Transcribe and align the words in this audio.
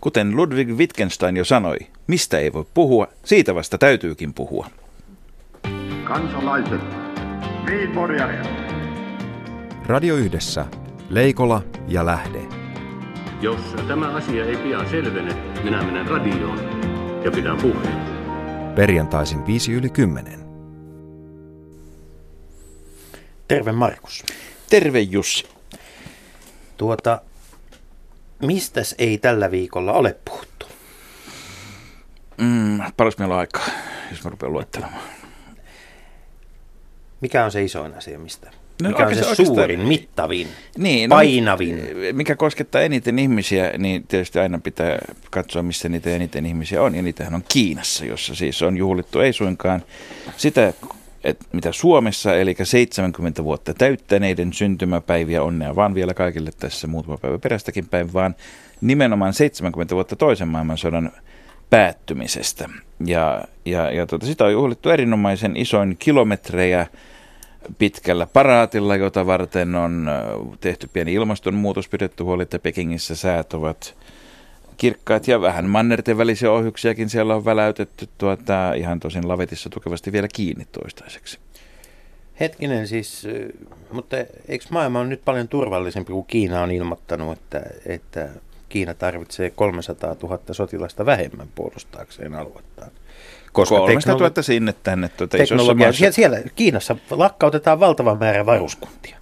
Kuten 0.00 0.36
Ludwig 0.36 0.70
Wittgenstein 0.70 1.36
jo 1.36 1.44
sanoi, 1.44 1.76
mistä 2.06 2.38
ei 2.38 2.52
voi 2.52 2.64
puhua, 2.74 3.06
siitä 3.24 3.54
vasta 3.54 3.78
täytyykin 3.78 4.34
puhua. 4.34 4.70
Kansalaiset, 6.04 6.80
Radio 9.86 10.16
Yhdessä, 10.16 10.66
Leikola 11.10 11.62
ja 11.88 12.06
Lähde. 12.06 12.40
Jos 13.40 13.60
tämä 13.88 14.08
asia 14.08 14.44
ei 14.44 14.56
pian 14.56 14.90
selvene, 14.90 15.34
minä 15.64 15.82
menen 15.82 16.06
radioon 16.06 16.58
ja 17.24 17.30
pidän 17.30 17.56
puheen. 17.56 18.18
Perjantaisin 18.74 19.46
5 19.46 19.72
yli 19.72 19.90
10. 19.90 20.40
Terve 23.48 23.72
Markus. 23.72 24.24
Terve 24.70 25.00
Jussi. 25.00 25.48
Tuota, 26.76 27.20
mistäs 28.42 28.94
ei 28.98 29.18
tällä 29.18 29.50
viikolla 29.50 29.92
ole 29.92 30.16
puhuttu? 30.24 30.66
Mm, 32.36 32.80
paras 32.96 33.18
meillä 33.18 33.34
on 33.34 33.40
aikaa, 33.40 33.66
jos 34.10 34.24
mä 34.24 34.30
rupean 34.30 34.52
luettelemaan. 34.52 35.02
Mikä 37.20 37.44
on 37.44 37.50
se 37.52 37.62
isoin 37.64 37.94
asia, 37.94 38.18
mistä? 38.18 38.50
No, 38.82 38.88
Mikä 38.88 39.06
on 39.06 39.14
se 39.16 39.34
suurin, 39.34 39.80
mittavin, 39.80 40.48
Niin, 40.78 41.10
no, 41.10 41.16
painavin? 41.16 41.82
mikä 42.12 42.36
koskettaa 42.36 42.80
eniten 42.80 43.18
ihmisiä, 43.18 43.72
niin 43.78 44.06
tietysti 44.06 44.38
aina 44.38 44.58
pitää 44.58 44.98
katsoa, 45.30 45.62
missä 45.62 45.88
niitä 45.88 46.10
eniten 46.10 46.46
ihmisiä 46.46 46.82
on. 46.82 46.94
Ja 46.94 47.02
niitähän 47.02 47.34
on 47.34 47.44
Kiinassa, 47.48 48.04
jossa 48.04 48.34
siis 48.34 48.62
on 48.62 48.76
juhlittu 48.76 49.20
ei 49.20 49.32
suinkaan 49.32 49.82
sitä, 50.36 50.72
että 51.24 51.44
mitä 51.52 51.72
Suomessa, 51.72 52.36
eli 52.36 52.56
70 52.62 53.44
vuotta 53.44 53.74
täyttäneiden 53.74 54.52
syntymäpäiviä, 54.52 55.42
onnea 55.42 55.76
vaan 55.76 55.94
vielä 55.94 56.14
kaikille 56.14 56.50
tässä 56.58 56.86
muutama 56.86 57.18
päivä 57.18 57.38
perästäkin 57.38 57.88
päin, 57.88 58.12
vaan 58.12 58.34
nimenomaan 58.80 59.32
70 59.32 59.94
vuotta 59.94 60.16
toisen 60.16 60.48
maailmansodan 60.48 61.12
päättymisestä. 61.70 62.68
Ja, 63.06 63.44
ja, 63.64 63.90
ja 63.90 64.06
tuota, 64.06 64.26
sitä 64.26 64.44
on 64.44 64.52
juhlittu 64.52 64.90
erinomaisen 64.90 65.56
isoin 65.56 65.96
kilometrejä 65.98 66.86
pitkällä 67.78 68.26
paraatilla, 68.26 68.96
jota 68.96 69.26
varten 69.26 69.74
on 69.74 70.08
ö, 70.08 70.56
tehty 70.60 70.88
pieni 70.92 71.14
ilmastonmuutos, 71.14 71.88
pidetty 71.88 72.22
huoli, 72.24 72.42
että 72.42 72.58
Pekingissä 72.58 73.16
säät 73.16 73.54
ovat 73.54 73.94
kirkkaat 74.78 75.28
ja 75.28 75.40
vähän 75.40 75.70
mannerten 75.70 76.18
välisiä 76.18 76.52
ohjuksiakin 76.52 77.08
siellä 77.08 77.34
on 77.34 77.44
väläytetty 77.44 78.08
tuota, 78.18 78.72
ihan 78.72 79.00
tosin 79.00 79.28
lavetissa 79.28 79.70
tukevasti 79.70 80.12
vielä 80.12 80.28
kiinni 80.34 80.64
toistaiseksi. 80.72 81.38
Hetkinen 82.40 82.88
siis, 82.88 83.26
mutta 83.92 84.16
eikö 84.48 84.64
maailma 84.70 85.00
on 85.00 85.08
nyt 85.08 85.24
paljon 85.24 85.48
turvallisempi, 85.48 86.12
kun 86.12 86.26
Kiina 86.26 86.62
on 86.62 86.70
ilmoittanut, 86.70 87.32
että, 87.32 87.62
että 87.86 88.28
Kiina 88.68 88.94
tarvitsee 88.94 89.50
300 89.50 90.16
000 90.22 90.40
sotilasta 90.52 91.06
vähemmän 91.06 91.48
puolustaakseen 91.54 92.34
aluettaan. 92.34 92.90
Koska 93.52 93.76
300 93.76 94.14
000 94.14 94.28
teknolo- 94.28 94.42
sinne 94.42 94.74
tänne. 94.82 95.08
Tuota, 95.08 95.38
teknologia, 95.38 95.92
siellä, 95.92 96.12
siellä 96.12 96.38
Kiinassa 96.56 96.96
lakkautetaan 97.10 97.80
valtava 97.80 98.14
määrä 98.14 98.46
varuskuntia. 98.46 99.17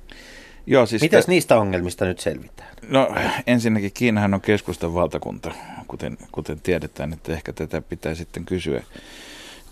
Joo, 0.66 0.86
siis 0.86 1.02
Mitäs 1.02 1.26
tä- 1.26 1.32
niistä 1.32 1.56
ongelmista 1.56 2.04
nyt 2.04 2.20
selvitään? 2.20 2.68
No 2.88 3.08
ensinnäkin 3.46 3.90
Kiinahan 3.94 4.34
on 4.34 4.40
keskustan 4.40 4.94
valtakunta, 4.94 5.54
kuten, 5.88 6.18
kuten 6.32 6.60
tiedetään, 6.60 7.12
että 7.12 7.32
ehkä 7.32 7.52
tätä 7.52 7.80
pitää 7.80 8.14
sitten 8.14 8.44
kysyä, 8.44 8.82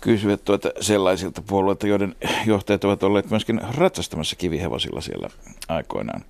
kysyä 0.01 0.37
tuota 0.37 0.69
sellaisilta 0.81 1.41
puolueilta, 1.47 1.87
joiden 1.87 2.15
johtajat 2.45 2.83
ovat 2.83 3.03
olleet 3.03 3.29
myöskin 3.29 3.61
ratsastamassa 3.77 4.35
kivihevosilla 4.35 5.01
siellä 5.01 5.29
aikoinaan. 5.67 6.21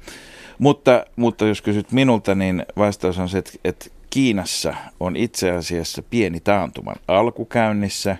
Mutta, 0.59 1.05
mutta 1.15 1.47
jos 1.47 1.61
kysyt 1.61 1.91
minulta, 1.91 2.35
niin 2.35 2.65
vastaus 2.77 3.19
on 3.19 3.29
se, 3.29 3.37
että, 3.37 3.51
että 3.63 3.85
Kiinassa 4.09 4.73
on 4.99 5.15
itse 5.15 5.51
asiassa 5.51 6.03
pieni 6.09 6.39
taantuman 6.39 6.95
alkukäynnissä. 7.07 8.17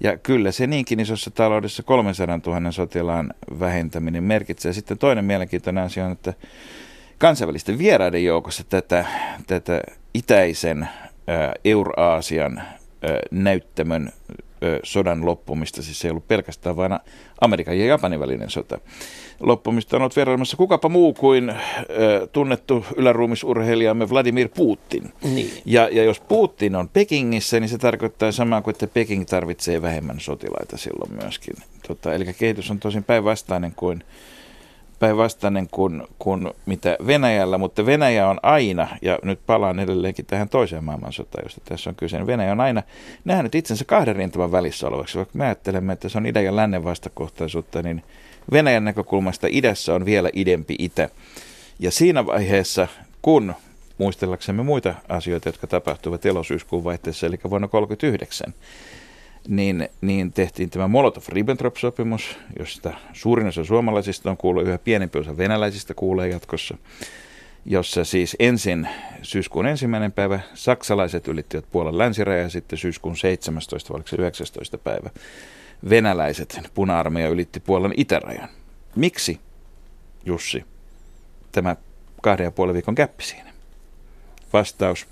Ja 0.00 0.16
kyllä 0.18 0.52
se 0.52 0.66
niinkin 0.66 1.00
isossa 1.00 1.30
taloudessa 1.30 1.82
300 1.82 2.40
000 2.46 2.72
sotilaan 2.72 3.34
vähentäminen 3.60 4.24
merkitsee. 4.24 4.72
Sitten 4.72 4.98
toinen 4.98 5.24
mielenkiintoinen 5.24 5.84
asia 5.84 6.06
on, 6.06 6.12
että 6.12 6.34
kansainvälisten 7.18 7.78
vieraiden 7.78 8.24
joukossa 8.24 8.64
tätä, 8.64 9.04
tätä 9.46 9.80
itäisen 10.14 10.88
Euraasian 11.64 12.62
näyttämön 13.30 14.12
sodan 14.82 15.26
loppumista, 15.26 15.82
siis 15.82 16.00
se 16.00 16.08
ei 16.08 16.10
ollut 16.10 16.28
pelkästään 16.28 16.76
vain 16.76 16.98
Amerikan 17.40 17.78
ja 17.78 17.86
Japanin 17.86 18.20
välinen 18.20 18.50
sota. 18.50 18.78
Loppumista 19.40 19.96
on 19.96 20.02
ollut 20.02 20.54
kukapa 20.56 20.88
muu 20.88 21.14
kuin 21.14 21.50
ä, 21.50 21.56
tunnettu 22.32 22.84
yläruumisurheilijamme 22.96 24.10
Vladimir 24.10 24.48
Putin. 24.48 25.12
Niin. 25.24 25.50
Ja, 25.64 25.88
ja 25.92 26.04
jos 26.04 26.20
Putin 26.20 26.76
on 26.76 26.88
Pekingissä, 26.88 27.60
niin 27.60 27.68
se 27.68 27.78
tarkoittaa 27.78 28.32
samaa 28.32 28.62
kuin, 28.62 28.72
että 28.72 28.86
Peking 28.86 29.24
tarvitsee 29.26 29.82
vähemmän 29.82 30.20
sotilaita 30.20 30.76
silloin 30.76 31.12
myöskin. 31.22 31.54
Tota, 31.88 32.14
eli 32.14 32.34
kehitys 32.38 32.70
on 32.70 32.78
tosin 32.78 33.04
päinvastainen 33.04 33.72
kuin, 33.76 34.04
päinvastainen 34.98 35.68
kuin, 35.70 36.02
kuin 36.18 36.50
mitä 36.66 36.96
Venäjällä, 37.06 37.58
mutta 37.58 37.86
Venäjä 37.86 38.28
on 38.28 38.40
aina, 38.42 38.88
ja 39.02 39.18
nyt 39.22 39.40
palaan 39.46 39.78
edelleenkin 39.78 40.26
tähän 40.26 40.48
toiseen 40.48 40.84
maailmansotaan, 40.84 41.44
josta 41.44 41.60
tässä 41.64 41.90
on 41.90 41.96
kyse, 41.96 42.16
niin 42.16 42.26
Venäjä 42.26 42.52
on 42.52 42.60
aina 42.60 42.82
nähnyt 43.24 43.54
itsensä 43.54 43.84
kahden 43.84 44.16
rintaman 44.16 44.52
välissä 44.52 44.88
olevaksi, 44.88 45.18
vaikka 45.18 45.38
me 45.38 45.44
ajattelemme, 45.44 45.92
että 45.92 46.08
se 46.08 46.18
on 46.18 46.26
idän 46.26 46.44
ja 46.44 46.56
lännen 46.56 46.84
vastakohtaisuutta, 46.84 47.82
niin 47.82 48.02
Venäjän 48.52 48.84
näkökulmasta 48.84 49.46
idässä 49.50 49.94
on 49.94 50.04
vielä 50.04 50.30
idempi 50.32 50.76
itä. 50.78 51.08
Ja 51.78 51.90
siinä 51.90 52.26
vaiheessa, 52.26 52.88
kun 53.22 53.54
muistellaksemme 53.98 54.62
muita 54.62 54.94
asioita, 55.08 55.48
jotka 55.48 55.66
tapahtuivat 55.66 56.26
elosyyskuun 56.26 56.84
vaihteessa, 56.84 57.26
eli 57.26 57.38
vuonna 57.50 57.68
1939, 57.68 58.54
niin, 59.48 59.88
niin 60.00 60.32
tehtiin 60.32 60.70
tämä 60.70 60.86
Molotov-Ribbentrop-sopimus, 60.86 62.36
josta 62.58 62.92
suurin 63.12 63.46
osa 63.46 63.64
suomalaisista 63.64 64.30
on 64.30 64.36
kuullut, 64.36 64.66
yhä 64.66 64.78
pienempi 64.78 65.18
osa 65.18 65.36
venäläisistä 65.36 65.94
kuulee 65.94 66.28
jatkossa, 66.28 66.78
jossa 67.66 68.04
siis 68.04 68.36
ensin 68.38 68.88
syyskuun 69.22 69.66
ensimmäinen 69.66 70.12
päivä 70.12 70.40
saksalaiset 70.54 71.28
ylittivät 71.28 71.64
Puolan 71.72 71.98
länsiraja 71.98 72.42
ja 72.42 72.48
sitten 72.48 72.78
syyskuun 72.78 73.16
17, 73.16 73.92
vai 73.92 73.96
oliko 73.96 74.08
se 74.08 74.16
19 74.16 74.78
päivä, 74.78 75.10
venäläiset 75.90 76.60
puna-armeija 76.74 77.28
ylitti 77.28 77.60
Puolan 77.60 77.94
itärajan. 77.96 78.48
Miksi, 78.96 79.40
Jussi, 80.24 80.64
tämä 81.52 81.76
kahden 82.22 82.44
ja 82.44 82.50
puolen 82.50 82.74
viikon 82.74 82.94
käppi 82.94 83.24
siinä? 83.24 83.52
Vastaus 84.52 85.06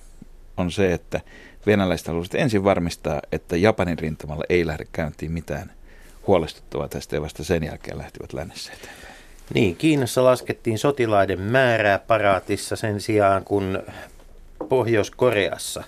on 0.57 0.71
se, 0.71 0.93
että 0.93 1.21
venäläiset 1.67 2.07
halusivat 2.07 2.35
ensin 2.35 2.65
varmistaa, 2.65 3.21
että 3.33 3.57
Japanin 3.57 3.99
rintamalla 3.99 4.45
ei 4.49 4.67
lähde 4.67 4.87
käyntiin 4.93 5.33
mitään 5.33 5.73
huolestuttavaa 6.27 6.89
tästä 6.89 7.17
ja 7.17 7.23
vasta 7.23 7.45
sen 7.45 7.65
jälkeen 7.65 7.99
lähtivät 7.99 8.33
lännessä 8.33 8.73
eteenpäin. 8.73 9.15
Niin, 9.55 9.77
Kiinassa 9.77 10.25
laskettiin 10.25 10.79
sotilaiden 10.79 11.41
määrää 11.41 11.99
paraatissa 11.99 12.77
sen 12.77 13.01
sijaan, 13.01 13.45
kun 13.45 13.83
Pohjois-Koreassa 14.69 15.85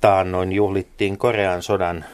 taannoin 0.00 0.52
juhlittiin 0.52 1.18
Korean 1.18 1.62
sodan 1.62 2.04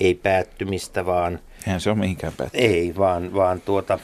ei 0.00 0.14
päättymistä, 0.14 1.06
vaan 1.06 1.38
Eihän 1.66 1.80
se 1.80 1.90
ole 1.90 1.98
mihinkään 1.98 2.32
päättynyt. 2.36 2.70
ei, 2.70 2.94
vaan, 2.98 3.34
vaan 3.34 3.60
tuota 3.60 3.98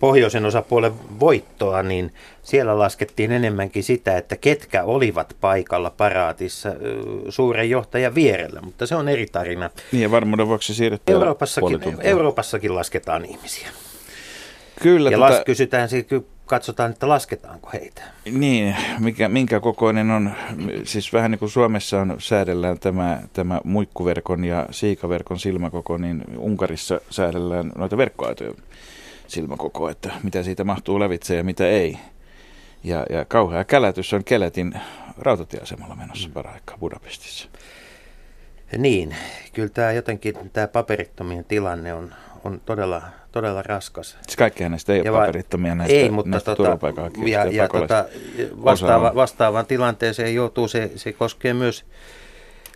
pohjoisen 0.00 0.44
osapuolen 0.44 0.92
voittoa, 1.20 1.82
niin 1.82 2.14
siellä 2.42 2.78
laskettiin 2.78 3.32
enemmänkin 3.32 3.82
sitä, 3.84 4.16
että 4.16 4.36
ketkä 4.36 4.84
olivat 4.84 5.36
paikalla 5.40 5.90
paraatissa 5.90 6.68
suuren 7.28 7.70
johtajan 7.70 8.14
vierellä, 8.14 8.60
mutta 8.62 8.86
se 8.86 8.94
on 8.94 9.08
eri 9.08 9.26
tarina. 9.26 9.70
Niin 9.92 10.02
ja 10.02 10.10
varmuuden 10.10 10.48
vuoksi 10.48 10.74
siirretään 10.74 11.14
Euroopassakin. 11.14 11.80
Euroopassakin 12.00 12.74
lasketaan 12.74 13.24
ihmisiä. 13.24 13.68
Kyllä, 14.82 15.10
Ja 15.10 15.18
tota, 15.18 15.30
las, 15.32 15.42
kysytään, 15.46 15.88
siis 15.88 16.06
katsotaan, 16.52 16.90
että 16.90 17.08
lasketaanko 17.08 17.70
heitä. 17.72 18.02
Niin, 18.32 18.76
mikä, 18.98 19.28
minkä 19.28 19.60
kokoinen 19.60 20.10
on, 20.10 20.32
siis 20.84 21.12
vähän 21.12 21.30
niin 21.30 21.38
kuin 21.38 21.50
Suomessa 21.50 22.00
on 22.00 22.16
säädellään 22.18 22.78
tämä, 22.78 23.22
tämä 23.32 23.60
muikkuverkon 23.64 24.44
ja 24.44 24.66
siikaverkon 24.70 25.38
silmäkoko, 25.38 25.98
niin 25.98 26.24
Unkarissa 26.36 27.00
säädellään 27.10 27.72
noita 27.76 27.96
verkkoaitoja 27.96 28.54
silmäkoko, 29.26 29.88
että 29.88 30.10
mitä 30.22 30.42
siitä 30.42 30.64
mahtuu 30.64 31.00
lävitse 31.00 31.36
ja 31.36 31.44
mitä 31.44 31.68
ei. 31.68 31.98
Ja, 32.84 33.06
ja 33.10 33.24
kauhea 33.24 33.64
kälätys 33.64 34.12
on 34.12 34.24
Keletin 34.24 34.74
rautatieasemalla 35.18 35.96
menossa 35.96 36.28
mm. 36.28 36.34
paraikaa 36.34 36.78
Budapestissa. 36.78 37.48
Niin, 38.78 39.16
kyllä 39.52 39.68
tämä 39.68 39.92
jotenkin, 39.92 40.34
tämä 40.52 40.68
paperittomien 40.68 41.44
tilanne 41.44 41.94
on, 41.94 42.14
on 42.44 42.60
todella, 42.66 43.02
todella 43.32 43.62
raskas. 43.62 44.18
Siis 44.22 44.36
kaikki 44.36 44.68
näistä 44.68 44.92
ei 44.92 45.00
ole 45.00 45.18
paperittomia 45.18 45.74
näistä, 45.74 45.96
ei, 45.96 46.10
mutta 46.10 46.30
näistä 46.30 46.56
tota, 46.56 46.78
ja, 47.26 47.44
ja 47.44 47.68
tota, 47.68 48.04
vastaava, 48.64 49.12
vastaavaan 49.14 49.66
tilanteeseen 49.66 50.34
joutuu, 50.34 50.68
se, 50.68 50.90
se 50.96 51.12
koskee 51.12 51.54
myös, 51.54 51.84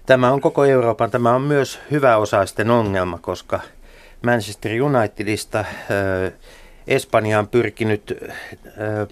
tämä 0.06 0.32
on 0.32 0.40
koko 0.40 0.64
Euroopan, 0.64 1.10
tämä 1.10 1.34
on 1.34 1.42
myös 1.42 1.80
hyväosaisten 1.90 2.70
ongelma, 2.70 3.18
koska 3.18 3.60
Manchester 4.24 4.82
Unitedista 4.82 5.58
äh, 5.58 5.66
Espanjaan 6.86 7.48
pyrkinyt 7.48 8.14
äh, 8.66 9.08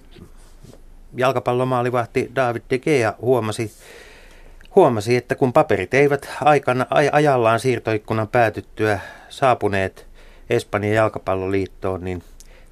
jalkapallomaalivahti 1.16 2.30
David 2.36 2.62
De 2.70 2.78
Gea 2.78 3.14
huomasi, 3.20 3.72
huomasi, 4.74 5.16
että 5.16 5.34
kun 5.34 5.52
paperit 5.52 5.94
eivät 5.94 6.28
aikana, 6.40 6.84
aj- 6.84 7.10
ajallaan 7.12 7.60
siirtoikkunan 7.60 8.28
päätyttyä 8.28 9.00
saapuneet 9.28 10.13
Espanjan 10.50 10.94
jalkapalloliittoon, 10.94 12.04
niin 12.04 12.22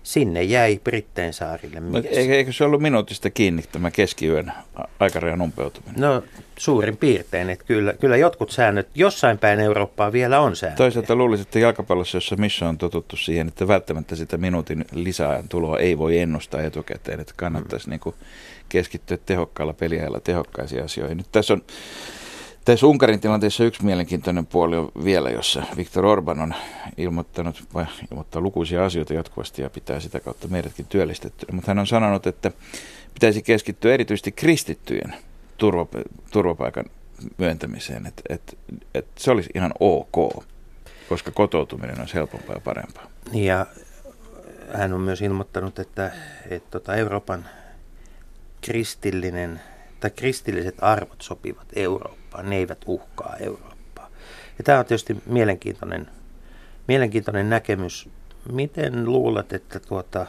sinne 0.03 0.43
jäi 0.43 0.81
Britteen 0.85 1.33
saarille 1.33 1.81
mies. 1.81 2.07
Eikö, 2.07 2.35
eikö 2.35 2.53
se 2.53 2.65
ollut 2.65 2.83
minuutista 2.83 3.31
kiinni 3.31 3.63
tämä 3.73 3.91
keskiyön 3.91 4.53
aikarajan 5.01 5.43
umpeutuminen? 5.43 6.01
No 6.01 6.23
suurin 6.59 6.97
piirtein, 6.97 7.51
että 7.51 7.65
kyllä, 7.65 7.93
kyllä 7.93 8.17
jotkut 8.17 8.51
säännöt 8.51 8.89
jossain 8.95 9.39
päin 9.39 9.61
Eurooppaa 9.61 10.13
vielä 10.13 10.41
on 10.41 10.57
sääntöjä. 10.57 10.77
Toisaalta 10.77 11.15
luulisin, 11.15 11.47
että 11.47 11.59
jalkapallossa, 11.59 12.17
jossa 12.17 12.37
missä 12.37 12.69
on 12.69 12.79
totuttu 12.79 13.17
siihen, 13.17 13.49
että 13.49 13.69
välttämättä 13.69 14.17
sitä 14.17 14.37
minuutin 14.37 14.85
lisäajan 14.93 15.49
tuloa 15.49 15.79
ei 15.79 15.99
voi 15.99 16.19
ennustaa 16.19 16.63
etukäteen, 16.63 17.21
että 17.21 17.35
kannattaisi 17.37 17.87
mm. 17.87 17.91
niin 17.91 18.01
kuin 18.01 18.15
keskittyä 18.69 19.19
tehokkaalla 19.27 19.73
peliajalla 19.73 20.21
tehokkaisiin 20.21 20.85
asioihin. 20.85 21.17
Nyt 21.17 21.27
tässä 21.33 21.55
on 21.55 21.63
tässä 22.65 22.87
Unkarin 22.87 23.21
tilanteessa 23.21 23.65
yksi 23.65 23.85
mielenkiintoinen 23.85 24.47
puoli 24.47 24.77
on 24.77 24.93
vielä, 25.05 25.31
jossa 25.31 25.63
Viktor 25.77 26.07
Orban 26.07 26.41
on 26.41 26.55
ilmoittanut, 26.97 27.65
vai 27.75 27.87
ilmoittaa 28.11 28.43
lukuisia 28.43 28.85
asioita 28.85 29.15
jatkuvasti 29.15 29.63
ja 29.63 29.71
pitää 29.71 30.01
sitä 30.01 30.21
kautta 30.21 30.49
meidätkin 30.49 30.87
työllistettynä. 30.87 31.55
Mutta 31.55 31.71
hän 31.71 31.79
on 31.79 31.87
sanonut, 31.87 32.27
että 32.27 32.53
pitäisi 33.15 33.43
keskittyä 33.43 33.95
erityisesti 33.95 34.33
kristittyjen 34.33 35.15
turva, 35.59 35.87
turvapaikan 36.31 36.85
myöntämiseen, 37.39 38.07
että 38.07 38.23
et, 38.29 38.59
et 38.95 39.07
se 39.19 39.31
olisi 39.31 39.51
ihan 39.55 39.73
ok, 39.81 40.45
koska 41.09 41.31
kotoutuminen 41.31 42.01
on 42.01 42.07
helpompaa 42.15 42.57
ja 42.57 42.61
parempaa. 42.61 43.07
Ja 43.33 43.67
hän 44.75 44.93
on 44.93 45.01
myös 45.01 45.23
ilmoittanut, 45.23 45.79
että, 45.79 46.13
että 46.51 46.71
tota 46.71 46.95
Euroopan 46.95 47.45
kristillinen 48.61 49.61
tai 50.01 50.11
kristilliset 50.11 50.75
arvot 50.81 51.23
sopivat 51.23 51.67
Eurooppaan, 51.77 52.22
ne 52.43 52.57
eivät 52.57 52.79
uhkaa 52.87 53.37
Eurooppaa. 53.41 54.09
Ja 54.59 54.65
tämä 54.65 54.79
on 54.79 54.85
tietysti 54.85 55.23
mielenkiintoinen, 55.27 56.09
mielenkiintoinen 56.89 57.51
näkemys. 57.51 58.09
Miten 58.53 59.05
luulet, 59.05 59.53
että 59.53 59.81
tuota 59.81 60.27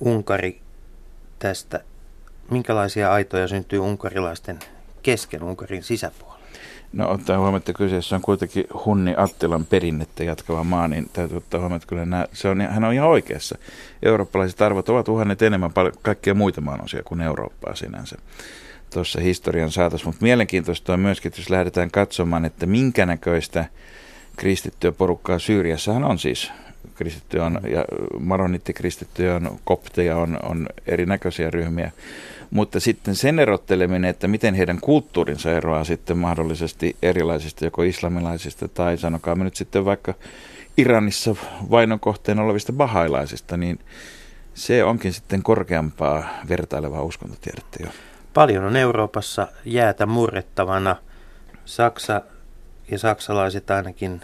Unkari 0.00 0.60
tästä, 1.38 1.80
minkälaisia 2.50 3.12
aitoja 3.12 3.48
syntyy 3.48 3.78
unkarilaisten 3.78 4.58
kesken 5.02 5.42
Unkarin 5.42 5.82
sisäpuolella? 5.82 6.44
No 6.92 7.10
ottaa 7.10 7.38
huomioon, 7.38 7.56
että 7.56 7.72
kyseessä 7.72 8.16
on 8.16 8.22
kuitenkin 8.22 8.64
Hunni 8.84 9.14
Attilan 9.16 9.66
perinnettä 9.66 10.24
jatkava 10.24 10.64
maa, 10.64 10.88
niin 10.88 11.10
täytyy 11.12 11.36
ottaa 11.36 11.60
huomioon, 11.60 11.76
että 11.76 11.88
kyllä 11.88 12.04
nämä, 12.04 12.26
se 12.32 12.48
on, 12.48 12.60
hän 12.60 12.84
on 12.84 12.92
ihan 12.92 13.08
oikeassa. 13.08 13.58
Eurooppalaiset 14.02 14.62
arvot 14.62 14.88
ovat 14.88 15.08
uhanneet 15.08 15.42
enemmän 15.42 15.72
paljon, 15.72 15.94
kaikkia 16.02 16.34
muita 16.34 16.60
maanosia 16.60 17.02
kuin 17.02 17.20
Eurooppaa 17.20 17.74
sinänsä 17.74 18.16
tuossa 18.94 19.20
historian 19.20 19.70
saatossa. 19.70 20.06
Mutta 20.06 20.22
mielenkiintoista 20.22 20.92
on 20.92 21.00
myöskin, 21.00 21.28
että 21.28 21.40
jos 21.40 21.50
lähdetään 21.50 21.90
katsomaan, 21.90 22.44
että 22.44 22.66
minkä 22.66 23.06
näköistä 23.06 23.64
kristittyä 24.36 24.92
porukkaa 24.92 25.38
Syyriassahan 25.38 26.04
on 26.04 26.18
siis 26.18 26.52
kristittyjä 26.94 27.44
on, 27.44 27.60
ja 27.70 27.84
maronittikristittyjä 28.20 29.34
on, 29.34 29.58
kopteja 29.64 30.16
on, 30.16 30.38
on 30.42 30.66
erinäköisiä 30.86 31.50
ryhmiä. 31.50 31.92
Mutta 32.50 32.80
sitten 32.80 33.16
sen 33.16 33.38
erotteleminen, 33.38 34.10
että 34.10 34.28
miten 34.28 34.54
heidän 34.54 34.80
kulttuurinsa 34.80 35.52
eroaa 35.52 35.84
sitten 35.84 36.18
mahdollisesti 36.18 36.96
erilaisista 37.02 37.64
joko 37.64 37.82
islamilaisista 37.82 38.68
tai 38.68 38.98
sanokaa 38.98 39.34
me 39.34 39.44
nyt 39.44 39.56
sitten 39.56 39.84
vaikka 39.84 40.14
Iranissa 40.76 41.36
vainon 41.70 42.00
kohteen 42.00 42.38
olevista 42.38 42.72
bahailaisista, 42.72 43.56
niin 43.56 43.78
se 44.54 44.84
onkin 44.84 45.12
sitten 45.12 45.42
korkeampaa 45.42 46.28
vertailevaa 46.48 47.02
uskontotiedettä 47.02 47.78
jo. 47.82 47.88
Paljon 48.34 48.64
on 48.64 48.76
Euroopassa 48.76 49.48
jäätä 49.64 50.06
murrettavana. 50.06 50.96
Saksa 51.64 52.22
ja 52.90 52.98
saksalaiset 52.98 53.70
ainakin, 53.70 54.20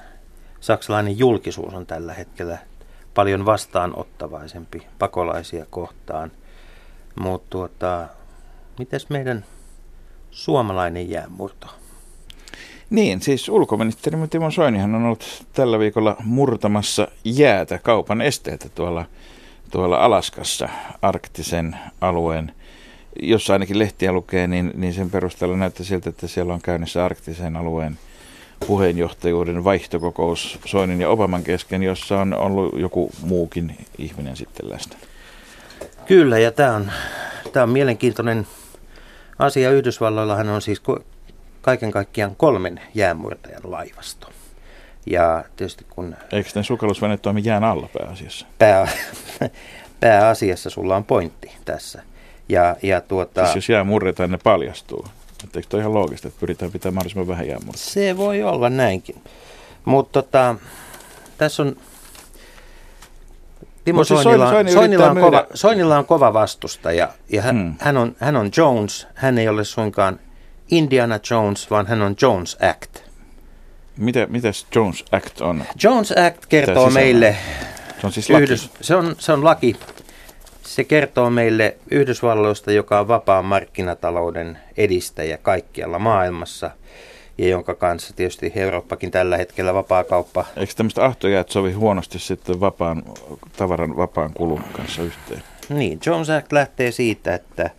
saksalainen 0.61 1.19
julkisuus 1.19 1.75
on 1.75 1.87
tällä 1.87 2.15
hetkellä 2.15 2.59
paljon 3.15 3.47
vastaanottavaisempi 3.47 4.87
pakolaisia 4.99 5.67
kohtaan. 5.71 6.33
Mutta 7.21 7.51
tuota, 7.51 8.07
mitäs 8.79 9.07
meidän 9.09 9.45
suomalainen 10.31 11.11
jäämurto? 11.11 11.67
Niin, 12.91 13.21
siis 13.21 13.49
ulkoministeri 13.49 14.29
Timo 14.31 14.51
Soinihan 14.51 14.95
on 14.95 15.05
ollut 15.05 15.47
tällä 15.53 15.79
viikolla 15.79 16.17
murtamassa 16.25 17.09
jäätä 17.25 17.79
kaupan 17.79 18.21
esteitä 18.21 18.69
tuolla, 18.69 19.05
tuolla 19.71 19.97
Alaskassa, 19.97 20.69
arktisen 21.03 21.79
alueen. 22.01 22.55
Jos 23.23 23.51
ainakin 23.51 23.79
lehtiä 23.79 24.13
lukee, 24.13 24.47
niin, 24.47 24.73
niin 24.75 24.95
sen 24.95 25.11
perusteella 25.11 25.57
näyttää 25.57 25.87
siltä, 25.87 26.11
että 26.11 26.29
siellä 26.29 26.55
on 26.55 26.61
käynnissä 26.63 27.05
arktisen 27.05 27.57
alueen 27.57 27.99
puheenjohtajuuden 28.67 29.65
vaihtokokous 29.65 30.59
Soinin 30.67 31.01
ja 31.01 31.09
Obaman 31.09 31.45
kesken, 31.45 31.83
jossa 31.83 32.21
on 32.21 32.35
ollut 32.35 32.81
joku 32.81 33.11
muukin 33.23 33.77
ihminen 33.99 34.37
sitten 34.37 34.71
läsnä. 34.71 34.97
Kyllä, 36.07 36.39
ja 36.39 36.53
tämä 36.53 36.75
on, 36.75 36.93
tämä 37.53 37.63
on 37.63 37.71
mielenkiintoinen 37.71 38.47
asia. 39.39 39.71
Yhdysvalloillahan 39.71 40.49
on 40.49 40.63
siis 40.63 40.83
kaiken 41.61 41.91
kaikkiaan 41.91 42.37
kolmen 42.37 42.81
jäänmurtajan 42.95 43.63
laivasto. 43.65 44.29
Ja 45.07 45.45
tietysti 45.57 45.87
kun... 45.91 46.17
Eikö 46.33 46.51
ne 46.55 46.63
sukellusveneet 46.63 47.23
toimi 47.23 47.43
jään 47.45 47.65
alla 47.65 47.89
pääasiassa? 47.99 48.47
Pää, 48.59 48.89
pääasiassa 50.01 50.71
sulla 50.71 50.97
on 50.97 51.05
pointti 51.05 51.53
tässä. 51.65 52.03
Ja, 52.50 52.76
ja 52.82 53.00
tuota... 53.00 53.44
Siis 53.44 53.56
jos 53.56 53.69
jää 53.69 53.85
murretaan, 53.85 54.31
ne 54.31 54.38
paljastuu. 54.44 55.06
Että 55.44 55.58
eikö 55.58 55.69
toi 55.69 55.81
ihan 55.81 55.94
loogista, 55.94 56.29
että 56.29 56.41
pyritään 56.41 56.73
pitämään 56.73 56.94
mahdollisimman 56.94 57.29
vähän 57.29 57.49
jäämurtaa? 57.49 57.82
Se 57.85 58.17
voi 58.17 58.43
olla 58.43 58.70
näinkin. 58.70 59.23
Mutta 59.85 60.23
tota, 60.23 60.55
tässä 61.38 61.62
on 61.62 61.76
Timo 63.85 64.05
siis 64.05 64.23
Soinilla, 64.23 64.50
Soini 64.50 64.73
Soinilla, 64.73 65.11
on 65.11 65.20
kova, 65.20 65.47
Soinilla 65.55 65.99
on 65.99 66.06
kova 66.06 66.32
vastustaja 66.32 67.08
ja 67.29 67.43
hän, 67.43 67.56
hmm. 67.56 67.75
hän, 67.79 67.97
on, 67.97 68.17
hän 68.19 68.37
on 68.37 68.50
Jones, 68.56 69.06
hän 69.14 69.38
ei 69.38 69.49
ole 69.49 69.64
suinkaan 69.64 70.20
Indiana 70.70 71.19
Jones, 71.31 71.70
vaan 71.70 71.87
hän 71.87 72.02
on 72.02 72.17
Jones 72.23 72.56
Act. 72.70 72.99
Mitä, 73.97 74.26
mitäs 74.26 74.67
Jones 74.75 75.05
Act 75.12 75.41
on? 75.41 75.64
Jones 75.82 76.12
Act 76.26 76.47
kertoo 76.47 76.91
meille... 76.91 77.37
Se 78.00 78.06
on 78.06 78.12
siis 78.12 78.31
laki. 78.31 78.43
Yhdys, 78.43 78.70
se, 78.81 78.97
on, 78.97 79.17
se 79.19 79.32
on 79.32 79.44
laki. 79.44 79.76
Se 80.71 80.85
kertoo 80.85 81.31
meille 81.31 81.77
Yhdysvalloista, 81.91 82.73
joka 82.73 83.01
on 83.01 83.09
vapaan 83.09 83.45
markkinatalouden 83.45 84.59
edistäjä 84.77 85.39
kaikkialla 85.39 85.99
maailmassa 85.99 86.71
ja 87.39 87.49
jonka 87.49 87.75
kanssa 87.75 88.15
tietysti 88.17 88.53
Eurooppakin 88.55 89.11
tällä 89.11 89.37
hetkellä 89.37 89.75
vapaakauppa. 89.75 90.45
Eikö 90.57 90.73
tämmöistä 90.77 91.05
ahtojäät 91.05 91.49
sovi 91.49 91.73
huonosti 91.73 92.19
sitten 92.19 92.61
vapaan, 92.61 93.03
tavaran 93.57 93.97
vapaan 93.97 94.33
kulun 94.35 94.65
kanssa 94.73 95.03
yhteen? 95.03 95.43
Niin, 95.69 96.00
Jones 96.07 96.31
Act 96.31 96.53
lähtee 96.53 96.91
siitä, 96.91 97.35
että 97.35 97.71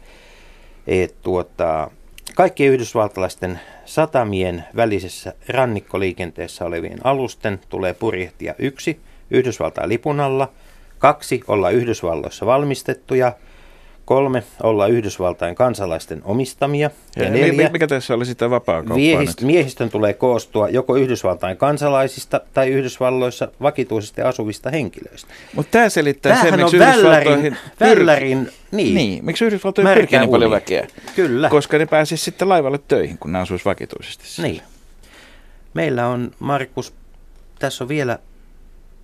et, 0.88 1.16
tuota, 1.22 1.92
kaikkien 2.36 2.74
yhdysvaltalaisten 2.74 3.60
satamien 3.86 4.64
välisessä 4.76 5.34
rannikkoliikenteessä 5.50 6.66
olevien 6.66 7.06
alusten 7.06 7.60
tulee 7.70 7.94
purjehtia 7.94 8.56
yksi 8.60 9.00
Yhdysvaltain 9.30 9.90
lipun 9.90 10.20
alla, 10.20 10.52
kaksi 11.02 11.42
olla 11.48 11.70
Yhdysvalloissa 11.70 12.46
valmistettuja– 12.46 13.34
Kolme, 14.06 14.44
olla 14.64 14.88
Yhdysvaltain 14.88 15.56
kansalaisten 15.56 16.22
omistamia. 16.24 16.90
Ja, 17.16 17.24
ja 17.24 17.30
neljä, 17.30 17.70
mikä 17.70 17.88
tässä 17.88 18.14
oli 18.14 18.26
sitä 18.26 18.50
vapaa 18.50 18.84
miehist, 18.84 19.42
Miehistön 19.42 19.90
tulee 19.90 20.14
koostua 20.14 20.70
joko 20.70 20.96
Yhdysvaltain 20.96 21.58
kansalaisista 21.58 22.42
tai 22.54 22.70
Yhdysvalloissa 22.70 23.48
vakituisesti 23.62 24.22
asuvista 24.22 24.70
henkilöistä. 24.70 25.34
Mutta 25.56 25.72
tämä 25.72 25.90
selittää 25.90 26.30
Tämähän 26.30 26.50
sen, 26.50 26.60
miksi 26.60 26.78
Yhdysvaltoihin... 26.78 27.58
Vällärin, 27.80 28.52
niin, 28.72 28.96
niin, 28.96 29.26
miksi 29.26 29.46
Yhdysvaltoihin 29.46 29.94
pyrkii 29.94 30.20
niin 30.20 30.30
paljon 30.30 30.52
väkeä? 30.52 30.88
Kyllä. 31.16 31.50
Koska 31.50 31.78
ne 31.78 31.86
pääsisi 31.86 32.24
sitten 32.24 32.50
laivalle 32.50 32.80
töihin, 32.88 33.18
kun 33.18 33.32
ne 33.32 33.40
asuisi 33.40 33.66
vakituisesti. 33.66 34.42
Niin. 34.42 34.62
Meillä 35.74 36.08
on, 36.08 36.32
Markus, 36.40 36.94
tässä 37.60 37.84
on 37.84 37.88
vielä 37.88 38.20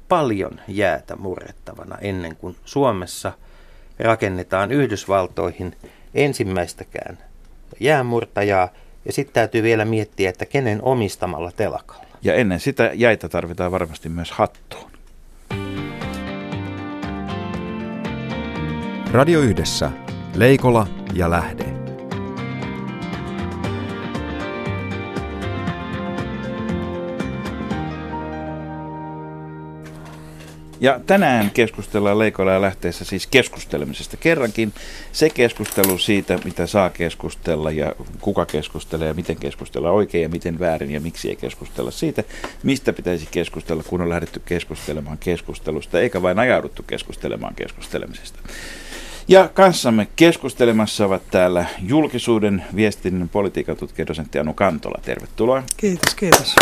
paljon 0.09 0.59
jäätä 0.67 1.15
murrettavana 1.15 1.97
ennen 2.01 2.35
kuin 2.35 2.55
Suomessa– 2.65 3.33
rakennetaan 3.99 4.71
Yhdysvaltoihin 4.71 5.75
ensimmäistäkään 6.13 7.17
jäänmurtajaa, 7.79 8.69
ja 9.05 9.13
sitten 9.13 9.33
täytyy 9.33 9.63
vielä 9.63 9.85
miettiä, 9.85 10.29
että 10.29 10.45
kenen 10.45 10.79
omistamalla 10.81 11.51
telakalla. 11.51 12.05
Ja 12.21 12.33
ennen 12.33 12.59
sitä 12.59 12.91
jäitä 12.93 13.29
tarvitaan 13.29 13.71
varmasti 13.71 14.09
myös 14.09 14.31
hattuun. 14.31 14.91
Radio 19.11 19.39
Yhdessä. 19.39 19.91
Leikola 20.35 20.87
ja 21.13 21.29
Lähde. 21.29 21.86
Ja 30.79 30.99
tänään 31.05 31.51
keskustellaan 31.51 32.19
Leikoilla 32.19 32.51
ja 32.51 32.61
lähteessä 32.61 33.05
siis 33.05 33.27
keskustelemisesta. 33.27 34.17
Kerrankin 34.17 34.73
se 35.11 35.29
keskustelu 35.29 35.97
siitä, 35.97 36.39
mitä 36.45 36.67
saa 36.67 36.89
keskustella 36.89 37.71
ja 37.71 37.95
kuka 38.21 38.45
keskustelee 38.45 39.07
ja 39.07 39.13
miten 39.13 39.35
keskustella 39.35 39.91
oikein 39.91 40.23
ja 40.23 40.29
miten 40.29 40.59
väärin 40.59 40.91
ja 40.91 41.01
miksi 41.01 41.29
ei 41.29 41.35
keskustella 41.35 41.91
siitä, 41.91 42.23
mistä 42.63 42.93
pitäisi 42.93 43.27
keskustella, 43.31 43.83
kun 43.83 44.01
on 44.01 44.09
lähdetty 44.09 44.41
keskustelemaan 44.45 45.17
keskustelusta, 45.17 45.99
eikä 45.99 46.21
vain 46.21 46.39
ajauduttu 46.39 46.83
keskustelemaan 46.83 47.55
keskustelemisesta. 47.55 48.39
Ja 49.27 49.49
kanssamme 49.53 50.07
keskustelemassa 50.15 51.05
ovat 51.05 51.23
täällä 51.31 51.65
julkisuuden 51.87 52.63
viestinnän 52.75 53.29
politiikan 53.29 53.77
dosentti 54.07 54.39
Anu 54.39 54.53
Kantola. 54.53 55.01
Tervetuloa. 55.05 55.63
Kiitos, 55.77 56.15
kiitos. 56.15 56.55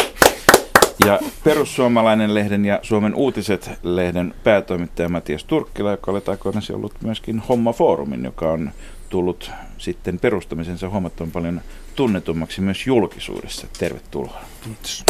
Ja 1.05 1.19
Perussuomalainen 1.43 2.33
lehden 2.33 2.65
ja 2.65 2.79
Suomen 2.81 3.15
uutiset-lehden 3.15 4.33
päätoimittaja 4.43 5.09
Matias 5.09 5.43
Turkkila, 5.43 5.91
joka 5.91 6.11
olet 6.11 6.29
aikoinaan 6.29 6.63
ollut 6.73 6.93
myöskin 7.03 7.39
Homma-foorumin, 7.49 8.25
joka 8.25 8.51
on 8.51 8.71
tullut 9.09 9.51
sitten 9.77 10.19
perustamisensa 10.19 10.89
huomattavan 10.89 11.31
paljon 11.31 11.61
tunnetummaksi 11.95 12.61
myös 12.61 12.87
julkisuudessa. 12.87 13.67
Tervetuloa. 13.79 14.41
Kiitos. 14.63 15.05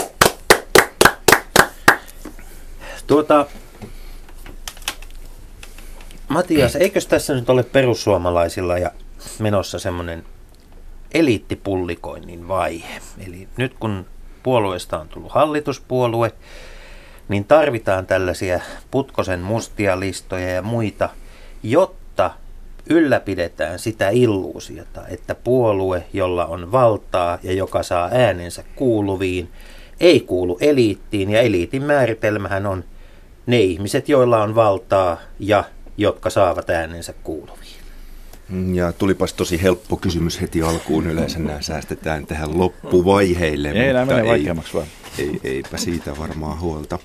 Tuota, 3.07 3.45
Matias, 6.27 6.75
eikö 6.75 7.01
tässä 7.09 7.33
nyt 7.33 7.49
ole 7.49 7.63
perussuomalaisilla 7.63 8.77
ja 8.77 8.91
menossa 9.39 9.79
semmoinen 9.79 10.23
eliittipullikoinnin 11.13 12.47
vaihe? 12.47 13.01
Eli 13.27 13.47
nyt 13.57 13.73
kun 13.79 14.05
puolueesta 14.45 14.99
on 14.99 15.09
tullut 15.09 15.31
hallituspuolue, 15.31 16.31
niin 17.29 17.45
tarvitaan 17.45 18.05
tällaisia 18.05 18.59
putkosen 18.91 19.39
mustia 19.39 19.99
listoja 19.99 20.49
ja 20.49 20.61
muita, 20.61 21.09
jotta 21.63 22.31
ylläpidetään 22.89 23.79
sitä 23.79 24.09
illuusiota, 24.09 25.07
että 25.07 25.35
puolue, 25.35 26.03
jolla 26.13 26.45
on 26.45 26.71
valtaa 26.71 27.39
ja 27.43 27.53
joka 27.53 27.83
saa 27.83 28.09
äänensä 28.11 28.63
kuuluviin, 28.75 29.49
ei 29.99 30.19
kuulu 30.19 30.57
eliittiin 30.61 31.29
ja 31.29 31.41
eliitin 31.41 31.83
määritelmähän 31.83 32.65
on 32.65 32.83
ne 33.45 33.59
ihmiset, 33.59 34.09
joilla 34.09 34.43
on 34.43 34.55
valtaa 34.55 35.17
ja 35.39 35.63
jotka 35.97 36.29
saavat 36.29 36.69
äänensä 36.69 37.13
kuuluviin. 37.23 37.64
Ja 38.73 38.91
tulipas 38.93 39.33
tosi 39.33 39.61
helppo 39.61 39.97
kysymys 39.97 40.41
heti 40.41 40.61
alkuun. 40.61 41.07
Yleensä 41.07 41.39
nämä 41.39 41.61
säästetään 41.61 42.25
tähän 42.25 42.59
loppuvaiheille. 42.59 43.69
Ei, 43.69 43.93
nämä 43.93 44.05
menee 44.05 44.25
vaikeammaksi 44.25 44.73
vaan. 44.73 44.87
Ei, 45.19 45.39
eipä 45.43 45.77
siitä 45.77 46.17
varmaan 46.17 46.59
huolta. 46.59 46.99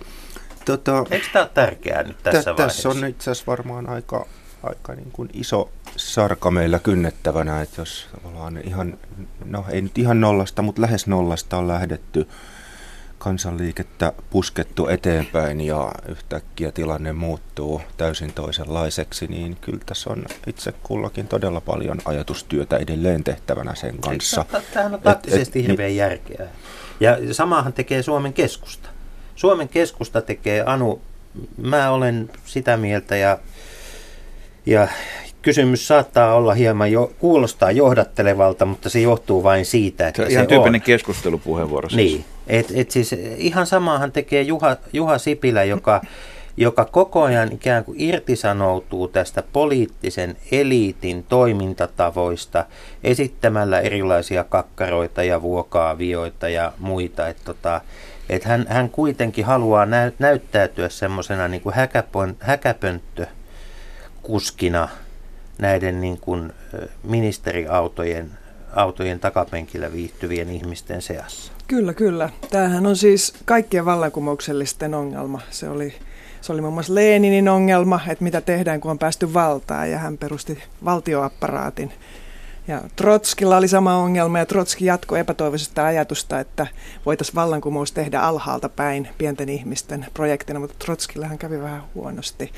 Tota, 0.64 1.04
Eikö 1.10 1.26
tämä 1.32 1.42
ole 1.42 1.50
tärkeää 1.54 2.02
nyt 2.02 2.22
tässä 2.22 2.52
t- 2.52 2.56
Tässä 2.56 2.88
on 2.88 3.06
itse 3.06 3.30
asiassa 3.30 3.46
varmaan 3.46 3.88
aika, 3.88 4.26
aika 4.62 4.94
niin 4.94 5.10
kuin 5.12 5.28
iso 5.32 5.70
sarka 5.96 6.50
meillä 6.50 6.78
kynnettävänä, 6.78 7.62
että 7.62 7.80
jos 7.80 8.08
tavallaan 8.22 8.60
ihan, 8.64 8.98
no 9.44 9.64
ei 9.70 9.82
nyt 9.82 9.98
ihan 9.98 10.20
nollasta, 10.20 10.62
mutta 10.62 10.82
lähes 10.82 11.06
nollasta 11.06 11.56
on 11.56 11.68
lähdetty 11.68 12.28
kansanliikettä 13.20 14.12
puskettu 14.30 14.88
eteenpäin 14.88 15.60
ja 15.60 15.92
yhtäkkiä 16.08 16.72
tilanne 16.72 17.12
muuttuu 17.12 17.80
täysin 17.96 18.32
toisenlaiseksi, 18.32 19.26
niin 19.26 19.56
kyllä 19.60 19.80
tässä 19.86 20.10
on 20.10 20.24
itse 20.46 20.72
kullakin 20.82 21.28
todella 21.28 21.60
paljon 21.60 21.98
ajatustyötä 22.04 22.76
edelleen 22.76 23.24
tehtävänä 23.24 23.74
sen 23.74 23.98
kanssa. 23.98 24.44
Tämähän 24.72 24.94
on 24.94 25.00
taktisesti 25.00 25.58
et, 25.58 25.64
et, 25.64 25.70
hirveän 25.70 25.96
järkeä. 25.96 26.46
Ja 27.00 27.34
samahan 27.34 27.72
tekee 27.72 28.02
Suomen 28.02 28.32
keskusta. 28.32 28.88
Suomen 29.36 29.68
keskusta 29.68 30.22
tekee, 30.22 30.62
Anu, 30.66 31.00
mä 31.56 31.90
olen 31.90 32.30
sitä 32.44 32.76
mieltä 32.76 33.16
ja, 33.16 33.38
ja 34.66 34.88
kysymys 35.42 35.88
saattaa 35.88 36.34
olla 36.34 36.54
hieman 36.54 36.92
jo, 36.92 37.12
kuulostaa 37.18 37.70
johdattelevalta, 37.70 38.66
mutta 38.66 38.88
se 38.90 39.00
johtuu 39.00 39.42
vain 39.42 39.66
siitä, 39.66 40.08
että 40.08 40.22
se, 40.22 40.26
on 40.26 40.30
ihan 40.30 40.44
se 40.44 40.48
tyyppinen 40.48 40.80
on. 40.80 40.84
keskustelupuheenvuoro. 40.84 41.88
Siis. 41.88 41.96
Niin, 41.96 42.24
et, 42.50 42.72
et 42.74 42.90
siis 42.90 43.14
ihan 43.36 43.66
samaahan 43.66 44.12
tekee 44.12 44.42
Juha, 44.42 44.76
Juha 44.92 45.18
Sipilä, 45.18 45.64
joka, 45.64 46.00
joka 46.56 46.84
koko 46.84 47.22
ajan 47.22 47.52
ikään 47.52 47.84
kuin 47.84 48.00
irtisanoutuu 48.00 49.08
tästä 49.08 49.42
poliittisen 49.52 50.36
eliitin 50.52 51.24
toimintatavoista 51.28 52.64
esittämällä 53.04 53.80
erilaisia 53.80 54.44
kakkaroita 54.44 55.22
ja 55.22 55.42
vuokaavioita 55.42 56.48
ja 56.48 56.72
muita. 56.78 57.28
Et 57.28 57.36
tota, 57.44 57.80
et 58.28 58.44
hän, 58.44 58.66
hän 58.68 58.90
kuitenkin 58.90 59.44
haluaa 59.44 59.86
näy, 59.86 60.12
näyttäytyä 60.18 60.88
semmoisena 60.88 61.48
niin 61.48 61.62
kuin 61.62 61.74
häkäpönttökuskina 62.40 64.88
näiden 65.58 66.00
niin 66.00 66.18
kuin 66.20 66.52
ministeriautojen 67.02 68.30
autojen 68.74 69.20
takapenkillä 69.20 69.92
viihtyvien 69.92 70.50
ihmisten 70.50 71.02
seassa. 71.02 71.52
Kyllä, 71.70 71.94
kyllä. 71.94 72.30
Tämähän 72.50 72.86
on 72.86 72.96
siis 72.96 73.34
kaikkien 73.44 73.84
vallankumouksellisten 73.84 74.94
ongelma. 74.94 75.40
Se 75.50 75.68
oli, 75.68 75.94
se 76.40 76.52
oli 76.52 76.60
muun 76.60 76.74
muassa 76.74 76.94
Leninin 76.94 77.48
ongelma, 77.48 78.00
että 78.08 78.24
mitä 78.24 78.40
tehdään, 78.40 78.80
kun 78.80 78.90
on 78.90 78.98
päästy 78.98 79.34
valtaan, 79.34 79.90
ja 79.90 79.98
hän 79.98 80.18
perusti 80.18 80.62
valtioapparaatin. 80.84 81.92
Ja 82.68 82.80
Trotskilla 82.96 83.56
oli 83.56 83.68
sama 83.68 83.96
ongelma, 83.96 84.38
ja 84.38 84.46
Trotski 84.46 84.84
jatkoi 84.84 85.20
epätoivoisesta 85.20 85.84
ajatusta, 85.86 86.40
että 86.40 86.66
voitaisiin 87.06 87.34
vallankumous 87.34 87.92
tehdä 87.92 88.20
alhaalta 88.20 88.68
päin 88.68 89.08
pienten 89.18 89.48
ihmisten 89.48 90.06
projektina, 90.14 90.60
mutta 90.60 90.76
Trotskillahan 90.78 91.38
kävi 91.38 91.60
vähän 91.60 91.82
huonosti. 91.94 92.52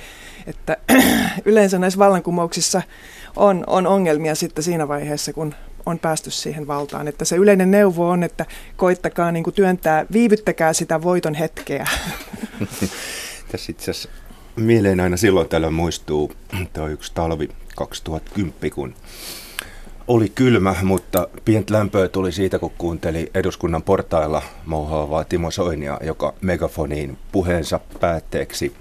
Että 0.47 0.77
yleensä 1.45 1.79
näissä 1.79 1.99
vallankumouksissa 1.99 2.83
on, 3.37 3.65
on 3.67 3.87
ongelmia 3.87 4.35
sitten 4.35 4.65
siinä 4.65 4.89
vaiheessa, 4.89 5.33
kun 5.33 5.55
on 5.87 5.99
päästy 5.99 6.31
siihen 6.31 6.67
valtaan. 6.67 7.09
Että 7.09 7.25
se 7.25 7.37
yleinen 7.37 7.71
neuvo 7.71 8.09
on, 8.09 8.23
että 8.23 8.47
koittakaa 8.77 9.33
niin 9.33 9.45
kuin 9.45 9.55
työntää, 9.55 10.07
viivyttäkää 10.13 10.73
sitä 10.73 11.03
voiton 11.03 11.35
hetkeä. 11.35 11.89
Tässä 13.53 13.73
itse 13.73 13.91
asiassa 13.91 14.09
mieleen 14.57 15.01
aina 15.01 15.17
silloin 15.17 15.49
tällöin 15.49 15.75
muistuu 15.75 16.33
tuo 16.73 16.89
yksi 16.89 17.13
talvi 17.15 17.49
2010, 17.77 18.71
kun 18.71 18.95
oli 20.09 20.29
kylmä, 20.29 20.75
mutta 20.83 21.29
pientä 21.45 21.75
lämpöä 21.75 22.09
tuli 22.09 22.33
siitä, 22.33 22.59
kun 22.59 22.73
kuunteli 22.79 23.31
eduskunnan 23.35 23.83
portailla 23.83 24.43
mouhaavaa 24.67 25.25
Timo 25.25 25.51
Soinia, 25.51 25.99
joka 26.03 26.35
megafoniin 26.41 27.19
puheensa 27.33 27.81
päätteeksi 28.01 28.75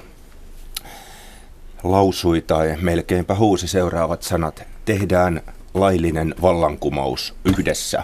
lausui 1.84 2.42
tai 2.42 2.78
melkeinpä 2.82 3.36
huusi 3.36 3.68
seuraavat 3.68 4.24
sanat. 4.24 4.64
Tehdään 4.86 5.42
laillinen 5.74 6.36
vallankumous 6.42 7.34
yhdessä. 7.46 8.04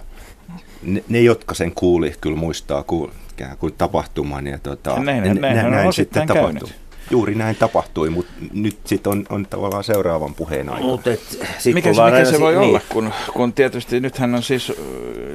Ne, 0.83 1.03
ne 1.09 1.21
jotka 1.21 1.55
sen 1.55 1.71
kuuli, 1.75 2.13
kyllä 2.21 2.37
muistaa 2.37 2.83
kuin, 2.83 3.11
kuin 3.59 3.73
tapahtuman. 3.77 4.47
Ja 4.47 4.57
tota, 4.57 4.99
näin, 4.99 5.23
näin, 5.23 5.41
näin, 5.41 5.55
näin, 5.55 5.71
näin 5.71 5.93
sitten 5.93 6.27
tapahtui. 6.27 6.69
Juuri 7.11 7.35
näin 7.35 7.55
tapahtui, 7.55 8.09
mutta 8.09 8.31
nyt 8.53 8.77
sitten 8.85 9.11
on, 9.11 9.25
on 9.29 9.45
tavallaan 9.49 9.83
seuraavan 9.83 10.35
puheen 10.35 10.69
aika. 10.69 10.85
Mut 10.85 11.07
et, 11.07 11.21
sit 11.57 11.73
mikä, 11.73 11.89
mikä 11.89 12.25
se 12.31 12.39
voi 12.39 12.51
niin. 12.51 12.61
olla, 12.61 12.81
kun, 12.89 13.13
kun 13.33 13.53
tietysti 13.53 13.99
nythän 13.99 14.35
on 14.35 14.43
siis, 14.43 14.73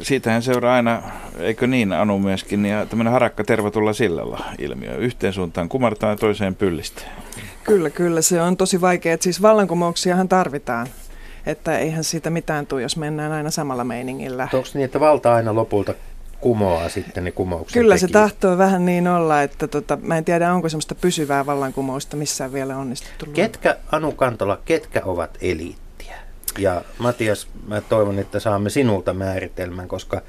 siitähän 0.01 0.43
seuraa 0.43 0.75
aina, 0.75 1.03
eikö 1.39 1.67
niin 1.67 1.93
Anu 1.93 2.19
myöskin, 2.19 2.67
ja 2.67 2.87
tämmöinen 2.87 3.12
harakka 3.12 3.45
tervetulla 3.45 3.93
sillalla 3.93 4.45
ilmiö. 4.59 4.97
Yhteen 4.97 5.33
suuntaan 5.33 5.69
kumartaa 5.69 6.11
ja 6.11 6.17
toiseen 6.17 6.55
pyllistä. 6.55 7.03
Kyllä, 7.65 7.91
kyllä. 7.91 8.23
Se 8.23 8.43
on 8.43 8.57
tosi 8.57 8.81
vaikea. 8.81 9.17
Siis 9.21 9.43
vallankumouksiahan 9.43 10.29
tarvitaan. 10.29 10.87
Että 11.47 11.79
eihän 11.79 12.05
siitä 12.05 12.31
mitään 12.31 12.67
tule, 12.67 12.83
jos 12.83 12.97
mennään 12.97 13.33
aina 13.33 13.51
samalla 13.51 13.85
meiningillä. 13.85 14.49
Onko 14.53 14.69
niin, 14.75 14.85
että 14.85 15.01
valta 15.01 15.35
aina 15.35 15.55
lopulta 15.55 15.95
kumoaa 16.41 16.89
sitten 16.89 17.25
ne 17.25 17.31
kumoukset? 17.31 17.75
Kyllä 17.75 17.97
se 17.97 18.09
tahtoo 18.09 18.59
vähän 18.59 18.87
niin 18.87 19.09
olla, 19.09 19.43
että 19.43 19.69
tota, 19.69 19.99
mä 20.03 20.19
en 20.19 20.25
tiedä 20.25 20.53
onko 20.53 20.69
semmoista 20.69 20.95
pysyvää 20.95 21.47
vallankumousta 21.47 22.17
missään 22.17 22.53
vielä 22.53 22.77
onnistuttu. 22.77 23.27
Ketkä, 23.27 23.77
Anu 23.93 24.13
Kantola, 24.13 24.59
ketkä 24.65 25.03
ovat 25.05 25.39
eliittiä? 25.41 26.17
Ja 26.59 26.83
Matias, 26.99 27.49
mä 27.67 27.81
toivon, 27.81 28.19
että 28.19 28.41
saamme 28.41 28.71
sinulta 28.71 29.15
määritelmän, 29.15 29.89
koska 29.89 30.23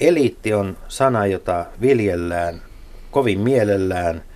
eliitti 0.00 0.54
on 0.54 0.76
sana, 0.88 1.26
jota 1.26 1.66
viljellään 1.80 2.62
kovin 3.10 3.40
mielellään– 3.40 4.22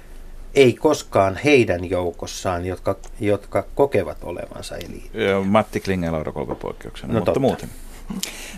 ei 0.55 0.73
koskaan 0.73 1.39
heidän 1.45 1.91
joukossaan, 1.91 2.67
jotka, 2.67 2.97
jotka 3.21 3.65
kokevat 3.75 4.25
olevansa 4.25 4.77
eliitti. 4.77 5.19
Matti 5.45 5.81
Klingel 5.81 6.15
on 6.15 6.57
poikkeuksena, 6.61 7.13
no 7.13 7.19
mutta 7.19 7.29
totta. 7.33 7.41
muuten. 7.41 7.69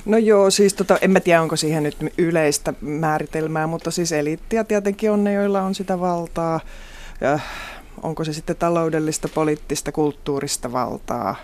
No 0.05 0.19
joo, 0.19 0.51
siis 0.51 0.75
tota, 0.75 0.99
en 1.01 1.11
mä 1.11 1.21
tiedä 1.21 1.43
onko 1.43 1.57
siihen 1.57 1.83
nyt 1.83 1.97
yleistä 2.19 2.75
määritelmää, 2.81 3.67
mutta 3.67 3.91
siis 3.91 4.13
eliittiä 4.13 4.65
tietenkin 4.65 5.11
on 5.11 5.25
ne, 5.25 5.33
joilla 5.33 5.63
on 5.63 5.75
sitä 5.75 6.01
valtaa. 6.01 6.61
Ja 7.21 7.39
onko 8.03 8.25
se 8.25 8.33
sitten 8.33 8.57
taloudellista, 8.57 9.29
poliittista, 9.29 9.93
kulttuurista 9.93 10.73
valtaa. 10.73 11.37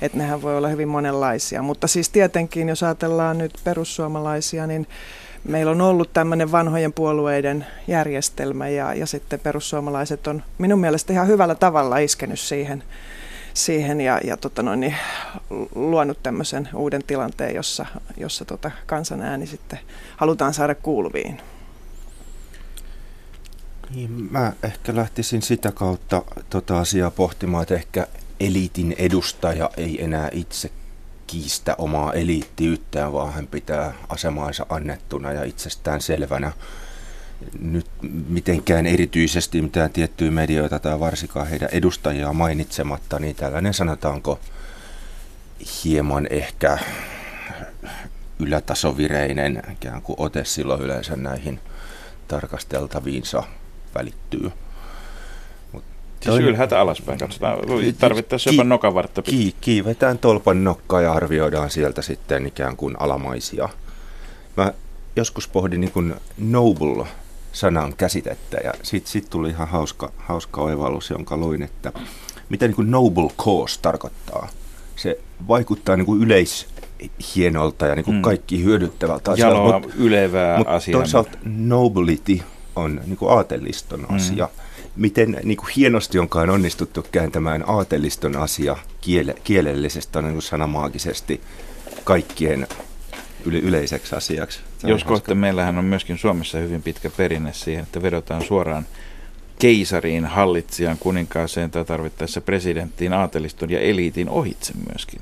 Että 0.00 0.18
nehän 0.18 0.42
voi 0.42 0.56
olla 0.56 0.68
hyvin 0.68 0.88
monenlaisia. 0.88 1.62
Mutta 1.62 1.86
siis 1.86 2.08
tietenkin, 2.08 2.68
jos 2.68 2.82
ajatellaan 2.82 3.38
nyt 3.38 3.58
perussuomalaisia, 3.64 4.66
niin 4.66 4.86
meillä 5.44 5.72
on 5.72 5.80
ollut 5.80 6.12
tämmöinen 6.12 6.52
vanhojen 6.52 6.92
puolueiden 6.92 7.66
järjestelmä 7.86 8.68
ja, 8.68 8.94
ja 8.94 9.06
sitten 9.06 9.40
perussuomalaiset 9.40 10.26
on 10.26 10.42
minun 10.58 10.80
mielestä 10.80 11.12
ihan 11.12 11.26
hyvällä 11.26 11.54
tavalla 11.54 11.98
iskenyt 11.98 12.40
siihen, 12.40 12.84
siihen 13.54 14.00
ja, 14.00 14.20
ja 14.24 14.36
tota 14.36 14.62
noin, 14.62 14.80
niin, 14.80 14.94
luonut 15.74 16.22
tämmöisen 16.22 16.68
uuden 16.74 17.04
tilanteen, 17.06 17.54
jossa, 17.54 17.86
jossa 18.16 18.44
tota 18.44 18.70
kansan 18.86 19.22
ääni 19.22 19.46
sitten 19.46 19.78
halutaan 20.16 20.54
saada 20.54 20.74
kuuluviin. 20.74 21.40
Niin, 23.94 24.10
mä 24.30 24.52
ehkä 24.62 24.96
lähtisin 24.96 25.42
sitä 25.42 25.72
kautta 25.72 26.22
tota 26.50 26.78
asiaa 26.78 27.10
pohtimaan, 27.10 27.62
että 27.62 27.74
ehkä 27.74 28.06
eliitin 28.40 28.94
edustaja 28.98 29.70
ei 29.76 30.04
enää 30.04 30.28
itse 30.32 30.70
kiistä 31.28 31.74
omaa 31.78 32.12
eliittiyttään, 32.12 33.12
vaan 33.12 33.32
hän 33.32 33.46
pitää 33.46 33.94
asemaansa 34.08 34.66
annettuna 34.68 35.32
ja 35.32 35.44
itsestään 35.44 36.00
selvänä. 36.00 36.52
Nyt 37.60 37.86
mitenkään 38.28 38.86
erityisesti 38.86 39.62
mitään 39.62 39.90
tiettyjä 39.90 40.30
medioita 40.30 40.78
tai 40.78 41.00
varsinkaan 41.00 41.46
heidän 41.46 41.68
edustajia 41.72 42.32
mainitsematta, 42.32 43.18
niin 43.18 43.36
tällainen 43.36 43.74
sanotaanko 43.74 44.40
hieman 45.84 46.26
ehkä 46.30 46.78
ylätasovireinen 48.38 49.62
ikään 49.72 50.02
kuin 50.02 50.20
ote 50.20 50.44
silloin 50.44 50.82
yleensä 50.82 51.16
näihin 51.16 51.60
tarkasteltaviinsa 52.28 53.42
välittyy. 53.94 54.52
Siis 56.20 56.36
ylhäältä 56.36 56.80
alaspäin 56.80 57.18
katsotaan. 57.18 57.58
Tarvittaisiin 57.98 58.56
jopa 58.56 58.64
nokavartta. 58.64 59.22
Ki, 59.22 59.54
kiivetään 59.60 60.18
tolpan 60.18 60.64
nokkaa 60.64 61.00
ja 61.00 61.12
arvioidaan 61.12 61.70
sieltä 61.70 62.02
sitten 62.02 62.46
ikään 62.46 62.76
kuin 62.76 62.96
alamaisia. 62.98 63.68
Mä 64.56 64.72
joskus 65.16 65.48
pohdin 65.48 65.80
niin 65.80 65.90
kuin 65.90 66.14
noble 66.38 67.06
sanan 67.52 67.94
käsitettä 67.96 68.56
ja 68.64 68.74
siitä 68.82 69.08
sit 69.08 69.30
tuli 69.30 69.48
ihan 69.48 69.68
hauska, 69.68 70.12
hauska 70.16 70.60
oivallus, 70.60 71.10
jonka 71.10 71.36
luin, 71.36 71.62
että 71.62 71.92
mitä 72.48 72.66
niin 72.66 72.76
kuin 72.76 72.90
noble 72.90 73.30
cause 73.38 73.80
tarkoittaa. 73.82 74.48
Se 74.96 75.20
vaikuttaa 75.48 75.96
niin 75.96 76.06
kuin 76.06 76.22
yleishienolta 76.22 77.86
ja 77.86 77.94
niin 77.94 78.04
kuin 78.04 78.16
mm. 78.16 78.22
kaikki 78.22 78.64
hyödyttävältä 78.64 79.30
asialta. 79.30 79.56
Jaloa, 79.56 79.78
mutta, 79.78 79.96
ylevää 79.98 80.58
mutta 80.58 80.74
asiaa. 80.74 81.00
Toisaalta 81.00 81.38
nobility 81.44 82.40
on 82.76 83.00
niin 83.06 83.16
kuin 83.16 83.32
aateliston 83.32 84.00
mm. 84.00 84.16
asia 84.16 84.48
miten 84.98 85.40
niin 85.44 85.56
kuin 85.56 85.70
hienosti 85.76 86.18
onkaan 86.18 86.50
onnistuttu 86.50 87.06
kääntämään 87.12 87.64
aateliston 87.66 88.36
asia 88.36 88.76
kiele, 89.00 89.34
kielellisesti, 89.44 90.22
niin 90.22 90.32
kuin 90.32 90.42
sanamaagisesti 90.42 91.40
kaikkien 92.04 92.66
yle, 93.44 93.58
yleiseksi 93.58 94.16
asiaksi. 94.16 94.60
Jos 94.84 95.04
kohta 95.04 95.34
meillähän 95.34 95.78
on 95.78 95.84
myöskin 95.84 96.18
Suomessa 96.18 96.58
hyvin 96.58 96.82
pitkä 96.82 97.10
perinne 97.10 97.52
siihen, 97.52 97.82
että 97.82 98.02
vedotaan 98.02 98.44
suoraan 98.44 98.86
keisariin, 99.58 100.24
hallitsijan, 100.24 100.98
kuninkaaseen 100.98 101.70
tai 101.70 101.84
tarvittaessa 101.84 102.40
presidenttiin, 102.40 103.12
aateliston 103.12 103.70
ja 103.70 103.80
eliitin 103.80 104.28
ohitse 104.28 104.72
myöskin. 104.88 105.20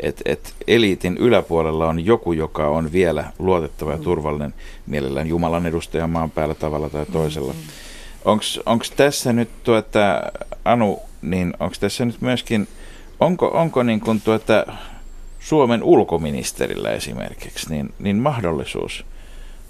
Et, 0.00 0.22
et 0.24 0.54
eliitin 0.66 1.16
yläpuolella 1.16 1.88
on 1.88 2.06
joku, 2.06 2.32
joka 2.32 2.68
on 2.68 2.92
vielä 2.92 3.32
luotettava 3.38 3.92
ja 3.92 3.98
turvallinen, 3.98 4.54
mielellään 4.86 5.26
Jumalan 5.26 5.66
edustaja 5.66 6.06
maan 6.06 6.30
päällä 6.30 6.54
tavalla 6.54 6.90
tai 6.90 7.06
toisella. 7.06 7.52
Mm-hmm 7.52 7.83
Onko 8.24 8.84
tässä 8.96 9.32
nyt 9.32 9.48
tuota, 9.64 10.22
Anu, 10.64 11.02
niin 11.22 11.54
onko 11.60 11.76
tässä 11.80 12.04
nyt 12.04 12.20
myöskin, 12.20 12.68
onko, 13.20 13.46
onko 13.46 13.82
niin 13.82 14.00
kuin 14.00 14.20
tuota, 14.20 14.66
Suomen 15.40 15.82
ulkoministerillä 15.82 16.90
esimerkiksi, 16.90 17.70
niin, 17.70 17.94
niin 17.98 18.16
mahdollisuus 18.16 19.04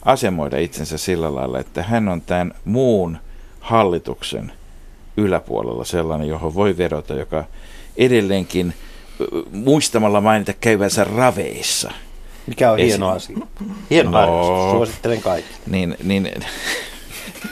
asemoida 0.05 0.59
itsensä 0.59 0.99
sillä 0.99 1.35
lailla, 1.35 1.59
että 1.59 1.83
hän 1.83 2.09
on 2.09 2.21
tämän 2.21 2.55
muun 2.65 3.19
hallituksen 3.61 4.53
yläpuolella 5.17 5.85
sellainen, 5.85 6.29
johon 6.29 6.55
voi 6.55 6.77
vedota, 6.77 7.15
joka 7.15 7.45
edelleenkin 7.97 8.75
muistamalla 9.53 10.21
mainita 10.21 10.53
käyvänsä 10.53 11.05
raveissa. 11.05 11.93
Mikä 12.47 12.73
on 12.73 12.79
hieno 12.79 13.09
asia. 13.09 13.37
Hieno 13.91 14.11
no, 14.11 14.71
suosittelen 14.71 15.23
kaikki. 15.23 15.55
Niin, 15.67 15.97
niin 16.03 16.31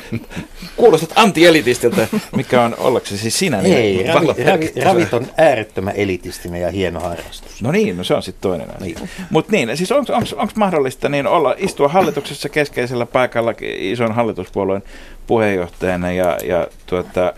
Kuulostat 0.77 1.13
anti-elitistiltä, 1.15 2.09
mikä 2.37 2.63
on 2.63 2.75
ollaksesi 2.79 3.23
siis 3.23 3.39
sinä. 3.39 3.63
Niin 3.63 3.77
Ei, 3.77 4.07
ravi, 4.07 4.45
ravi, 4.45 4.73
ravit 4.85 5.15
on 5.15 5.27
äärettömän 5.37 5.97
elitistinen 5.97 6.61
ja 6.61 6.71
hieno 6.71 7.01
harrastus. 7.01 7.63
No 7.63 7.73
niin, 7.73 7.97
no 7.97 8.05
se 8.05 8.15
on 8.15 8.23
sitten 8.23 8.43
toinen 8.43 8.77
asia. 8.77 8.99
Niin. 8.99 9.11
Mutta 9.31 9.53
niin, 9.53 9.77
siis 9.77 9.93
onko 9.93 10.53
mahdollista 10.57 11.09
niin 11.09 11.27
olla, 11.27 11.55
istua 11.59 11.89
hallituksessa 11.89 12.49
keskeisellä 12.49 13.07
paikalla 13.07 13.55
ison 13.61 14.13
hallituspuolueen 14.13 14.83
puheenjohtajana 15.27 16.13
ja, 16.13 16.39
ja 16.45 16.67
tuota, 16.87 17.33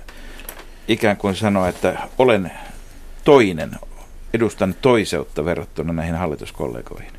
ikään 0.89 1.17
kuin 1.17 1.37
sanoa, 1.37 1.69
että 1.69 1.99
olen 2.19 2.53
toinen, 3.25 3.71
edustan 4.35 4.75
toiseutta 4.83 5.45
verrattuna 5.45 5.93
näihin 5.93 6.15
hallituskollegoihin? 6.15 7.13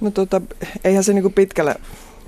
No 0.00 0.10
tota, 0.10 0.40
eihän 0.84 1.04
se 1.04 1.12
niinku 1.12 1.30
pitkällä 1.30 1.74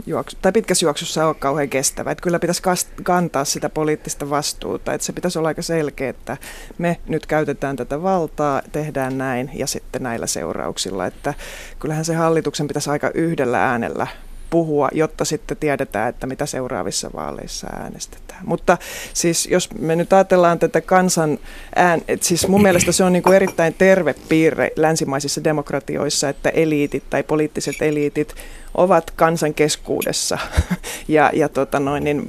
juoksu, 0.07 0.37
tai 0.43 0.53
pitkässä 0.53 0.87
juoksussa 0.87 1.27
ole 1.27 1.35
kauhean 1.35 1.69
kestävä. 1.69 2.11
Että 2.11 2.23
kyllä 2.23 2.39
pitäisi 2.39 2.63
kantaa 3.03 3.45
sitä 3.45 3.69
poliittista 3.69 4.31
vastuuta. 4.31 4.95
Että 4.95 5.05
se 5.05 5.13
pitäisi 5.13 5.39
olla 5.39 5.49
aika 5.49 5.63
selkeä, 5.63 6.11
että 6.11 6.37
me 6.79 6.97
nyt 7.07 7.27
käytetään 7.27 7.77
tätä 7.77 8.03
valtaa, 8.03 8.63
tehdään 8.73 9.19
näin 9.19 9.51
ja 9.55 9.67
sitten 9.67 10.03
näillä 10.03 10.27
seurauksilla. 10.27 11.07
Että 11.07 11.35
kyllähän 11.79 12.05
se 12.05 12.15
hallituksen 12.15 12.69
pitäisi 12.69 12.91
aika 12.91 13.11
yhdellä 13.15 13.65
äänellä 13.71 14.07
puhua, 14.51 14.89
jotta 14.93 15.25
sitten 15.25 15.57
tiedetään, 15.57 16.09
että 16.09 16.27
mitä 16.27 16.47
seuraavissa 16.47 17.11
vaaleissa 17.15 17.67
äänestetään. 17.67 18.41
Mutta 18.45 18.79
siis 19.13 19.47
jos 19.47 19.71
me 19.79 19.97
nyt 19.97 20.13
ajatellaan 20.13 20.59
tätä 20.59 20.81
kansan 20.81 21.39
ään, 21.77 22.03
että 22.09 22.27
siis 22.27 22.49
mun 22.49 22.63
mielestä 22.63 22.93
se 22.93 23.05
on 23.05 23.13
niin 23.13 23.23
kuin 23.23 23.37
erittäin 23.37 23.75
terve 23.75 24.15
piirre 24.29 24.71
länsimaisissa 24.77 25.45
demokratioissa, 25.45 26.29
että 26.29 26.49
eliitit 26.49 27.11
tai 27.11 27.23
poliittiset 27.23 27.77
eliitit 27.81 28.35
ovat 28.77 29.11
kansan 29.11 29.55
keskuudessa. 29.55 30.39
ja 31.09 31.31
ja 31.35 31.49
tota 31.49 31.81
noin, 31.81 32.05
niin 32.05 32.29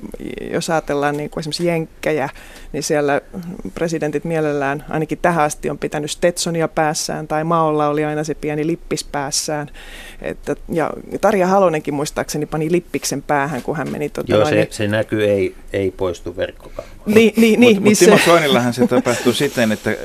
jos 0.51 0.69
ajatellaan 0.69 1.17
niin 1.17 1.29
kuin 1.29 1.41
esimerkiksi 1.41 1.67
Jenkkejä, 1.67 2.29
niin 2.73 2.83
siellä 2.83 3.21
presidentit 3.73 4.23
mielellään 4.23 4.85
ainakin 4.89 5.17
tähän 5.17 5.45
asti 5.45 5.69
on 5.69 5.77
pitänyt 5.77 6.11
Stetsonia 6.11 6.67
päässään, 6.67 7.27
tai 7.27 7.43
Maolla 7.43 7.87
oli 7.87 8.05
aina 8.05 8.23
se 8.23 8.35
pieni 8.35 8.67
lippis 8.67 9.03
päässään. 9.03 9.67
Että, 10.21 10.55
ja 10.69 10.89
Tarja 11.21 11.47
Halonenkin 11.47 11.93
muistaakseni 11.93 12.45
pani 12.45 12.71
lippiksen 12.71 13.21
päähän, 13.21 13.61
kun 13.61 13.77
hän 13.77 13.91
meni... 13.91 14.09
Tota 14.09 14.31
Joo, 14.31 14.39
noin, 14.41 14.49
se, 14.49 14.55
niin, 14.55 14.67
se 14.71 14.87
näkyy, 14.87 15.25
ei, 15.25 15.55
ei 15.73 15.91
poistu 15.91 16.37
verkkokaupasta. 16.37 16.96
Niin, 17.15 17.33
niin, 17.37 17.59
niin, 17.59 17.75
Mutta 17.75 17.83
niin 17.83 17.97
Timo 17.97 18.17
Soinillahan 18.25 18.73
se 18.73 18.87
tapahtuu 18.87 19.33
siten, 19.43 19.71
että 19.71 19.95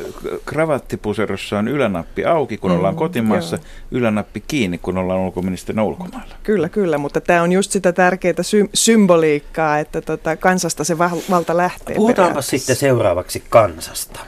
kravattipuserossa 0.44 1.58
on 1.58 1.68
ylänappi 1.68 2.24
auki, 2.24 2.58
kun 2.58 2.70
mm, 2.70 2.76
ollaan 2.76 2.96
kotimaassa, 2.96 3.56
joo. 3.56 3.64
ylänappi 3.90 4.42
kiinni, 4.48 4.78
kun 4.78 4.98
ollaan 4.98 5.20
ulkoministerinä 5.20 5.82
ulkomailla. 5.82 6.34
Kyllä, 6.42 6.68
kyllä, 6.68 6.98
mutta 6.98 7.20
tämä 7.20 7.42
on 7.42 7.52
just 7.52 7.70
sitä 7.70 7.92
tärkeää 7.92 8.42
sy- 8.42 8.70
symboliikkaa, 8.74 9.78
että 9.78 10.00
tota, 10.00 10.36
kansasta 10.36 10.84
se 10.84 10.98
val- 10.98 11.20
valta 11.30 11.56
lähtee. 11.56 11.96
Puhutaanpa 11.96 12.42
sitten 12.42 12.76
seuraavaksi 12.76 13.42
kansasta. 13.48 14.20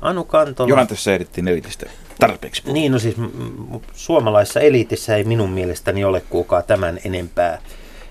Anu 0.00 0.24
Kantola... 0.24 0.68
Johan 0.68 0.86
tässä 0.86 1.14
ehdittiin 1.14 1.48
elitistä 1.48 1.86
tarpeeksi. 2.18 2.62
Niin, 2.72 2.92
no 2.92 2.98
siis 2.98 3.16
suomalaisessa 3.92 4.60
elitissä 4.60 5.16
ei 5.16 5.24
minun 5.24 5.50
mielestäni 5.50 6.04
ole 6.04 6.22
kukaan 6.30 6.64
tämän 6.66 6.98
enempää, 7.04 7.58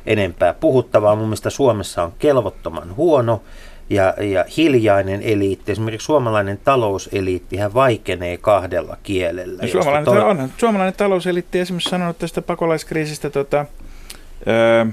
enempää 0.06 0.54
puhuttavaa. 0.54 1.16
Mun 1.16 1.26
mielestä 1.26 1.50
Suomessa 1.50 2.04
on 2.04 2.14
kelvottoman 2.20 2.96
huono 2.96 3.42
ja, 3.90 4.14
ja 4.20 4.46
hiljainen 4.58 5.22
eliitti. 5.22 5.72
Esimerkiksi 5.72 6.06
suomalainen 6.06 6.60
talouseliitti 6.64 7.58
hän 7.58 7.74
vaikenee 7.74 8.38
kahdella 8.38 8.98
kielellä. 9.04 9.64
No, 9.64 9.68
suomalainen, 9.68 10.06
to... 10.06 10.28
on, 10.28 10.52
suomalainen 10.58 10.94
talouseliitti 10.94 11.60
esimerkiksi 11.60 11.90
sanonut 11.90 12.18
tästä 12.18 12.42
pakolaiskriisistä, 12.42 13.30
tota, 13.30 13.66
öö, 14.48 14.86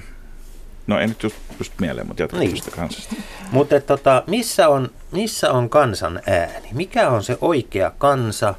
no 0.86 0.98
en 0.98 1.08
nyt 1.08 1.22
just, 1.22 1.36
just 1.58 1.72
mieleen, 1.80 2.06
mutta 2.06 2.22
jatkaa 2.22 2.40
niin. 2.40 2.62
kansasta. 2.76 3.16
Mutta 3.52 3.80
tota, 3.80 4.22
missä, 4.26 4.68
on, 4.68 4.90
missä 5.12 5.52
on 5.52 5.70
kansan 5.70 6.20
ääni? 6.26 6.68
Mikä 6.72 7.08
on 7.08 7.22
se 7.22 7.38
oikea 7.40 7.92
kansa? 7.98 8.54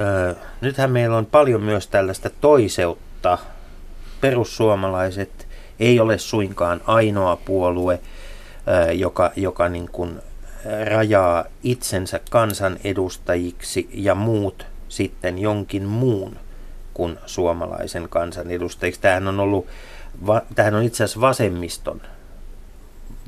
Öö, 0.00 0.34
nythän 0.60 0.90
meillä 0.90 1.16
on 1.16 1.26
paljon 1.26 1.62
myös 1.62 1.86
tällaista 1.86 2.30
toiseutta. 2.30 3.38
Perussuomalaiset 4.20 5.47
ei 5.80 6.00
ole 6.00 6.18
suinkaan 6.18 6.80
ainoa 6.86 7.36
puolue, 7.36 8.00
joka, 8.94 9.32
joka 9.36 9.68
niin 9.68 9.88
kuin 9.92 10.20
rajaa 10.84 11.44
itsensä 11.62 12.20
kansanedustajiksi 12.30 13.88
ja 13.94 14.14
muut 14.14 14.66
sitten 14.88 15.38
jonkin 15.38 15.84
muun 15.84 16.36
kuin 16.94 17.18
suomalaisen 17.26 18.08
kansanedustajiksi. 18.08 19.00
Tämähän 19.00 19.28
on 19.28 19.40
ollut, 19.40 19.66
tämähän 20.54 20.74
on 20.74 20.82
itse 20.82 21.04
asiassa 21.04 21.20
vasemmiston 21.20 22.00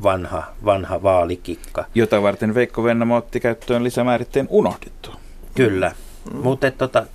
vanha, 0.03 0.43
vanha 0.65 1.03
vaalikikka. 1.03 1.85
Jota 1.95 2.23
varten 2.23 2.55
Veikko 2.55 2.85
Vennamo 2.85 3.17
otti 3.17 3.41
käyttöön 3.41 3.85
lisämääritteen 3.85 4.47
unohdettu. 4.51 5.11
Kyllä, 5.55 5.93
mm. 6.33 6.37
mutta 6.37 6.71
tota, 6.71 7.07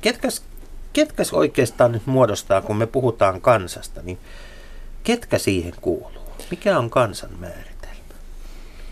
ketkäs 0.00 0.44
ketkä 0.92 1.22
oikeastaan 1.32 1.92
nyt 1.92 2.06
muodostaa, 2.06 2.62
kun 2.62 2.76
me 2.76 2.86
puhutaan 2.86 3.40
kansasta, 3.40 4.00
niin 4.02 4.18
ketkä 5.04 5.38
siihen 5.38 5.74
kuuluu? 5.80 6.22
Mikä 6.50 6.78
on 6.78 6.90
kansan 6.90 7.30
määritelmä? 7.38 7.72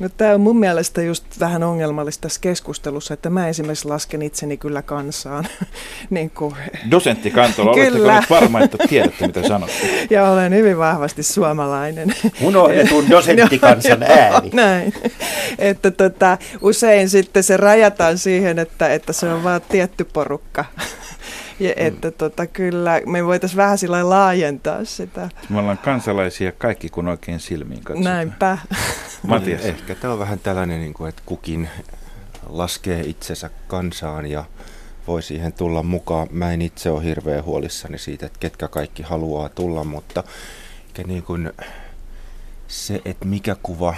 No, 0.00 0.08
tämä 0.16 0.34
on 0.34 0.40
mun 0.40 0.58
mielestä 0.58 1.02
just 1.02 1.24
vähän 1.40 1.62
ongelmallista 1.62 2.22
tässä 2.22 2.40
keskustelussa, 2.40 3.14
että 3.14 3.30
mä 3.30 3.48
esimerkiksi 3.48 3.88
lasken 3.88 4.22
itseni 4.22 4.56
kyllä 4.56 4.82
kansaan. 4.82 5.46
niin 6.10 6.30
kuin, 6.30 6.54
Dosentti 6.90 7.30
Kantola, 7.30 7.70
oletteko 7.70 8.20
nyt 8.20 8.30
varma, 8.30 8.60
että 8.60 8.78
tiedätte 8.88 9.26
mitä 9.26 9.48
sanotte? 9.48 9.74
ja 10.10 10.30
olen 10.30 10.54
hyvin 10.54 10.78
vahvasti 10.78 11.22
suomalainen. 11.22 12.14
Unohdetun 12.42 13.10
dosenttikansan 13.10 14.02
ääni. 14.02 14.50
Näin. 14.52 14.94
Että 15.58 15.90
tota, 15.90 16.38
usein 16.60 17.08
sitten 17.08 17.42
se 17.42 17.56
rajataan 17.56 18.18
siihen, 18.18 18.58
että, 18.58 18.88
että 18.88 19.12
se 19.12 19.32
on 19.32 19.44
vain 19.44 19.62
tietty 19.68 20.04
porukka. 20.04 20.64
Ja 21.60 21.68
mm. 21.68 21.86
että 21.86 22.10
tota, 22.10 22.46
kyllä 22.46 23.00
me 23.06 23.26
voitaisiin 23.26 23.56
vähän 23.56 23.78
sillä 23.78 24.08
laajentaa 24.08 24.84
sitä. 24.84 25.28
Me 25.48 25.58
ollaan 25.58 25.78
kansalaisia 25.78 26.52
kaikki 26.52 26.88
kun 26.88 27.08
oikein 27.08 27.40
silmiin 27.40 27.84
katsotaan. 27.84 28.14
Näinpä. 28.14 28.58
Matias. 29.26 29.60
Ehkä 29.60 29.94
tämä 29.94 30.12
on 30.12 30.18
vähän 30.18 30.38
tällainen, 30.38 30.80
niin 30.80 30.94
kuin, 30.94 31.08
että 31.08 31.22
kukin 31.26 31.68
laskee 32.48 33.00
itsensä 33.00 33.50
kansaan 33.68 34.26
ja 34.26 34.44
voi 35.06 35.22
siihen 35.22 35.52
tulla 35.52 35.82
mukaan. 35.82 36.28
Mä 36.30 36.52
en 36.52 36.62
itse 36.62 36.90
ole 36.90 37.04
hirveän 37.04 37.44
huolissani 37.44 37.98
siitä, 37.98 38.26
että 38.26 38.38
ketkä 38.38 38.68
kaikki 38.68 39.02
haluaa 39.02 39.48
tulla, 39.48 39.84
mutta 39.84 40.24
niin 41.06 41.22
kuin 41.22 41.52
se, 42.68 43.00
että 43.04 43.26
mikä 43.26 43.56
kuva 43.62 43.94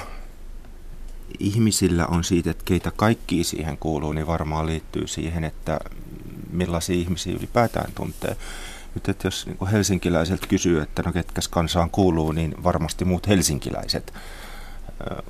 ihmisillä 1.39 2.07
on 2.07 2.25
siitä, 2.25 2.51
että 2.51 2.65
keitä 2.65 2.93
kaikki 2.97 3.45
siihen 3.45 3.79
kuuluu, 3.79 4.13
niin 4.13 4.27
varmaan 4.27 4.67
liittyy 4.67 5.07
siihen, 5.07 5.45
että 5.45 5.81
millaisia 6.53 6.97
ihmisiä 6.97 7.37
ylipäätään 7.37 7.93
tuntee. 7.95 8.37
Nyt 8.95 9.09
että 9.09 9.27
jos 9.27 9.47
niin 9.47 9.67
helsinkiläiseltä 9.73 10.47
kysyy, 10.47 10.81
että 10.83 11.03
no 11.03 11.13
ketkäs 11.13 11.49
kansaan 11.49 11.91
kuuluu, 11.91 12.33
niin 12.33 12.55
varmasti 12.65 13.05
muut 13.05 13.29
helsinkiläiset, 13.29 14.15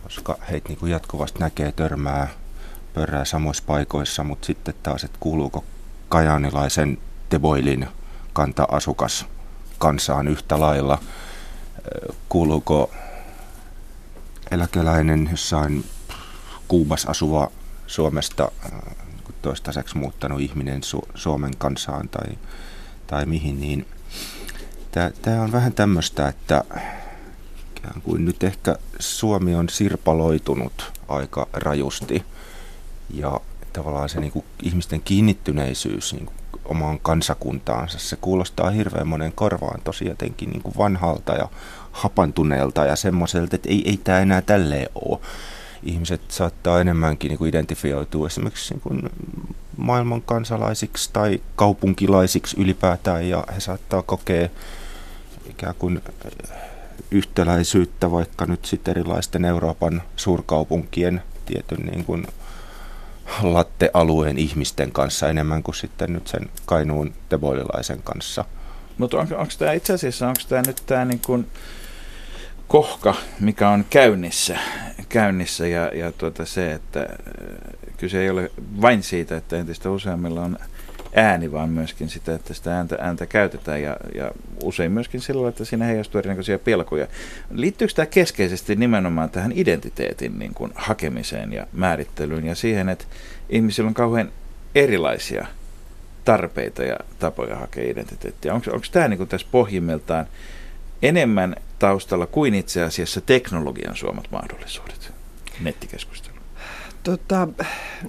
koska 0.02 0.38
heitä 0.50 0.68
niin 0.68 0.90
jatkuvasti 0.90 1.38
näkee, 1.38 1.72
törmää, 1.72 2.28
pörrää 2.94 3.24
samoissa 3.24 3.64
paikoissa, 3.66 4.24
mutta 4.24 4.46
sitten 4.46 4.74
taas, 4.82 5.04
että 5.04 5.18
kuuluuko 5.20 5.64
kajaanilaisen 6.08 6.98
Teboilin 7.28 7.88
kanta-asukas 8.32 9.26
kansaan 9.78 10.28
yhtä 10.28 10.60
lailla, 10.60 10.98
kuuluuko 12.28 12.90
eläkeläinen 14.50 15.28
jossain 15.30 15.84
Kuubas 16.68 17.06
asuva 17.06 17.50
Suomesta 17.86 18.50
toistaiseksi 19.42 19.98
muuttanut 19.98 20.40
ihminen 20.40 20.80
Su- 20.82 21.08
Suomen 21.14 21.56
kansaan 21.58 22.08
tai, 22.08 22.38
tai 23.06 23.26
mihin, 23.26 23.60
niin 23.60 23.86
tämä 25.22 25.42
on 25.42 25.52
vähän 25.52 25.72
tämmöistä, 25.72 26.28
että 26.28 26.64
kuin 28.04 28.24
nyt 28.24 28.42
ehkä 28.42 28.76
Suomi 28.98 29.54
on 29.54 29.68
sirpaloitunut 29.68 30.92
aika 31.08 31.46
rajusti. 31.52 32.24
Ja 33.10 33.40
tavallaan 33.72 34.08
se 34.08 34.20
niin 34.20 34.32
kuin 34.32 34.44
ihmisten 34.62 35.00
kiinnittyneisyys 35.00 36.12
niin 36.12 36.26
kuin 36.26 36.36
omaan 36.64 36.98
kansakuntaansa, 36.98 37.98
se 37.98 38.16
kuulostaa 38.16 38.70
hirveän 38.70 39.08
monen 39.08 39.32
korvaan 39.32 39.80
tosi 39.84 40.06
jotenkin 40.06 40.50
niin 40.50 40.62
kuin 40.62 40.74
vanhalta 40.78 41.32
ja 41.32 41.48
hapantuneelta 41.92 42.84
ja 42.84 42.96
semmoiselta, 42.96 43.56
että 43.56 43.68
ei, 43.68 43.82
ei 43.88 43.96
tämä 43.96 44.20
enää 44.20 44.42
tälleen 44.42 44.88
ole 44.94 45.20
ihmiset 45.82 46.20
saattaa 46.28 46.80
enemmänkin 46.80 47.28
niin 47.28 47.38
kuin 47.38 47.48
identifioitua 47.48 48.26
esimerkiksi 48.26 48.74
niin 48.74 48.80
kuin 48.80 49.10
maailman 49.76 50.22
kansalaisiksi 50.22 51.10
tai 51.12 51.40
kaupunkilaisiksi 51.56 52.60
ylipäätään 52.60 53.28
ja 53.28 53.44
he 53.54 53.60
saattaa 53.60 54.02
kokea 54.02 54.48
ikään 55.50 55.74
kuin 55.78 56.02
yhtäläisyyttä 57.10 58.10
vaikka 58.10 58.46
nyt 58.46 58.64
sitten 58.64 58.90
erilaisten 58.90 59.44
Euroopan 59.44 60.02
suurkaupunkien 60.16 61.22
tietyn 61.46 61.86
niin 61.86 62.04
kuin 62.04 62.26
lattealueen 63.42 64.38
ihmisten 64.38 64.92
kanssa 64.92 65.28
enemmän 65.28 65.62
kuin 65.62 65.74
sitten 65.74 66.12
nyt 66.12 66.28
sen 66.28 66.50
Kainuun 66.66 67.12
teboililaisen 67.28 68.02
kanssa. 68.02 68.44
Mutta 68.98 69.16
on, 69.16 69.28
onko 69.32 69.52
tämä 69.58 69.72
itse 69.72 69.92
asiassa, 69.92 70.28
onko 70.28 70.40
tämä 70.48 70.62
nyt 70.66 70.82
tämä 70.86 71.04
niin 71.04 71.20
kuin 71.26 71.46
kohka, 72.72 73.14
mikä 73.40 73.68
on 73.68 73.84
käynnissä, 73.90 74.58
käynnissä 75.08 75.66
ja, 75.66 75.90
ja 75.94 76.12
tuota 76.12 76.44
se, 76.44 76.72
että 76.72 77.00
äh, 77.00 77.06
kyse 77.96 78.22
ei 78.22 78.30
ole 78.30 78.50
vain 78.80 79.02
siitä, 79.02 79.36
että 79.36 79.56
entistä 79.56 79.90
useammilla 79.90 80.40
on 80.40 80.58
ääni, 81.14 81.52
vaan 81.52 81.68
myöskin 81.68 82.08
sitä, 82.08 82.34
että 82.34 82.54
sitä 82.54 82.76
ääntä, 82.76 82.96
ääntä 83.00 83.26
käytetään 83.26 83.82
ja, 83.82 83.96
ja 84.14 84.30
usein 84.62 84.92
myöskin 84.92 85.20
silloin, 85.20 85.48
että 85.48 85.64
siinä 85.64 85.84
heijastuu 85.84 86.18
erinäköisiä 86.18 86.58
pelkoja. 86.58 87.06
Liittyykö 87.50 87.94
tämä 87.94 88.06
keskeisesti 88.06 88.76
nimenomaan 88.76 89.30
tähän 89.30 89.52
identiteetin 89.54 90.38
niin 90.38 90.54
kuin, 90.54 90.72
hakemiseen 90.74 91.52
ja 91.52 91.66
määrittelyyn 91.72 92.46
ja 92.46 92.54
siihen, 92.54 92.88
että 92.88 93.04
ihmisillä 93.48 93.88
on 93.88 93.94
kauhean 93.94 94.32
erilaisia 94.74 95.46
tarpeita 96.24 96.82
ja 96.82 96.96
tapoja 97.18 97.56
hakea 97.56 97.90
identiteettiä? 97.90 98.54
Onko, 98.54 98.70
onko 98.70 98.86
tämä 98.92 99.08
niin 99.08 99.18
kuin 99.18 99.28
tässä 99.28 99.46
pohjimmiltaan 99.50 100.26
enemmän 101.02 101.56
taustalla 101.82 102.26
kuin 102.26 102.54
itse 102.54 102.82
asiassa 102.82 103.20
teknologian 103.20 103.96
suomat 103.96 104.24
mahdollisuudet 104.30 105.12
nettikeskustelu? 105.60 106.36
Tota, 107.02 107.48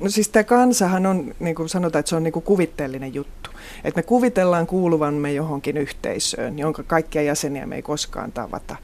no 0.02 0.10
siis 0.10 0.30
tämä 0.30 0.44
kansahan 0.44 1.06
on, 1.06 1.36
niin 1.40 1.56
kuin 1.56 1.70
sanotaan, 1.70 2.00
että 2.00 2.10
se 2.10 2.16
on 2.16 2.24
niin 2.24 2.32
kuin 2.32 2.44
kuvitteellinen 2.44 3.14
juttu. 3.14 3.50
Että 3.84 4.00
me 4.00 4.04
kuvitellaan 4.04 4.68
kuuluvamme 4.68 5.34
johonkin 5.34 5.78
yhteisöön, 5.78 6.60
jonka 6.60 6.84
kaikkia 6.84 7.22
jäseniä 7.22 7.66
me 7.66 7.76
ei 7.76 7.82
koskaan 7.82 8.32
tavata 8.32 8.76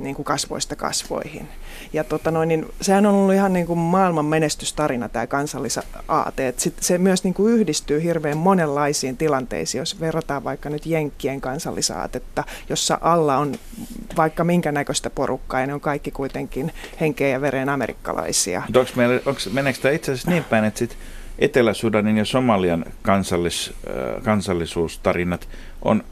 niin 0.00 0.14
kuin 0.14 0.24
kasvoista 0.24 0.76
kasvoihin. 0.76 1.48
Ja 1.92 2.04
tota 2.04 2.30
noin, 2.30 2.48
niin 2.48 2.66
sehän 2.80 3.06
on 3.06 3.14
ollut 3.14 3.34
ihan 3.34 3.52
niin 3.52 3.66
kuin 3.66 3.78
maailman 3.78 4.24
menestystarina 4.24 5.08
tämä 5.08 5.26
kansallisaate. 5.26 6.54
sit 6.56 6.74
se 6.80 6.98
myös 6.98 7.24
niin 7.24 7.34
kuin 7.34 7.54
yhdistyy 7.54 8.02
hirveän 8.02 8.36
monenlaisiin 8.36 9.16
tilanteisiin, 9.16 9.78
jos 9.78 10.00
verrataan 10.00 10.44
vaikka 10.44 10.70
nyt 10.70 10.86
Jenkkien 10.86 11.40
kansallisaatetta, 11.40 12.44
jossa 12.68 12.98
alla 13.00 13.36
on 13.36 13.54
vaikka 14.16 14.44
minkä 14.44 14.72
näköistä 14.72 15.10
porukkaa 15.10 15.60
ja 15.60 15.66
ne 15.66 15.74
on 15.74 15.80
kaikki 15.80 16.10
kuitenkin 16.10 16.72
henkeä 17.00 17.28
ja 17.28 17.40
veren 17.40 17.68
amerikkalaisia. 17.68 18.62
Onko 18.76 18.90
meillä, 18.96 19.20
meneekö 19.52 19.78
tämä 19.82 19.94
itse 19.94 20.12
asiassa 20.12 20.30
niin 20.30 20.44
päin, 20.44 20.64
että 20.64 20.78
sit 20.78 20.96
Etelä-Sudanin 21.38 22.18
ja 22.18 22.24
Somalian 22.24 22.84
kansallis, 23.02 23.72
äh, 23.86 24.22
kansallisuustarinat 24.22 25.48
on, 25.82 26.04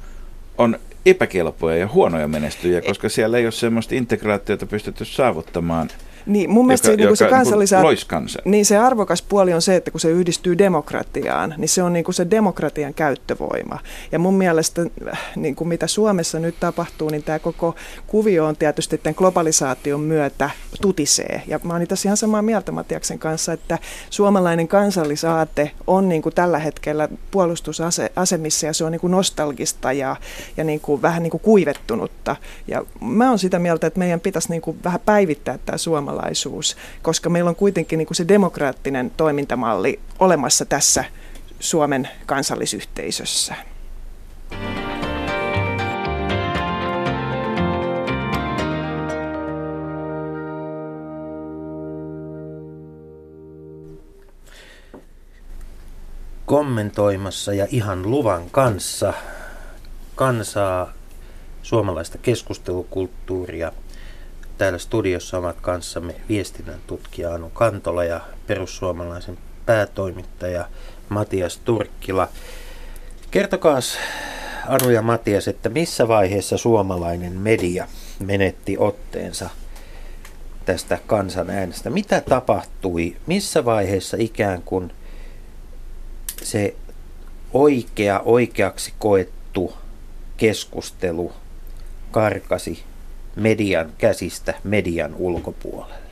on 0.59 0.79
epäkelpoja 1.11 1.77
ja 1.77 1.88
huonoja 1.88 2.29
menestyjiä, 2.29 2.83
koska 2.83 3.09
siellä 3.09 3.38
ei 3.38 3.44
ole 3.44 3.53
sellaista 3.53 3.94
integraatiota 3.94 4.66
pystytty 4.66 5.05
saavuttamaan– 5.05 5.88
niin, 6.29 6.51
mun 6.51 6.67
mielestä 6.67 6.91
joka, 6.91 7.03
se, 7.03 7.07
niin 7.07 7.17
se 7.17 7.29
kansallisä, 7.29 7.83
loiskansa. 7.83 8.38
Niin 8.45 8.67
se 8.67 8.77
arvokas 8.77 9.23
puoli 9.23 9.53
on 9.53 9.62
se, 9.62 9.77
että 9.77 9.91
kun 9.91 10.01
se 10.01 10.11
yhdistyy 10.11 10.59
demokratiaan, 10.59 11.55
niin 11.57 11.69
se 11.69 11.83
on 11.83 11.93
niin 11.93 12.05
kuin 12.05 12.14
se 12.14 12.27
demokratian 12.31 12.95
käyttövoima. 12.95 13.79
Ja 14.12 14.19
mun 14.19 14.35
mielestä, 14.35 14.83
niin 15.37 15.57
kuin 15.57 15.69
mitä 15.69 15.87
Suomessa 15.87 16.38
nyt 16.38 16.55
tapahtuu, 16.61 17.11
niin 17.11 17.23
tämä 17.23 17.38
koko 17.38 17.75
kuvio 18.07 18.47
on 18.47 18.57
tietysti 18.57 18.99
tämän 18.99 19.14
globalisaation 19.19 20.01
myötä 20.01 20.51
tutisee. 20.81 21.43
Ja 21.47 21.61
mä 21.62 21.73
oon 21.73 21.87
tässä 21.87 22.09
ihan 22.09 22.17
samaa 22.17 22.43
mieltä 22.43 22.73
Matiaksen 22.73 23.19
kanssa, 23.19 23.53
että 23.53 23.79
suomalainen 24.11 24.69
kansallisaate 24.69 25.71
on 25.87 26.09
niin 26.09 26.23
kuin 26.23 26.35
tällä 26.35 26.59
hetkellä 26.59 27.09
puolustusasemissa 27.31 28.67
ja 28.67 28.73
se 28.73 28.85
on 28.85 28.93
niin 28.93 29.01
kuin 29.01 29.11
nostalgista 29.11 29.93
ja, 29.93 30.17
ja 30.57 30.64
niin 30.64 30.81
kuin 30.81 31.03
vähän 31.03 31.23
niin 31.23 31.31
kuin 31.31 31.41
kuivettunutta. 31.41 32.37
Ja 32.67 32.85
mä 33.01 33.29
oon 33.29 33.38
sitä 33.38 33.59
mieltä, 33.59 33.87
että 33.87 33.99
meidän 33.99 34.21
pitäisi 34.21 34.51
niin 34.51 34.62
kuin 34.62 34.79
vähän 34.85 35.01
päivittää 35.05 35.59
tämä 35.67 35.79
suomalainen 35.79 36.18
suomalaisuus, 36.19 36.77
koska 37.03 37.31
meillä 37.31 37.51
on 37.51 37.57
kuitenkin 37.57 37.99
niin 37.99 38.07
kuin 38.07 38.17
se 38.17 38.29
demokraattinen 38.29 39.11
toimintamalli 39.17 40.01
olemassa 40.19 40.65
tässä 40.65 41.05
Suomen 41.61 42.09
kansallisyhteisössä. 42.27 43.55
kommentoimassa 56.47 57.55
ja 57.55 57.67
ihan 57.71 58.11
luvan 58.11 58.51
kanssa 58.51 59.13
kansaa, 60.15 60.93
suomalaista 61.63 62.19
keskustelukulttuuria 62.19 63.73
Täällä 64.59 64.79
studiossa 64.79 65.38
ovat 65.38 65.57
kanssamme 65.61 66.14
viestinnän 66.29 66.81
tutkija 66.87 67.35
Anu 67.35 67.51
Kantola 67.51 68.05
ja 68.05 68.21
perussuomalaisen 68.47 69.38
päätoimittaja 69.66 70.68
Matias 71.09 71.57
Turkkila. 71.64 72.29
Kertokaas 73.31 73.99
Anu 74.66 74.90
ja 74.90 75.03
Matias, 75.03 75.49
että 75.49 75.68
missä 75.68 76.09
vaiheessa 76.09 76.57
suomalainen 76.57 77.33
media 77.33 77.88
menetti 78.21 78.77
otteensa 78.79 79.51
tästä 80.64 80.99
kansanäänestä? 81.07 81.90
Mitä 81.90 82.23
tapahtui? 82.29 83.16
Missä 83.27 83.64
vaiheessa 83.64 84.16
ikään 84.21 84.62
kuin 84.62 84.92
se 86.42 86.75
oikea, 87.53 88.21
oikeaksi 88.25 88.92
koettu 88.99 89.73
keskustelu 90.37 91.33
karkasi 92.11 92.88
median 93.38 93.92
käsistä 93.98 94.55
median 94.64 95.14
ulkopuolelle? 95.14 96.09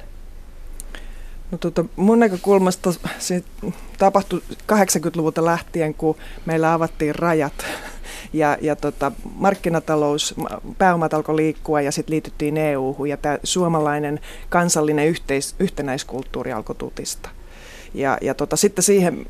No, 1.50 1.58
tota, 1.58 1.84
mun 1.96 2.18
näkökulmasta 2.18 2.94
se 3.18 3.42
tapahtui 3.98 4.42
80-luvulta 4.72 5.44
lähtien, 5.44 5.94
kun 5.94 6.16
meillä 6.46 6.72
avattiin 6.72 7.14
rajat 7.14 7.66
ja, 8.32 8.58
ja 8.60 8.76
tota, 8.76 9.12
markkinatalous, 9.34 10.34
pääomat 10.78 11.14
alkoi 11.14 11.36
liikkua 11.36 11.80
ja 11.80 11.92
sitten 11.92 12.12
liityttiin 12.12 12.56
EU-hun 12.56 13.08
ja 13.08 13.16
tämä 13.16 13.38
suomalainen 13.44 14.20
kansallinen 14.48 15.08
yhteis, 15.08 15.54
yhtenäiskulttuuri 15.58 16.52
alkoi 16.52 16.76
tutista. 16.76 17.28
Ja, 17.96 18.18
ja 18.20 18.34
tota, 18.34 18.56
sitten 18.56 18.82
siihen 18.82 19.26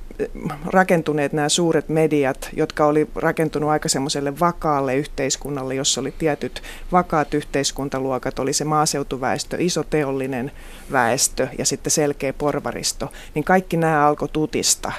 rakentuneet 0.66 1.33
nämä 1.33 1.48
suuret 1.48 1.88
mediat, 1.88 2.48
jotka 2.57 2.87
oli 2.87 3.09
rakentunut 3.14 3.70
aika 3.70 3.88
semmoiselle 3.88 4.40
vakaalle 4.40 4.96
yhteiskunnalle, 4.96 5.74
jossa 5.74 6.00
oli 6.00 6.14
tietyt 6.18 6.62
vakaat 6.92 7.35
yhteiskuntaluokat, 7.35 8.38
oli 8.38 8.52
se 8.52 8.64
maaseutuväestö, 8.64 9.57
iso 9.61 9.83
teollinen 9.83 10.52
väestö 10.92 11.48
ja 11.59 11.64
sitten 11.64 11.90
selkeä 11.90 12.33
porvaristo, 12.33 13.12
niin 13.35 13.44
kaikki 13.44 13.76
nämä 13.76 14.07
alkoi 14.07 14.29
tutista, 14.29 14.92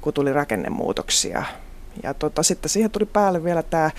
kun 0.00 0.12
tuli 0.12 0.32
rakennemuutoksia. 0.32 1.42
Ja 2.02 2.14
tota, 2.14 2.42
sitten 2.42 2.68
siihen 2.68 2.90
tuli 2.90 3.06
päälle 3.06 3.44
vielä 3.44 3.62
tämä 3.62 3.90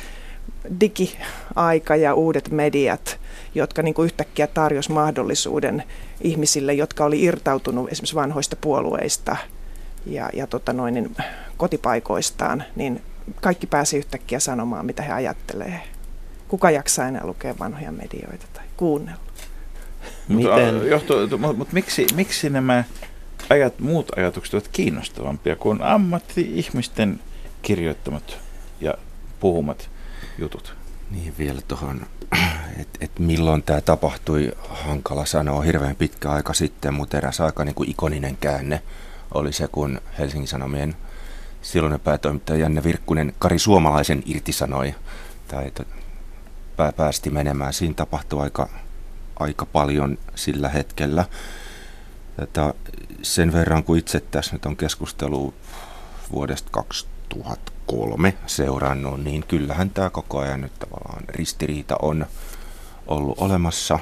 digiaika 0.79 1.95
ja 1.95 2.13
uudet 2.13 2.51
mediat, 2.51 3.19
jotka 3.55 3.81
niin 3.81 3.93
kuin 3.93 4.05
yhtäkkiä 4.05 4.47
tarjosi 4.47 4.91
mahdollisuuden 4.91 5.83
ihmisille, 6.21 6.73
jotka 6.73 7.05
oli 7.05 7.23
irtautunut 7.23 7.91
esimerkiksi 7.91 8.15
vanhoista 8.15 8.55
puolueista 8.55 9.37
ja, 10.05 10.29
ja 10.33 10.47
tota 10.47 10.73
noin, 10.73 10.93
niin 10.93 11.15
kotipaikoistaan, 11.57 12.63
niin 12.75 13.01
kaikki 13.41 13.67
pääsi 13.67 13.97
yhtäkkiä 13.97 14.39
sanomaan, 14.39 14.85
mitä 14.85 15.03
he 15.03 15.13
ajattelee. 15.13 15.81
Kuka 16.47 16.71
jaksaa 16.71 17.07
enää 17.07 17.25
lukea 17.25 17.55
vanhoja 17.59 17.91
medioita 17.91 18.45
tai 18.53 18.63
kuunnella? 18.77 19.19
Mutta, 20.27 20.59
johtu, 20.89 21.13
mutta 21.37 21.73
miksi, 21.73 22.07
miksi 22.15 22.49
nämä 22.49 22.83
ajat, 23.49 23.79
muut 23.79 24.11
ajatukset 24.17 24.53
ovat 24.53 24.67
kiinnostavampia 24.67 25.55
kuin 25.55 25.81
ammatti-ihmisten 25.81 27.19
kirjoittamat 27.61 28.37
ja 28.81 28.93
puhumat 29.39 29.89
jutut? 30.37 30.75
Niin 31.11 31.33
vielä 31.37 31.61
tuohon, 31.67 32.05
että 32.81 32.99
et 33.01 33.19
milloin 33.19 33.63
tämä 33.63 33.81
tapahtui, 33.81 34.51
hankala 34.69 35.25
sanoa 35.25 35.61
hirveän 35.61 35.95
pitkä 35.95 36.31
aika 36.31 36.53
sitten, 36.53 36.93
mutta 36.93 37.17
eräs 37.17 37.41
aika 37.41 37.65
niin 37.65 37.75
kuin 37.75 37.89
ikoninen 37.89 38.37
käänne 38.37 38.81
oli 39.33 39.53
se, 39.53 39.67
kun 39.67 40.01
Helsingin 40.19 40.47
Sanomien 40.47 40.95
silloinen 41.61 41.99
päätoimittaja 41.99 42.59
Janne 42.59 42.83
Virkkunen 42.83 43.33
Kari 43.39 43.59
Suomalaisen 43.59 44.23
irtisanoi 44.25 44.95
tai 45.47 45.71
pää, 46.75 46.91
päästi 46.91 47.29
menemään. 47.29 47.73
Siinä 47.73 47.93
tapahtui 47.93 48.41
aika, 48.41 48.69
aika 49.39 49.65
paljon 49.65 50.17
sillä 50.35 50.69
hetkellä. 50.69 51.25
Tätä, 52.35 52.73
sen 53.21 53.53
verran, 53.53 53.83
kun 53.83 53.97
itse 53.97 54.19
tässä 54.19 54.53
nyt 54.53 54.65
on 54.65 54.77
keskustelu 54.77 55.53
vuodesta 56.31 56.69
2003 57.85 58.33
seurannut, 58.45 59.23
niin 59.23 59.43
kyllähän 59.47 59.89
tämä 59.89 60.09
koko 60.09 60.39
ajan 60.39 60.61
nyt 60.61 60.79
tavallaan 60.79 61.23
ristiriita 61.27 61.95
on 62.01 62.25
ollut 63.07 63.39
olemassa 63.39 63.99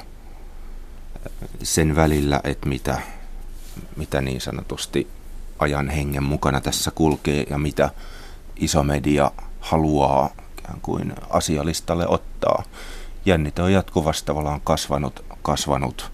sen 1.62 1.96
välillä, 1.96 2.40
että 2.44 2.68
mitä, 2.68 3.00
mitä 3.96 4.20
niin 4.20 4.40
sanotusti 4.40 5.08
ajan 5.58 5.90
hengen 5.90 6.22
mukana 6.22 6.60
tässä 6.60 6.90
kulkee 6.90 7.46
ja 7.50 7.58
mitä 7.58 7.90
iso 8.56 8.82
media 8.82 9.30
haluaa 9.60 10.30
ikään 10.58 10.80
kuin 10.80 11.12
asialistalle 11.30 12.08
ottaa. 12.08 12.62
Jännite 13.26 13.62
on 13.62 13.72
jatkuvasti 13.72 14.26
tavallaan 14.26 14.60
kasvanut, 14.60 15.24
kasvanut. 15.42 16.13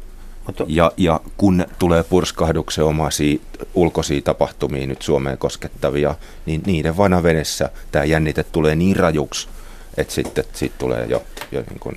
Ja, 0.67 0.93
ja 0.97 1.21
kun 1.37 1.67
tulee 1.79 2.03
purskahduksen 2.03 2.85
omaisia 2.85 3.39
ulkoisia 3.75 4.21
tapahtumia 4.21 4.87
nyt 4.87 5.03
Suomeen 5.03 5.39
koskettavia, 5.39 6.15
niin 6.47 6.63
niiden 6.67 6.97
vanavedessä 6.97 7.71
tämä 7.93 8.05
jännite 8.05 8.45
tulee 8.45 8.75
niin 8.75 8.97
rajuksi, 8.97 9.49
että 9.97 10.13
sitten 10.13 10.45
siitä 10.53 10.75
tulee 10.79 11.07
jo, 11.07 11.23
jo 11.53 11.63
niin 11.71 11.81
kuin 11.81 11.97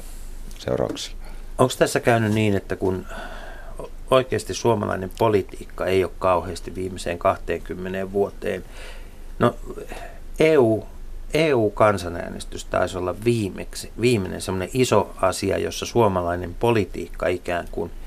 seurauksia. 0.60 1.16
Onko 1.58 1.74
tässä 1.80 2.00
käynyt 2.00 2.34
niin, 2.34 2.56
että 2.56 2.76
kun 2.76 3.06
oikeasti 4.12 4.54
suomalainen 4.54 5.12
politiikka 5.20 5.86
ei 5.86 6.04
ole 6.04 6.12
kauheasti 6.20 6.76
viimeiseen 6.76 7.20
20 7.20 8.12
vuoteen, 8.12 8.64
no 9.40 9.56
EU 10.40 10.84
EU-kansanäänestys 11.34 12.66
taisi 12.66 12.98
olla 12.98 13.16
viimeksi, 13.26 13.92
viimeinen 14.02 14.42
semmoinen 14.42 14.70
iso 14.74 15.14
asia, 15.22 15.58
jossa 15.58 15.86
suomalainen 15.86 16.56
politiikka 16.60 17.28
ikään 17.28 17.68
kuin– 17.72 17.92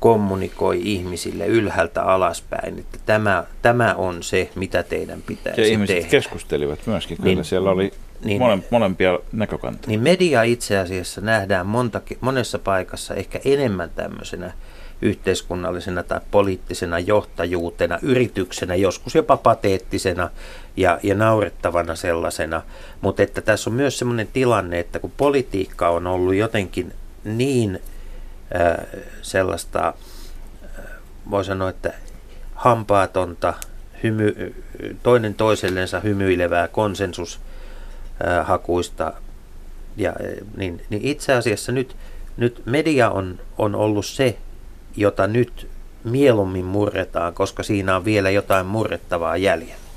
kommunikoi 0.00 0.80
ihmisille 0.82 1.46
ylhäältä 1.46 2.02
alaspäin, 2.02 2.78
että 2.78 2.98
tämä, 3.06 3.44
tämä 3.62 3.94
on 3.94 4.22
se, 4.22 4.50
mitä 4.54 4.82
teidän 4.82 5.22
pitäisi 5.22 5.60
ja 5.60 5.66
ihmiset 5.66 5.96
tehdä. 5.96 6.10
keskustelivat 6.10 6.78
myöskin, 6.86 7.16
kyllä 7.16 7.34
niin, 7.34 7.44
siellä 7.44 7.70
oli 7.70 7.92
niin, 8.24 8.38
mole, 8.38 8.58
molempia 8.70 9.18
näkökantoja. 9.32 9.88
Niin 9.88 10.00
media 10.00 10.42
itse 10.42 10.78
asiassa 10.78 11.20
nähdään 11.20 11.66
monta, 11.66 12.00
monessa 12.20 12.58
paikassa 12.58 13.14
ehkä 13.14 13.40
enemmän 13.44 13.90
tämmöisenä 13.90 14.52
yhteiskunnallisena 15.02 16.02
tai 16.02 16.20
poliittisena 16.30 16.98
johtajuutena, 16.98 17.98
yrityksenä, 18.02 18.74
joskus 18.74 19.14
jopa 19.14 19.36
pateettisena 19.36 20.30
ja, 20.76 21.00
ja 21.02 21.14
naurettavana 21.14 21.96
sellaisena. 21.96 22.62
Mutta 23.00 23.22
että 23.22 23.40
tässä 23.40 23.70
on 23.70 23.76
myös 23.76 23.98
sellainen 23.98 24.28
tilanne, 24.32 24.78
että 24.78 24.98
kun 24.98 25.12
politiikka 25.16 25.88
on 25.88 26.06
ollut 26.06 26.34
jotenkin 26.34 26.92
niin 27.24 27.80
sellaista, 29.22 29.94
voi 31.30 31.44
sanoa, 31.44 31.70
että 31.70 31.92
hampaatonta, 32.54 33.54
hymy, 34.02 34.54
toinen 35.02 35.34
toisellensa 35.34 36.00
hymyilevää 36.00 36.68
konsensushakuista. 36.68 39.12
Ja, 39.96 40.12
niin, 40.56 40.82
niin 40.90 41.02
itse 41.04 41.32
asiassa 41.32 41.72
nyt, 41.72 41.96
nyt 42.36 42.62
media 42.66 43.10
on, 43.10 43.40
on 43.58 43.74
ollut 43.74 44.06
se, 44.06 44.38
jota 44.96 45.26
nyt 45.26 45.68
mieluummin 46.04 46.64
murretaan, 46.64 47.34
koska 47.34 47.62
siinä 47.62 47.96
on 47.96 48.04
vielä 48.04 48.30
jotain 48.30 48.66
murrettavaa 48.66 49.36
jäljellä. 49.36 49.88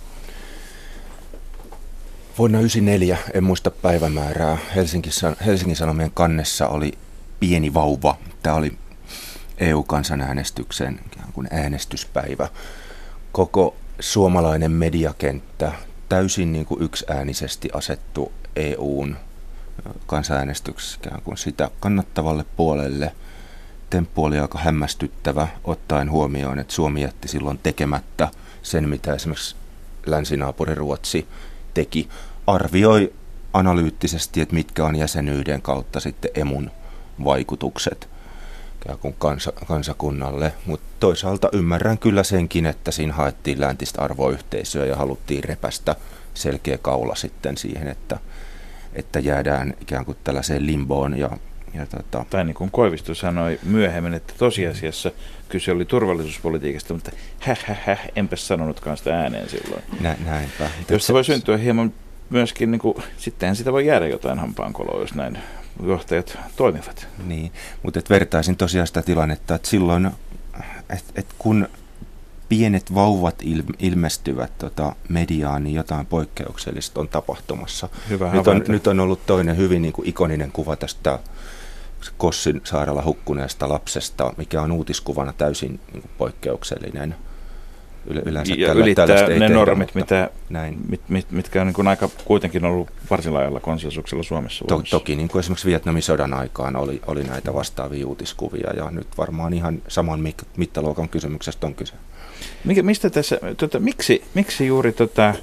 Vuonna 2.37 2.57
1994, 2.57 3.17
en 3.33 3.43
muista 3.43 3.71
päivämäärää, 3.71 4.57
Helsingin, 5.45 5.75
Sanomien 5.75 6.11
kannessa 6.13 6.67
oli 6.67 6.93
pieni 7.41 7.73
vauva. 7.73 8.17
Tämä 8.43 8.55
oli 8.55 8.77
EU-kansanäänestyksen 9.57 10.99
kuin 11.33 11.47
äänestyspäivä. 11.51 12.47
Koko 13.31 13.75
suomalainen 13.99 14.71
mediakenttä 14.71 15.71
täysin 16.09 16.53
niin 16.53 16.65
kuin 16.65 16.81
yksiäänisesti 16.81 17.69
asettu 17.73 18.31
EUn 18.55 19.17
kansanäänestyksessä 20.07 20.99
kuin 21.23 21.37
sitä 21.37 21.69
kannattavalle 21.79 22.45
puolelle. 22.55 23.15
Temppu 23.89 24.23
oli 24.23 24.39
aika 24.39 24.59
hämmästyttävä 24.59 25.47
ottaen 25.63 26.11
huomioon, 26.11 26.59
että 26.59 26.73
Suomi 26.73 27.01
jätti 27.01 27.27
silloin 27.27 27.59
tekemättä 27.63 28.27
sen, 28.61 28.89
mitä 28.89 29.13
esimerkiksi 29.13 29.55
länsinaapuri 30.05 30.75
Ruotsi 30.75 31.27
teki. 31.73 32.09
Arvioi 32.47 33.13
analyyttisesti, 33.53 34.41
että 34.41 34.55
mitkä 34.55 34.85
on 34.85 34.95
jäsenyyden 34.95 35.61
kautta 35.61 35.99
sitten 35.99 36.31
emun 36.35 36.71
vaikutukset 37.23 38.09
kuin 39.01 39.15
kansa, 39.17 39.51
kansakunnalle. 39.67 40.53
Mutta 40.65 40.85
toisaalta 40.99 41.49
ymmärrän 41.53 41.97
kyllä 41.97 42.23
senkin, 42.23 42.65
että 42.65 42.91
siinä 42.91 43.13
haettiin 43.13 43.61
läntistä 43.61 44.01
arvoyhteisöä 44.01 44.85
ja 44.85 44.95
haluttiin 44.95 45.43
repästä 45.43 45.95
selkeä 46.33 46.77
kaula 46.77 47.15
sitten 47.15 47.57
siihen, 47.57 47.87
että, 47.87 48.19
että 48.93 49.19
jäädään 49.19 49.73
ikään 49.81 50.05
kuin 50.05 50.17
tällaiseen 50.23 50.65
limboon. 50.65 51.17
Ja, 51.17 51.29
ja 51.73 51.85
tota... 51.85 52.25
Tai 52.29 52.45
niin 52.45 52.55
kuin 52.55 52.71
Koivisto 52.71 53.15
sanoi 53.15 53.59
myöhemmin, 53.63 54.13
että 54.13 54.33
tosiasiassa 54.37 55.11
kyse 55.49 55.71
oli 55.71 55.85
turvallisuuspolitiikasta, 55.85 56.93
mutta 56.93 57.11
häh, 57.39 57.59
häh, 57.65 57.79
häh 57.85 58.09
enpä 58.15 58.35
sanonutkaan 58.35 58.97
sitä 58.97 59.21
ääneen 59.21 59.49
silloin. 59.49 59.83
Nä, 59.99 60.15
näinpä. 60.25 60.69
Jos 60.89 61.07
se 61.07 61.13
voi 61.13 61.23
syntyä 61.23 61.57
hieman 61.57 61.93
myöskin, 62.29 62.71
niin 62.71 62.79
kuin, 62.79 63.03
sittenhän 63.17 63.55
sitä 63.55 63.71
voi 63.71 63.85
jäädä 63.85 64.07
jotain 64.07 64.39
hampaankoloa, 64.39 65.01
jos 65.01 65.15
näin 65.15 65.37
johtajat 65.87 66.37
toimivat. 66.55 67.07
Niin, 67.25 67.51
mutta 67.83 67.99
et 67.99 68.09
vertaisin 68.09 68.57
tosiaan 68.57 68.87
sitä 68.87 69.01
tilannetta, 69.01 69.55
että 69.55 69.67
silloin, 69.67 70.11
että 70.89 71.13
et 71.15 71.27
kun 71.37 71.67
pienet 72.49 72.93
vauvat 72.93 73.35
il, 73.41 73.63
ilmestyvät 73.79 74.57
tota 74.57 74.95
mediaan, 75.09 75.63
niin 75.63 75.75
jotain 75.75 76.05
poikkeuksellista 76.05 76.99
on 76.99 77.07
tapahtumassa. 77.07 77.89
Hyvä 78.09 78.31
nyt, 78.31 78.47
on, 78.47 78.63
nyt 78.67 78.87
on 78.87 78.99
ollut 78.99 79.25
toinen 79.25 79.57
hyvin 79.57 79.81
niin 79.81 79.93
kuin 79.93 80.09
ikoninen 80.09 80.51
kuva 80.51 80.75
tästä 80.75 81.19
Kossin 82.17 82.61
sairaala 82.63 83.03
hukkuneesta 83.03 83.69
lapsesta, 83.69 84.33
mikä 84.37 84.61
on 84.61 84.71
uutiskuvana 84.71 85.33
täysin 85.33 85.79
niin 85.93 86.01
kuin 86.01 86.11
poikkeuksellinen. 86.17 87.15
Yleensä 88.05 88.53
ja 88.57 88.67
tällä, 88.67 88.83
ylittää 88.83 89.05
ne 89.05 89.27
tehdä, 89.27 89.49
normit, 89.49 89.95
mutta 89.95 90.15
mitä, 90.15 90.29
näin. 90.49 90.77
mit, 90.89 91.01
mit, 91.09 91.31
mitkä 91.31 91.61
on 91.61 91.67
niin 91.67 91.75
kuin 91.75 91.87
aika 91.87 92.09
kuitenkin 92.25 92.65
ollut 92.65 92.89
varsin 93.09 93.33
laajalla 93.33 93.59
konsensuksella 93.59 94.23
Suomessa. 94.23 94.65
To, 94.67 94.83
toki 94.89 95.15
niin 95.15 95.27
kuin 95.27 95.39
esimerkiksi 95.39 95.67
Vietnamin 95.67 96.03
sodan 96.03 96.33
aikaan 96.33 96.75
oli, 96.75 97.01
oli 97.07 97.23
näitä 97.23 97.53
vastaavia 97.53 98.07
uutiskuvia 98.07 98.73
ja 98.75 98.91
nyt 98.91 99.07
varmaan 99.17 99.53
ihan 99.53 99.81
saman 99.87 100.33
mittaluokan 100.57 101.09
kysymyksestä 101.09 101.67
on 101.67 101.75
kyse. 101.75 101.93
Mikä, 102.63 102.83
mistä 102.83 103.09
tässä, 103.09 103.39
tota, 103.57 103.79
miksi, 103.79 104.23
miksi 104.33 104.67
juuri 104.67 104.91
tota, 104.91 105.33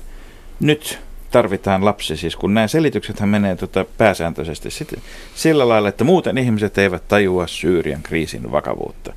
nyt 0.61 0.99
tarvitaan 1.31 1.85
lapsi, 1.85 2.17
siis 2.17 2.37
kun 2.37 2.55
nämä 2.55 2.69
selityksethän 2.69 3.29
menee 3.29 3.57
tota, 3.57 3.85
pääsääntöisesti 3.99 4.71
sit, 4.71 4.95
sillä 5.35 5.69
lailla, 5.69 5.89
että 5.89 6.05
muuten 6.05 6.39
ihmiset 6.39 6.79
eivät 6.79 7.09
tajua 7.09 7.47
Syyrian 7.47 8.03
kriisin 8.03 8.53
vakavuutta. 8.53 9.13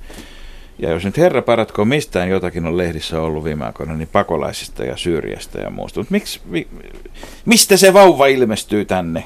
Ja 0.82 0.90
jos 0.90 1.06
nyt 1.06 1.18
herra 1.18 1.42
paratko 1.42 1.86
mistään 1.86 2.30
jotakin 2.30 2.66
on 2.66 2.78
lehdissä 2.78 3.22
ollut 3.22 3.44
viime 3.44 3.66
aikoina, 3.66 3.94
niin 3.94 4.08
pakolaisista 4.12 4.84
ja 4.84 4.98
Syyriasta 4.98 5.60
ja 5.60 5.70
muusta. 5.70 6.00
Mutta 6.00 6.12
miksi, 6.12 6.42
mi, 6.46 6.68
mistä 7.46 7.78
se 7.78 7.94
vauva 7.94 8.28
ilmestyy 8.28 8.86
tänne? 8.86 9.24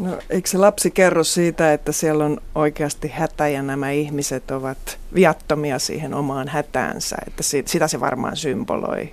No, 0.00 0.18
eikö 0.30 0.48
se 0.48 0.58
lapsi 0.58 0.90
kerro 0.90 1.24
siitä, 1.24 1.72
että 1.72 1.92
siellä 1.92 2.24
on 2.24 2.40
oikeasti 2.54 3.08
hätä 3.08 3.48
ja 3.48 3.62
nämä 3.62 3.90
ihmiset 3.90 4.50
ovat 4.50 4.98
viattomia 5.14 5.78
siihen 5.78 6.14
omaan 6.14 6.48
hätäänsä, 6.48 7.16
että 7.26 7.42
si- 7.42 7.64
sitä 7.66 7.88
se 7.88 8.00
varmaan 8.00 8.36
symboloi. 8.36 9.08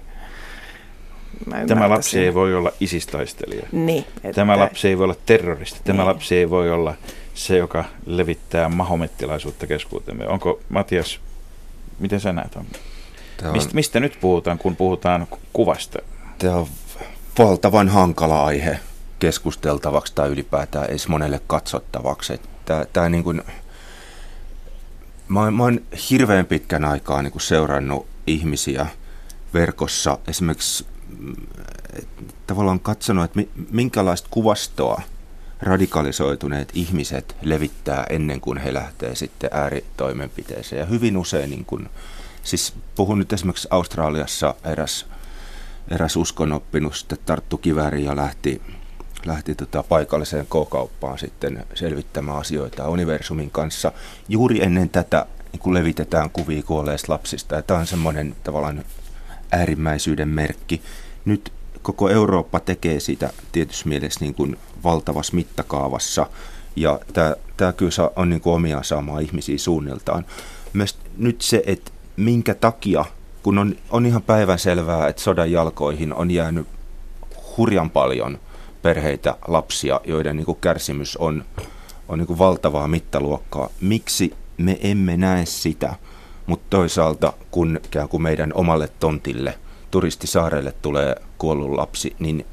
Mä 1.46 1.66
Tämä 1.68 1.90
lapsi 1.90 2.20
ei 2.20 2.34
voi 2.34 2.56
olla 2.56 2.72
isistaistelija. 2.80 3.68
Niin, 3.72 4.06
että, 4.16 4.34
Tämä 4.34 4.60
lapsi 4.60 4.88
ei 4.88 4.98
voi 4.98 5.04
olla 5.04 5.16
terroristi. 5.26 5.80
Tämä 5.84 5.98
Niin. 5.98 6.08
lapsi 6.08 6.36
ei 6.38 6.50
voi 6.50 6.72
olla 6.72 6.94
se, 7.38 7.58
joka 7.58 7.86
levittää 8.06 8.70
mahomettilaisuutta 8.70 9.68
keskuutemme. 9.68 10.28
Onko, 10.28 10.60
Matias, 10.70 11.20
miten 12.00 12.20
sä 12.20 12.34
näet? 12.34 12.56
On? 12.56 12.66
On, 13.46 13.52
Mist, 13.52 13.74
mistä 13.74 14.00
nyt 14.00 14.18
puhutaan, 14.22 14.58
kun 14.58 14.76
puhutaan 14.76 15.28
ku- 15.30 15.40
kuvasta? 15.54 16.00
tämä 16.38 16.56
on 16.56 16.68
valtavan 17.40 17.90
hankala 17.90 18.46
aihe 18.46 18.80
keskusteltavaksi 19.20 20.16
tai 20.16 20.30
ylipäätään 20.30 20.86
edes 20.90 21.08
monelle 21.08 21.42
katsottavaksi. 21.48 22.34
Että 22.34 22.48
Tämä, 22.66 22.86
tämä 22.94 23.10
niin 23.10 23.24
kuin, 23.24 23.42
mä, 25.28 25.52
mä 25.52 25.64
oon 25.64 25.82
hirveän 26.10 26.46
pitkän 26.46 26.86
aikaa 26.86 27.22
niin 27.22 27.32
kuin 27.32 27.42
seurannut 27.42 28.08
ihmisiä 28.28 28.88
verkossa 29.54 30.18
esimerkiksi 30.28 30.86
mm, 31.20 31.36
tavallaan 32.48 32.80
katsonut, 32.80 33.24
että 33.26 33.40
mi- 33.40 33.50
minkälaista 33.72 34.28
kuvastoa 34.32 35.02
radikalisoituneet 35.62 36.72
ihmiset 36.74 37.36
levittää 37.42 38.06
ennen 38.10 38.42
kuin 38.42 38.58
he 38.58 38.74
lähtee 38.74 39.16
sitten 39.16 39.50
ääritoimenpiteeseen. 39.54 40.80
Ja 40.80 40.86
hyvin 40.86 41.18
usein, 41.18 41.50
niin 41.50 41.66
kuin, 41.66 41.90
siis 42.44 42.74
puhun 42.96 43.20
nyt 43.20 43.34
esimerkiksi 43.34 43.68
Australiassa 43.72 44.56
eräs, 44.64 45.06
eräs 45.92 46.16
uskonoppinut 46.16 46.96
sitten 46.96 47.18
tarttu 47.26 47.58
kivääriin 47.58 48.06
ja 48.06 48.16
lähti, 48.16 48.62
lähti 49.26 49.56
tota 49.56 49.84
paikalliseen 49.84 50.46
K-kauppaan 50.46 51.20
sitten 51.20 51.66
selvittämään 51.74 52.38
asioita 52.38 52.90
universumin 52.90 53.52
kanssa. 53.52 53.92
Juuri 54.30 54.64
ennen 54.64 54.90
tätä 54.90 55.26
niin 55.52 55.64
kun 55.64 55.74
levitetään 55.74 56.30
kuvia 56.30 56.64
kuolleista 56.64 57.14
lapsista. 57.14 57.56
Ja 57.56 57.62
tämä 57.62 57.80
on 57.80 57.88
semmoinen 57.88 58.36
tavallaan 58.44 58.84
äärimmäisyyden 59.52 60.30
merkki. 60.30 60.82
Nyt 61.26 61.52
koko 61.82 62.10
Eurooppa 62.10 62.60
tekee 62.60 63.00
sitä 63.00 63.34
tietyssä 63.52 63.90
mielessä 63.90 64.20
niin 64.20 64.34
kuin 64.34 64.58
valtavassa 64.84 65.36
mittakaavassa. 65.36 66.28
Ja 66.76 67.00
tämä, 67.14 67.36
tämä 67.58 67.74
kyllä 67.74 68.10
on 68.16 68.30
niin 68.30 68.42
kuin 68.42 68.54
omiaan 68.54 68.84
saamaan 68.84 69.24
ihmisiä 69.24 69.58
suunniltaan. 69.58 70.26
Myös 70.74 70.98
nyt 71.18 71.42
se, 71.42 71.64
että 71.66 71.92
minkä 72.18 72.54
takia, 72.54 73.06
kun 73.44 73.58
on, 73.58 73.76
on 73.90 74.06
ihan 74.06 74.22
päivänselvää, 74.22 75.08
että 75.08 75.22
sodan 75.22 75.52
jalkoihin 75.52 76.14
on 76.14 76.32
jäänyt 76.32 76.68
hurjan 77.58 77.90
paljon 77.90 78.40
perheitä, 78.82 79.36
lapsia, 79.48 80.02
joiden 80.04 80.36
niin 80.36 80.46
kuin 80.46 80.58
kärsimys 80.62 81.18
on, 81.18 81.46
on 82.08 82.20
niin 82.20 82.28
kuin 82.28 82.40
valtavaa 82.40 82.88
mittaluokkaa. 82.88 83.70
Miksi 83.82 84.34
me 84.58 84.78
emme 84.82 85.18
näe 85.18 85.46
sitä, 85.46 85.96
mutta 86.46 86.66
toisaalta 86.70 87.34
kun 87.52 87.80
ikään 87.86 88.08
meidän 88.18 88.52
omalle 88.54 88.90
tontille, 89.00 89.60
turistisaarelle 89.92 90.74
tulee 90.82 91.16
kuollut 91.38 91.72
lapsi, 91.72 92.16
niin 92.20 92.46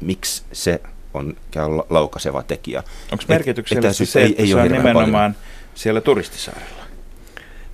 miksi 0.00 0.42
se 0.52 0.80
on 1.14 1.36
ikään 1.48 1.70
kuin 1.70 1.82
laukaiseva 1.90 2.42
tekijä? 2.42 2.82
Onko 3.12 3.24
merkityksellistä 3.28 4.04
se, 4.04 4.24
että 4.24 4.46
se 4.46 4.54
ole 4.54 4.62
on 4.62 4.68
hirveän 4.68 4.84
nimenomaan 4.84 5.36
siellä 5.74 6.00
turistisaarella? 6.00 6.78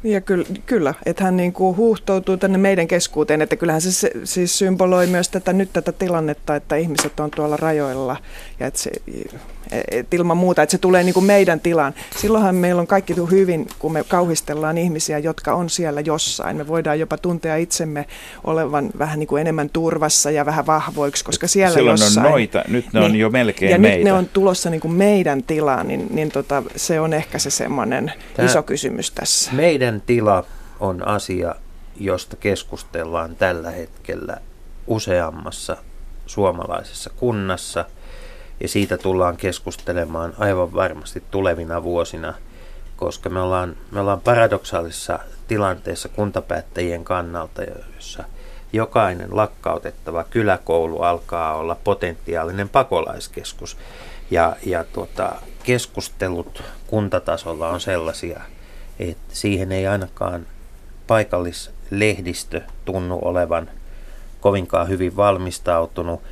Ja 0.04 0.20
kyllä, 0.20 0.44
kyllä 0.66 0.94
että 1.06 1.24
hän 1.24 1.36
niin 1.36 1.52
kuin 1.52 1.76
huuhtoutuu 1.76 2.36
tänne 2.36 2.58
meidän 2.58 2.88
keskuuteen, 2.88 3.42
että 3.42 3.56
kyllähän 3.56 3.80
se, 3.80 3.92
se 3.92 4.10
siis 4.24 4.58
symboloi 4.58 5.06
myös 5.06 5.28
tätä, 5.28 5.52
nyt 5.52 5.72
tätä 5.72 5.92
tilannetta, 5.92 6.56
että 6.56 6.76
ihmiset 6.76 7.20
on 7.20 7.30
tuolla 7.30 7.56
rajoilla 7.56 8.16
ja 8.60 8.66
että 8.66 8.80
se, 8.80 8.90
et 9.90 10.14
ilman 10.14 10.36
muuta, 10.36 10.62
että 10.62 10.70
se 10.70 10.78
tulee 10.78 11.02
niin 11.02 11.14
kuin 11.14 11.24
meidän 11.26 11.60
tilaan. 11.60 11.94
Silloinhan 12.16 12.54
meillä 12.54 12.80
on 12.80 12.86
kaikki 12.86 13.14
hyvin, 13.30 13.66
kun 13.78 13.92
me 13.92 14.04
kauhistellaan 14.08 14.78
ihmisiä, 14.78 15.18
jotka 15.18 15.54
on 15.54 15.70
siellä 15.70 16.00
jossain. 16.00 16.56
Me 16.56 16.66
voidaan 16.68 17.00
jopa 17.00 17.16
tuntea 17.16 17.56
itsemme 17.56 18.06
olevan 18.44 18.90
vähän 18.98 19.18
niin 19.18 19.26
kuin 19.26 19.40
enemmän 19.40 19.70
turvassa 19.70 20.30
ja 20.30 20.46
vähän 20.46 20.66
vahvoiksi, 20.66 21.24
koska 21.24 21.46
siellä 21.48 21.74
Silloin 21.74 21.98
jossain... 22.00 22.26
on 22.26 22.32
noita, 22.32 22.64
nyt 22.68 22.86
ne 22.92 23.00
on 23.00 23.10
Niin. 23.12 23.20
jo 23.20 23.30
melkein 23.30 23.72
ja 23.72 23.78
meitä. 23.78 23.96
nyt 23.96 24.04
ne 24.04 24.12
on 24.12 24.28
tulossa 24.32 24.70
niin 24.70 24.80
kuin 24.80 24.92
meidän 24.94 25.42
tilaan, 25.42 25.88
niin, 25.88 26.06
niin 26.10 26.30
tota, 26.30 26.62
se 26.76 27.00
on 27.00 27.12
ehkä 27.12 27.38
se 27.38 27.50
semmoinen 27.50 28.12
Tää- 28.36 28.44
iso 28.46 28.62
kysymys 28.62 29.10
tässä. 29.10 29.52
Meidän 29.52 30.02
tila 30.06 30.44
on 30.80 31.08
asia, 31.08 31.54
josta 32.00 32.36
keskustellaan 32.36 33.36
tällä 33.36 33.70
hetkellä 33.70 34.36
useammassa 34.86 35.76
suomalaisessa 36.26 37.10
kunnassa. 37.16 37.84
Ja 38.60 38.68
siitä 38.68 38.98
tullaan 38.98 39.36
keskustelemaan 39.36 40.34
aivan 40.38 40.74
varmasti 40.74 41.22
tulevina 41.30 41.82
vuosina, 41.82 42.34
koska 42.96 43.30
me 43.30 43.40
ollaan, 43.40 43.76
me 43.90 44.00
ollaan 44.00 44.20
paradoksaalisessa 44.20 45.18
tilanteessa 45.48 46.08
kuntapäättäjien 46.08 47.04
kannalta, 47.04 47.62
jossa 47.94 48.24
jokainen 48.72 49.36
lakkautettava 49.36 50.24
kyläkoulu 50.24 51.02
alkaa 51.02 51.54
olla 51.54 51.76
potentiaalinen 51.84 52.68
pakolaiskeskus. 52.68 53.76
Ja, 54.30 54.56
ja 54.66 54.84
tuota, 54.84 55.32
keskustelut 55.62 56.62
kuntatasolla 56.86 57.68
on 57.68 57.80
sellaisia, 57.80 58.40
että 58.98 59.34
siihen 59.34 59.72
ei 59.72 59.86
ainakaan 59.86 60.46
paikallislehdistö 61.06 62.60
tunnu 62.84 63.18
olevan 63.22 63.70
kovinkaan 64.40 64.88
hyvin 64.88 65.16
valmistautunut. 65.16 66.22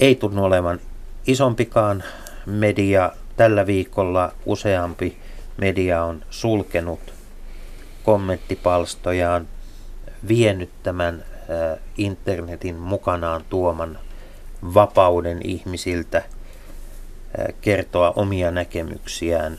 Ei 0.00 0.14
tunnu 0.14 0.44
olevan 0.44 0.80
isompikaan 1.28 2.04
media. 2.46 3.12
Tällä 3.36 3.66
viikolla 3.66 4.32
useampi 4.46 5.18
media 5.56 6.04
on 6.04 6.22
sulkenut 6.30 7.00
kommenttipalstojaan, 8.04 9.48
vienyt 10.28 10.70
tämän 10.82 11.24
äh, 11.24 11.78
internetin 11.98 12.74
mukanaan 12.74 13.44
tuoman 13.48 13.98
vapauden 14.74 15.40
ihmisiltä 15.44 16.18
äh, 16.18 16.24
kertoa 17.60 18.12
omia 18.16 18.50
näkemyksiään. 18.50 19.58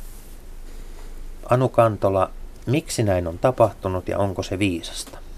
Anu 1.49 1.69
Kantola, 1.69 2.31
miksi 2.65 3.03
näin 3.03 3.27
on 3.27 3.39
tapahtunut 3.39 4.07
ja 4.07 4.17
onko 4.17 4.43
se 4.43 4.59
viisasta? 4.59 5.28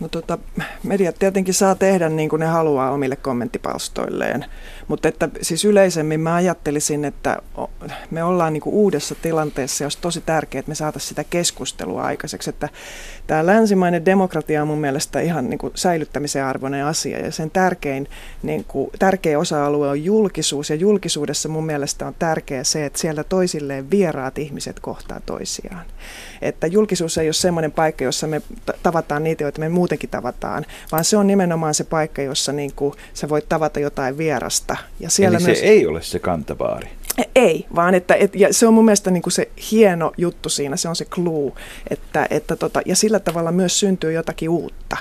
No 0.00 0.08
tota, 0.08 0.38
mediat 0.82 1.16
tietenkin 1.18 1.54
saa 1.54 1.74
tehdä 1.74 2.08
niin 2.08 2.28
kuin 2.28 2.40
ne 2.40 2.46
haluaa 2.46 2.90
omille 2.90 3.16
kommenttipalstoilleen, 3.16 4.44
mutta 4.88 5.08
että 5.08 5.28
siis 5.42 5.64
yleisemmin 5.64 6.20
mä 6.20 6.34
ajattelisin, 6.34 7.04
että 7.04 7.36
me 8.10 8.24
ollaan 8.24 8.52
niin 8.52 8.60
kuin 8.60 8.74
uudessa 8.74 9.14
tilanteessa 9.14 9.84
ja 9.84 9.86
olisi 9.86 9.98
tosi 10.00 10.20
tärkeää, 10.20 10.60
että 10.60 10.70
me 10.70 10.74
saataisiin 10.74 11.08
sitä 11.08 11.24
keskustelua 11.24 12.02
aikaiseksi, 12.02 12.50
että 12.50 12.68
tämä 13.26 13.46
länsimainen 13.46 14.04
demokratia 14.04 14.62
on 14.62 14.68
mun 14.68 14.78
mielestä 14.78 15.20
ihan 15.20 15.50
niin 15.50 15.58
kuin 15.58 15.72
säilyttämisen 15.74 16.44
arvoinen 16.44 16.84
asia 16.84 17.18
ja 17.18 17.32
sen 17.32 17.50
tärkein, 17.50 18.08
niin 18.42 18.64
kuin, 18.64 18.90
tärkein 18.98 19.38
osa-alue 19.38 19.88
on 19.88 20.04
julkisuus. 20.04 20.70
Ja 20.70 20.76
julkisuudessa 20.76 21.48
mun 21.48 21.66
mielestä 21.66 22.06
on 22.06 22.14
tärkeää 22.18 22.64
se, 22.64 22.86
että 22.86 22.98
siellä 22.98 23.24
toisilleen 23.24 23.90
vieraat 23.90 24.38
ihmiset 24.38 24.80
kohtaa 24.80 25.20
toisiaan. 25.26 25.84
Että 26.42 26.66
julkisuus 26.66 27.18
ei 27.18 27.26
ole 27.26 27.32
semmoinen 27.32 27.72
paikka, 27.72 28.04
jossa 28.04 28.26
me 28.26 28.42
ta- 28.66 28.72
tavataan 28.82 29.24
niitä, 29.24 29.44
joita 29.44 29.60
me 29.60 29.68
muutenkin 29.88 30.10
tavataan, 30.10 30.66
vaan 30.92 31.04
se 31.04 31.16
on 31.16 31.26
nimenomaan 31.26 31.74
se 31.74 31.84
paikka, 31.84 32.22
jossa 32.22 32.52
niin 32.52 32.72
kuin 32.76 32.94
sä 33.14 33.28
voit 33.28 33.48
tavata 33.48 33.80
jotain 33.80 34.18
vierasta. 34.18 34.76
Ja 35.00 35.10
siellä 35.10 35.38
Eli 35.38 35.46
myös... 35.46 35.58
se 35.58 35.64
ei 35.64 35.86
ole 35.86 36.02
se 36.02 36.18
kantabaari. 36.18 36.88
Ei, 37.34 37.66
vaan 37.74 37.94
että, 37.94 38.14
et, 38.14 38.34
ja 38.34 38.54
se 38.54 38.66
on 38.66 38.74
mun 38.74 38.84
mielestä 38.84 39.10
niin 39.10 39.22
kuin 39.22 39.32
se 39.32 39.48
hieno 39.70 40.12
juttu 40.16 40.48
siinä, 40.48 40.76
se 40.76 40.88
on 40.88 40.96
se 40.96 41.04
clue, 41.04 41.52
että, 41.90 42.26
että 42.30 42.56
tota, 42.56 42.80
ja 42.86 42.96
sillä 42.96 43.20
tavalla 43.20 43.52
myös 43.52 43.80
syntyy 43.80 44.12
jotakin 44.12 44.48
uutta. 44.48 44.96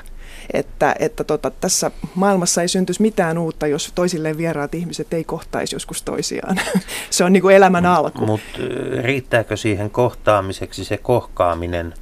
Että, 0.53 0.95
että 0.99 1.23
tota, 1.23 1.51
tässä 1.51 1.91
maailmassa 2.15 2.61
ei 2.61 2.67
syntyisi 2.67 3.01
mitään 3.01 3.37
uutta, 3.37 3.67
jos 3.67 3.91
toisilleen 3.95 4.37
vieraat 4.37 4.75
ihmiset 4.75 5.13
ei 5.13 5.23
kohtaisi 5.23 5.75
joskus 5.75 6.01
toisiaan. 6.01 6.59
se 7.09 7.23
on 7.23 7.33
niin 7.33 7.41
kuin 7.41 7.55
elämän 7.55 7.85
alku. 7.85 8.25
Mutta 8.25 8.59
riittääkö 9.01 9.57
siihen 9.57 9.89
kohtaamiseksi 9.89 10.85
se 10.85 10.97
kohkaaminen? 10.97 11.93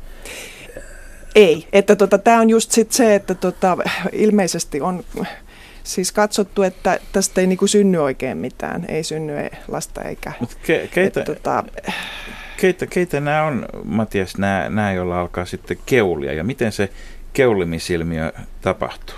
Ei, 1.35 1.67
että 1.73 1.95
tota, 1.95 2.17
tämä 2.17 2.39
on 2.39 2.49
just 2.49 2.71
sit 2.71 2.91
se, 2.91 3.15
että 3.15 3.35
tota, 3.35 3.77
ilmeisesti 4.11 4.81
on 4.81 5.03
siis 5.83 6.11
katsottu, 6.11 6.63
että 6.63 6.99
tästä 7.11 7.41
ei 7.41 7.47
niinku 7.47 7.67
synny 7.67 7.97
oikein 7.97 8.37
mitään, 8.37 8.85
ei 8.87 9.03
synny 9.03 9.37
ei 9.37 9.49
lasta 9.67 10.01
eikä. 10.01 10.31
Mut 10.39 10.57
ke, 10.65 10.89
keitä, 10.93 11.19
että, 11.19 11.33
tota, 11.33 11.63
keitä, 12.57 12.87
keitä 12.87 13.19
nämä 13.19 13.43
on, 13.43 13.65
Matias, 13.83 14.37
nämä, 14.37 14.69
nämä, 14.69 14.93
joilla 14.93 15.21
alkaa 15.21 15.45
sitten 15.45 15.77
keulia 15.85 16.33
ja 16.33 16.43
miten 16.43 16.71
se 16.71 16.89
keulimisilmiö 17.33 18.31
tapahtuu? 18.61 19.15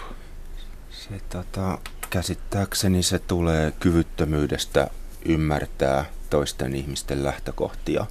Se 0.89 1.09
tota, 1.29 1.77
käsittääkseni 2.09 3.03
se 3.03 3.19
tulee 3.19 3.73
kyvyttömyydestä 3.79 4.87
ymmärtää 5.25 6.05
toisten 6.29 6.75
ihmisten 6.75 7.23
lähtökohtia. 7.23 8.05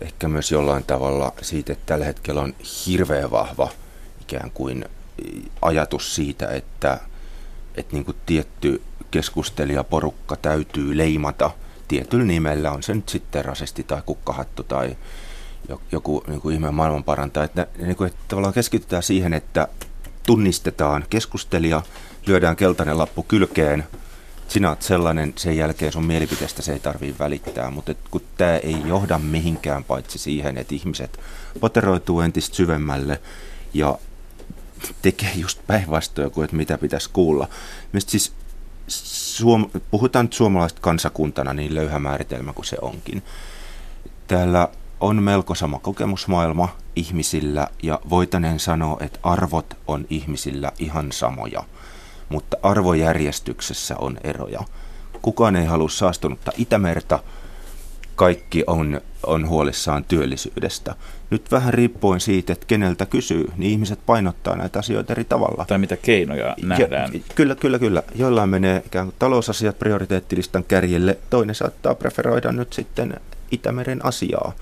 Ehkä 0.00 0.28
myös 0.28 0.52
jollain 0.52 0.84
tavalla 0.84 1.32
siitä, 1.42 1.72
että 1.72 1.86
tällä 1.86 2.04
hetkellä 2.04 2.40
on 2.40 2.54
hirveän 2.86 3.30
vahva 3.30 3.68
ikään 4.20 4.50
kuin 4.50 4.84
ajatus 5.62 6.14
siitä, 6.14 6.48
että, 6.48 7.00
että 7.74 7.92
niin 7.92 8.04
kuin 8.04 8.16
tietty 8.26 8.82
keskustelijaporukka 9.10 10.36
täytyy 10.36 10.96
leimata 10.96 11.50
tietyllä 11.88 12.24
nimellä, 12.24 12.72
on 12.72 12.82
se 12.82 12.94
nyt 12.94 13.08
sitten 13.08 13.44
rasisti 13.44 13.82
tai 13.82 14.02
kukkahattu 14.06 14.62
tai 14.62 14.96
joku 15.92 16.24
niin 16.26 16.40
kuin 16.40 16.54
ihmeen 16.54 16.74
maailmanparantaja. 16.74 17.44
Että, 17.44 17.66
niin 17.78 17.96
kuin, 17.96 18.08
että 18.08 18.20
tavallaan 18.28 18.54
keskitytään 18.54 19.02
siihen, 19.02 19.32
että 19.32 19.68
tunnistetaan 20.26 21.04
keskustelija, 21.10 21.82
lyödään 22.26 22.56
keltainen 22.56 22.98
lappu 22.98 23.22
kylkeen, 23.22 23.84
sinä 24.48 24.68
olet 24.68 24.82
sellainen, 24.82 25.32
sen 25.36 25.56
jälkeen 25.56 25.92
sun 25.92 26.04
mielipiteestä 26.04 26.62
se 26.62 26.72
ei 26.72 26.78
tarvitse 26.80 27.18
välittää, 27.18 27.70
mutta 27.70 27.92
et, 27.92 27.98
kun 28.10 28.22
tämä 28.36 28.56
ei 28.56 28.76
johda 28.86 29.18
mihinkään 29.18 29.84
paitsi 29.84 30.18
siihen, 30.18 30.58
että 30.58 30.74
ihmiset 30.74 31.20
poteroituu 31.60 32.20
entistä 32.20 32.56
syvemmälle 32.56 33.20
ja 33.74 33.98
tekee 35.02 35.32
just 35.34 35.60
päinvastoin 35.66 36.30
kuin 36.30 36.44
että 36.44 36.56
mitä 36.56 36.78
pitäisi 36.78 37.10
kuulla. 37.12 37.48
Mielestäni 37.92 38.10
siis 38.10 38.32
suom- 38.88 39.70
puhutaan 39.90 40.24
nyt 40.24 40.32
suomalaista 40.32 40.80
kansakuntana 40.80 41.54
niin 41.54 41.74
löyhä 41.74 41.98
määritelmä 41.98 42.52
kuin 42.52 42.66
se 42.66 42.76
onkin. 42.82 43.22
Täällä 44.26 44.68
on 45.00 45.22
melko 45.22 45.54
sama 45.54 45.78
kokemusmaailma 45.78 46.76
ihmisillä 46.96 47.68
ja 47.82 48.00
voitaneen 48.10 48.60
sanoa, 48.60 48.96
että 49.00 49.18
arvot 49.22 49.76
on 49.86 50.06
ihmisillä 50.10 50.72
ihan 50.78 51.12
samoja, 51.12 51.64
mutta 52.28 52.56
arvojärjestyksessä 52.62 53.96
on 53.96 54.18
eroja. 54.24 54.60
Kukaan 55.22 55.56
ei 55.56 55.66
halua 55.66 55.88
saastunutta 55.88 56.52
Itämerta, 56.56 57.18
kaikki 58.16 58.64
on, 58.66 59.00
on 59.26 59.48
huolissaan 59.48 60.04
työllisyydestä. 60.04 60.94
Nyt 61.30 61.52
vähän 61.52 61.74
riippuen 61.74 62.20
siitä, 62.20 62.52
että 62.52 62.66
keneltä 62.66 63.06
kysyy, 63.06 63.52
niin 63.56 63.70
ihmiset 63.70 63.98
painottaa 64.06 64.56
näitä 64.56 64.78
asioita 64.78 65.12
eri 65.12 65.24
tavalla. 65.24 65.64
Tai 65.64 65.78
mitä 65.78 65.96
keinoja 65.96 66.56
nähdään. 66.62 67.14
Ja, 67.14 67.20
kyllä, 67.34 67.54
kyllä, 67.54 67.78
kyllä. 67.78 68.02
Joillain 68.14 68.48
menee 68.48 68.82
ikään 68.86 69.06
kuin 69.06 69.16
talousasiat 69.18 69.78
prioriteettilistan 69.78 70.64
kärjelle, 70.64 71.18
toinen 71.30 71.54
saattaa 71.54 71.94
preferoida 71.94 72.52
nyt 72.52 72.72
sitten 72.72 73.20
Itämeren 73.50 74.04
asiaa 74.04 74.52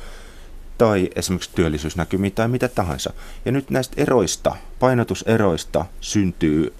tai 0.78 1.10
esimerkiksi 1.16 1.50
työllisyysnäkymiä 1.54 2.30
tai 2.30 2.48
mitä 2.48 2.68
tahansa. 2.68 3.12
Ja 3.44 3.52
nyt 3.52 3.70
näistä 3.70 4.02
eroista, 4.02 4.56
painotuseroista 4.78 5.84
syntyy 6.00 6.72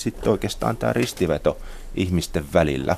sitten 0.00 0.28
oikeastaan 0.32 0.76
tämä 0.76 0.92
ristiveto 0.92 1.56
ihmisten 1.94 2.44
välillä. 2.54 2.96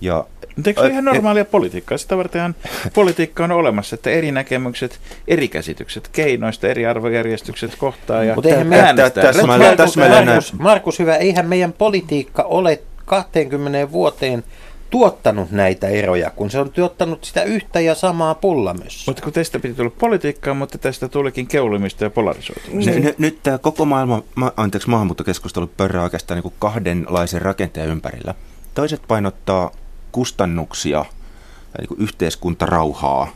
Ja, 0.00 0.24
Mutta 0.56 0.70
eikö 0.70 0.80
se 0.80 0.84
ole 0.84 0.92
ihan 0.92 1.04
normaalia 1.04 1.44
politiikkaa? 1.44 1.98
Sitä 1.98 2.16
vartenhan 2.16 2.54
politiikka 2.94 3.44
on 3.44 3.52
olemassa, 3.52 3.94
että 3.94 4.10
eri 4.10 4.32
näkemykset, 4.32 5.00
eri 5.28 5.48
käsitykset 5.48 6.08
keinoista, 6.08 6.68
eri 6.68 6.86
arvojärjestykset 6.86 7.74
kohtaa 7.78 8.24
ja 8.24 8.34
Mutta 8.34 8.48
eihän 8.50 8.66
me- 8.66 8.80
äänestää. 8.80 9.24
täsmälleen- 9.24 9.76
Markus. 9.76 9.96
Markus, 9.96 10.52
Markus, 10.52 10.98
hyvä, 10.98 11.16
eihän 11.16 11.46
meidän 11.46 11.72
politiikka 11.72 12.42
ole 12.42 12.80
20 13.04 13.92
vuoteen 13.92 14.44
tuottanut 14.92 15.50
näitä 15.50 15.88
eroja, 15.88 16.30
kun 16.30 16.50
se 16.50 16.60
on 16.60 16.72
tuottanut 16.72 17.24
sitä 17.24 17.42
yhtä 17.42 17.80
ja 17.80 17.94
samaa 17.94 18.34
pullamössä. 18.34 19.10
Mutta 19.10 19.22
kun 19.22 19.32
teistä 19.32 19.58
piti 19.58 19.74
tulla 19.74 19.92
politiikkaa, 19.98 20.54
mutta 20.54 20.78
tästä 20.78 21.08
tulikin 21.08 21.46
keulimista 21.46 22.04
ja 22.04 22.10
polarisoitumista. 22.10 22.90
N- 22.90 23.04
n- 23.04 23.14
nyt 23.18 23.42
tämä 23.42 23.58
koko 23.58 23.84
maailma, 23.84 24.22
ma- 24.34 24.52
anteeksi, 24.56 24.90
maahanmuuttokeskustelu 24.90 25.66
pörrää 25.66 26.02
oikeastaan 26.02 26.36
niin 26.36 26.42
kuin 26.42 26.54
kahdenlaisen 26.58 27.42
rakenteen 27.42 27.88
ympärillä. 27.88 28.34
Toiset 28.74 29.02
painottaa 29.08 29.70
kustannuksia, 30.12 31.04
tai 31.04 31.78
niin 31.78 31.88
kuin 31.88 32.00
yhteiskuntarauhaa. 32.00 33.28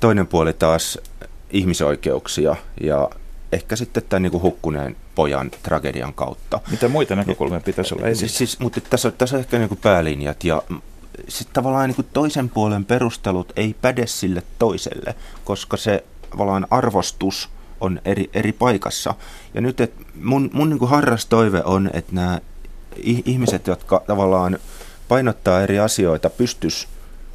Toinen 0.00 0.26
puoli 0.26 0.52
taas 0.52 0.98
ihmisoikeuksia 1.50 2.56
ja 2.80 3.10
ehkä 3.52 3.76
sitten 3.76 4.02
tämän 4.08 4.22
niin 4.22 4.30
kuin 4.30 4.42
hukkuneen 4.42 4.96
pojan 5.14 5.50
tragedian 5.50 6.14
kautta. 6.14 6.60
Mitä 6.70 6.88
muita 6.88 7.16
näkökulmia 7.16 7.60
pitäisi 7.60 7.94
olla 7.94 8.06
esillä? 8.06 8.28
Siis, 8.28 8.38
siis, 8.38 8.58
mutta 8.60 8.80
tässä, 8.80 9.08
on- 9.08 9.14
tässä 9.18 9.36
on 9.36 9.40
ehkä 9.40 9.58
niin 9.58 9.68
kuin 9.68 9.80
päälinjat 9.82 10.44
ja 10.44 10.62
sitten 11.28 11.54
tavallaan 11.54 11.88
niin 11.88 11.96
kuin 11.96 12.08
toisen 12.12 12.48
puolen 12.48 12.84
perustelut 12.84 13.52
ei 13.56 13.74
päde 13.82 14.06
sille 14.06 14.42
toiselle, 14.58 15.14
koska 15.44 15.76
se 15.76 16.04
tavallaan 16.30 16.66
arvostus 16.70 17.48
on 17.80 18.00
eri, 18.04 18.30
eri 18.34 18.52
paikassa. 18.52 19.14
Ja 19.54 19.60
nyt 19.60 19.80
et 19.80 19.92
mun, 20.22 20.50
mun 20.52 20.70
niin 20.70 20.78
kuin 20.78 20.90
harras 20.90 21.26
toive 21.26 21.62
on, 21.64 21.90
että 21.92 22.14
nämä 22.14 22.40
ihmiset, 23.04 23.66
jotka 23.66 24.02
tavallaan 24.06 24.58
painottaa 25.08 25.60
eri 25.62 25.78
asioita, 25.78 26.30
pystys 26.30 26.88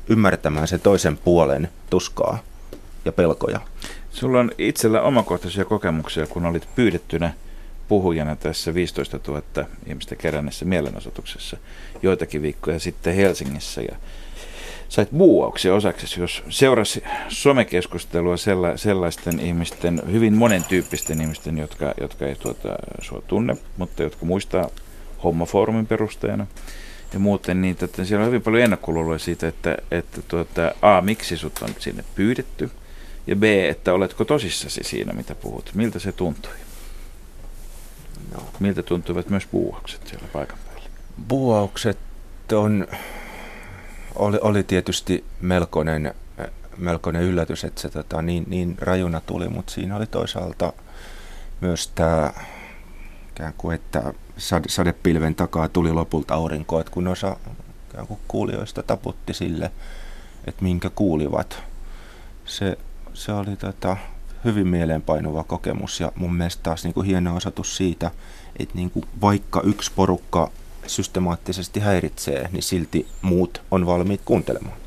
ymmärtämään 0.07 0.67
sen 0.67 0.79
toisen 0.79 1.17
puolen 1.17 1.69
tuskaa 1.89 2.39
ja 3.05 3.11
pelkoja. 3.11 3.59
Sulla 4.13 4.39
on 4.39 4.51
itsellä 4.57 5.01
omakohtaisia 5.01 5.65
kokemuksia, 5.65 6.27
kun 6.27 6.45
olit 6.45 6.67
pyydettynä 6.75 7.33
puhujana 7.87 8.35
tässä 8.35 8.73
15 8.73 9.19
000 9.27 9.41
ihmistä 9.87 10.15
keränneessä 10.15 10.65
mielenosoituksessa 10.65 11.57
joitakin 12.01 12.41
viikkoja 12.41 12.79
sitten 12.79 13.15
Helsingissä. 13.15 13.81
Ja 13.81 13.95
sait 14.89 15.09
buuauksia 15.17 15.75
osaksi, 15.75 16.21
jos 16.21 16.43
seurasi 16.49 17.03
somekeskustelua 17.29 18.37
sella, 18.37 18.77
sellaisten 18.77 19.39
ihmisten, 19.39 20.01
hyvin 20.11 20.33
monentyyppisten 20.33 21.21
ihmisten, 21.21 21.57
jotka, 21.57 21.93
jotka 22.01 22.25
ei 22.25 22.35
tuota, 22.35 22.69
sua 23.01 23.21
tunne, 23.27 23.57
mutta 23.77 24.03
jotka 24.03 24.25
muistaa 24.25 24.69
hommofoorumin 25.23 25.87
perusteena 25.87 26.47
ja 27.13 27.19
muuten, 27.19 27.61
niin 27.61 27.77
että 27.81 28.05
siellä 28.05 28.21
on 28.21 28.27
hyvin 28.27 28.41
paljon 28.41 28.63
ennakkoluuloja 28.63 29.19
siitä, 29.19 29.47
että, 29.47 29.77
että 29.91 30.21
tuota, 30.27 30.71
A, 30.81 31.01
miksi 31.01 31.37
sut 31.37 31.59
on 31.61 31.69
sinne 31.79 32.03
pyydetty, 32.15 32.69
ja 33.27 33.35
B, 33.35 33.43
että 33.43 33.93
oletko 33.93 34.25
tosissasi 34.25 34.81
siinä, 34.83 35.13
mitä 35.13 35.35
puhut. 35.35 35.71
Miltä 35.73 35.99
se 35.99 36.11
tuntui? 36.11 36.51
No. 38.33 38.43
Miltä 38.59 38.83
tuntuivat 38.83 39.29
myös 39.29 39.45
puuhaukset 39.45 40.07
siellä 40.07 40.27
paikan 40.33 40.57
päällä? 40.67 40.89
Buaukset 41.27 41.97
on, 42.51 42.87
oli, 44.15 44.37
oli 44.41 44.63
tietysti 44.63 45.23
melkoinen, 45.41 46.13
melkoinen 46.77 47.21
yllätys, 47.23 47.63
että 47.63 47.81
se 47.81 47.89
tota, 47.89 48.21
niin, 48.21 48.43
niin 48.47 48.75
rajuna 48.81 49.21
tuli, 49.21 49.49
mutta 49.49 49.73
siinä 49.73 49.95
oli 49.95 50.07
toisaalta 50.07 50.73
myös 51.61 51.87
tämä 51.87 52.33
ikään 53.29 53.53
kuin, 53.57 53.75
että 53.75 54.13
sade, 54.37 54.69
sadepilven 54.69 55.35
takaa 55.35 55.69
tuli 55.69 55.91
lopulta 55.93 56.33
aurinko, 56.33 56.79
että 56.79 56.91
kun 56.91 57.07
osa 57.07 57.37
ikään 57.89 58.07
kuin 58.07 58.19
kuulijoista 58.27 58.83
taputti 58.83 59.33
sille, 59.33 59.71
että 60.47 60.63
minkä 60.63 60.89
kuulivat. 60.89 61.63
Se, 62.45 62.77
se 63.13 63.31
oli 63.31 63.55
tota, 63.55 63.97
hyvin 64.45 64.67
mieleenpainuva 64.67 65.43
kokemus 65.43 65.99
ja 65.99 66.11
mun 66.15 66.35
mielestä 66.35 66.63
taas 66.63 66.83
niin 66.83 66.93
kuin 66.93 67.07
hieno 67.07 67.35
osoitus 67.35 67.77
siitä, 67.77 68.11
että 68.59 68.75
niin 68.75 68.91
kuin 68.91 69.05
vaikka 69.21 69.61
yksi 69.61 69.91
porukka 69.95 70.51
systemaattisesti 70.87 71.79
häiritsee, 71.79 72.49
niin 72.51 72.63
silti 72.63 73.07
muut 73.21 73.61
on 73.71 73.85
valmiit 73.85 74.21
kuuntelemaan. 74.25 74.77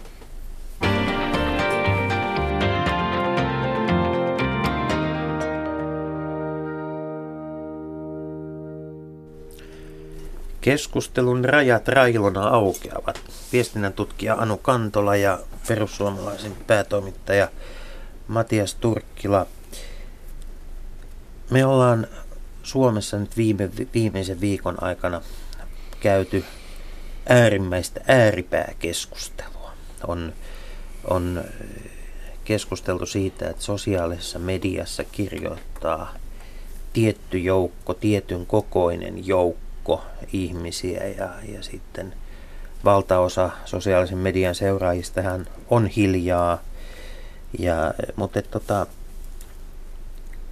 Keskustelun 10.61 11.45
rajat 11.45 11.89
railona 11.89 12.49
aukeavat. 12.49 13.20
Viestinnän 13.53 13.93
tutkija 13.93 14.35
Anu 14.35 14.57
Kantola 14.57 15.16
ja 15.16 15.39
perussuomalaisen 15.68 16.53
päätoimittaja 16.66 17.49
Matias 18.29 18.74
Turkkila. 18.74 19.47
Me 21.51 21.66
ollaan 21.66 22.07
Suomessa 22.62 23.18
nyt 23.18 23.37
viime, 23.37 23.70
viimeisen 23.95 24.41
viikon 24.41 24.83
aikana 24.83 25.22
käyty 26.01 26.45
äärimmäistä 27.29 28.01
ääripääkeskustelua. 28.07 29.72
On, 30.07 30.33
on 31.11 31.45
keskusteltu 32.45 33.07
siitä, 33.07 33.49
että 33.51 33.62
sosiaalisessa 33.62 34.39
mediassa 34.39 35.05
kirjoittaa 35.05 36.14
tietty 36.93 37.39
joukko, 37.39 37.95
tietyn 37.95 38.47
kokoinen 38.47 39.27
joukko 39.27 40.05
ihmisiä 40.33 41.07
ja, 41.07 41.29
ja 41.53 41.62
sitten 41.62 42.14
valtaosa 42.85 43.51
sosiaalisen 43.64 44.18
median 44.18 44.55
seuraajistahan 44.55 45.47
on 45.70 45.87
hiljaa. 45.87 46.59
Ja, 47.59 47.94
mutta 48.16 48.38
et, 48.38 48.51
tota, 48.51 48.86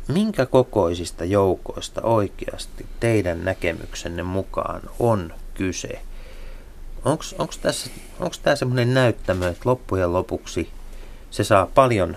minkä 0.09 0.47
kokoisista 0.47 1.25
joukoista 1.25 2.03
oikeasti 2.03 2.87
teidän 3.01 3.45
näkemyksenne 3.45 4.23
mukaan 4.23 4.83
on 4.99 5.35
kyse? 5.55 6.01
Onko 7.05 8.35
tämä 8.43 8.57
semmoinen 8.57 8.95
näyttämö, 8.95 9.49
että 9.49 9.69
loppujen 9.69 10.13
lopuksi 10.13 10.71
se 11.31 11.45
saa 11.45 11.67
paljon 11.67 12.17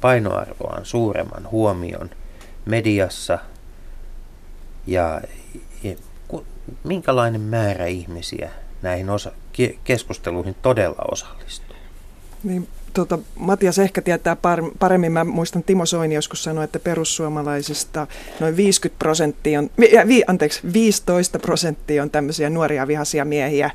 painoarvoaan 0.00 0.84
suuremman 0.84 1.50
huomion 1.50 2.10
mediassa 2.64 3.38
ja, 4.86 5.20
ja 5.82 5.96
minkälainen 6.84 7.40
määrä 7.40 7.86
ihmisiä 7.86 8.50
näihin 8.82 9.10
osa, 9.10 9.32
keskusteluihin 9.84 10.56
todella 10.62 11.04
osallistuu? 11.10 11.76
Niin, 12.42 12.68
tota, 12.94 13.18
Matias 13.38 13.78
ehkä 13.78 14.02
tietää 14.02 14.36
paremmin. 14.78 15.12
Mä 15.12 15.24
muistan 15.24 15.62
Timo 15.62 15.86
Soini 15.86 16.14
joskus 16.14 16.44
sanoi, 16.44 16.64
että 16.64 16.78
perussuomalaisista 16.78 18.06
noin 18.40 18.56
50 18.56 18.98
prosenttia 18.98 19.58
on, 19.58 19.70
vi, 20.08 20.22
anteeksi, 20.26 20.60
15 20.72 21.38
prosenttia 21.38 22.02
on 22.02 22.10
tämmöisiä 22.10 22.50
nuoria 22.50 22.86
vihaisia 22.86 23.24
miehiä, 23.24 23.70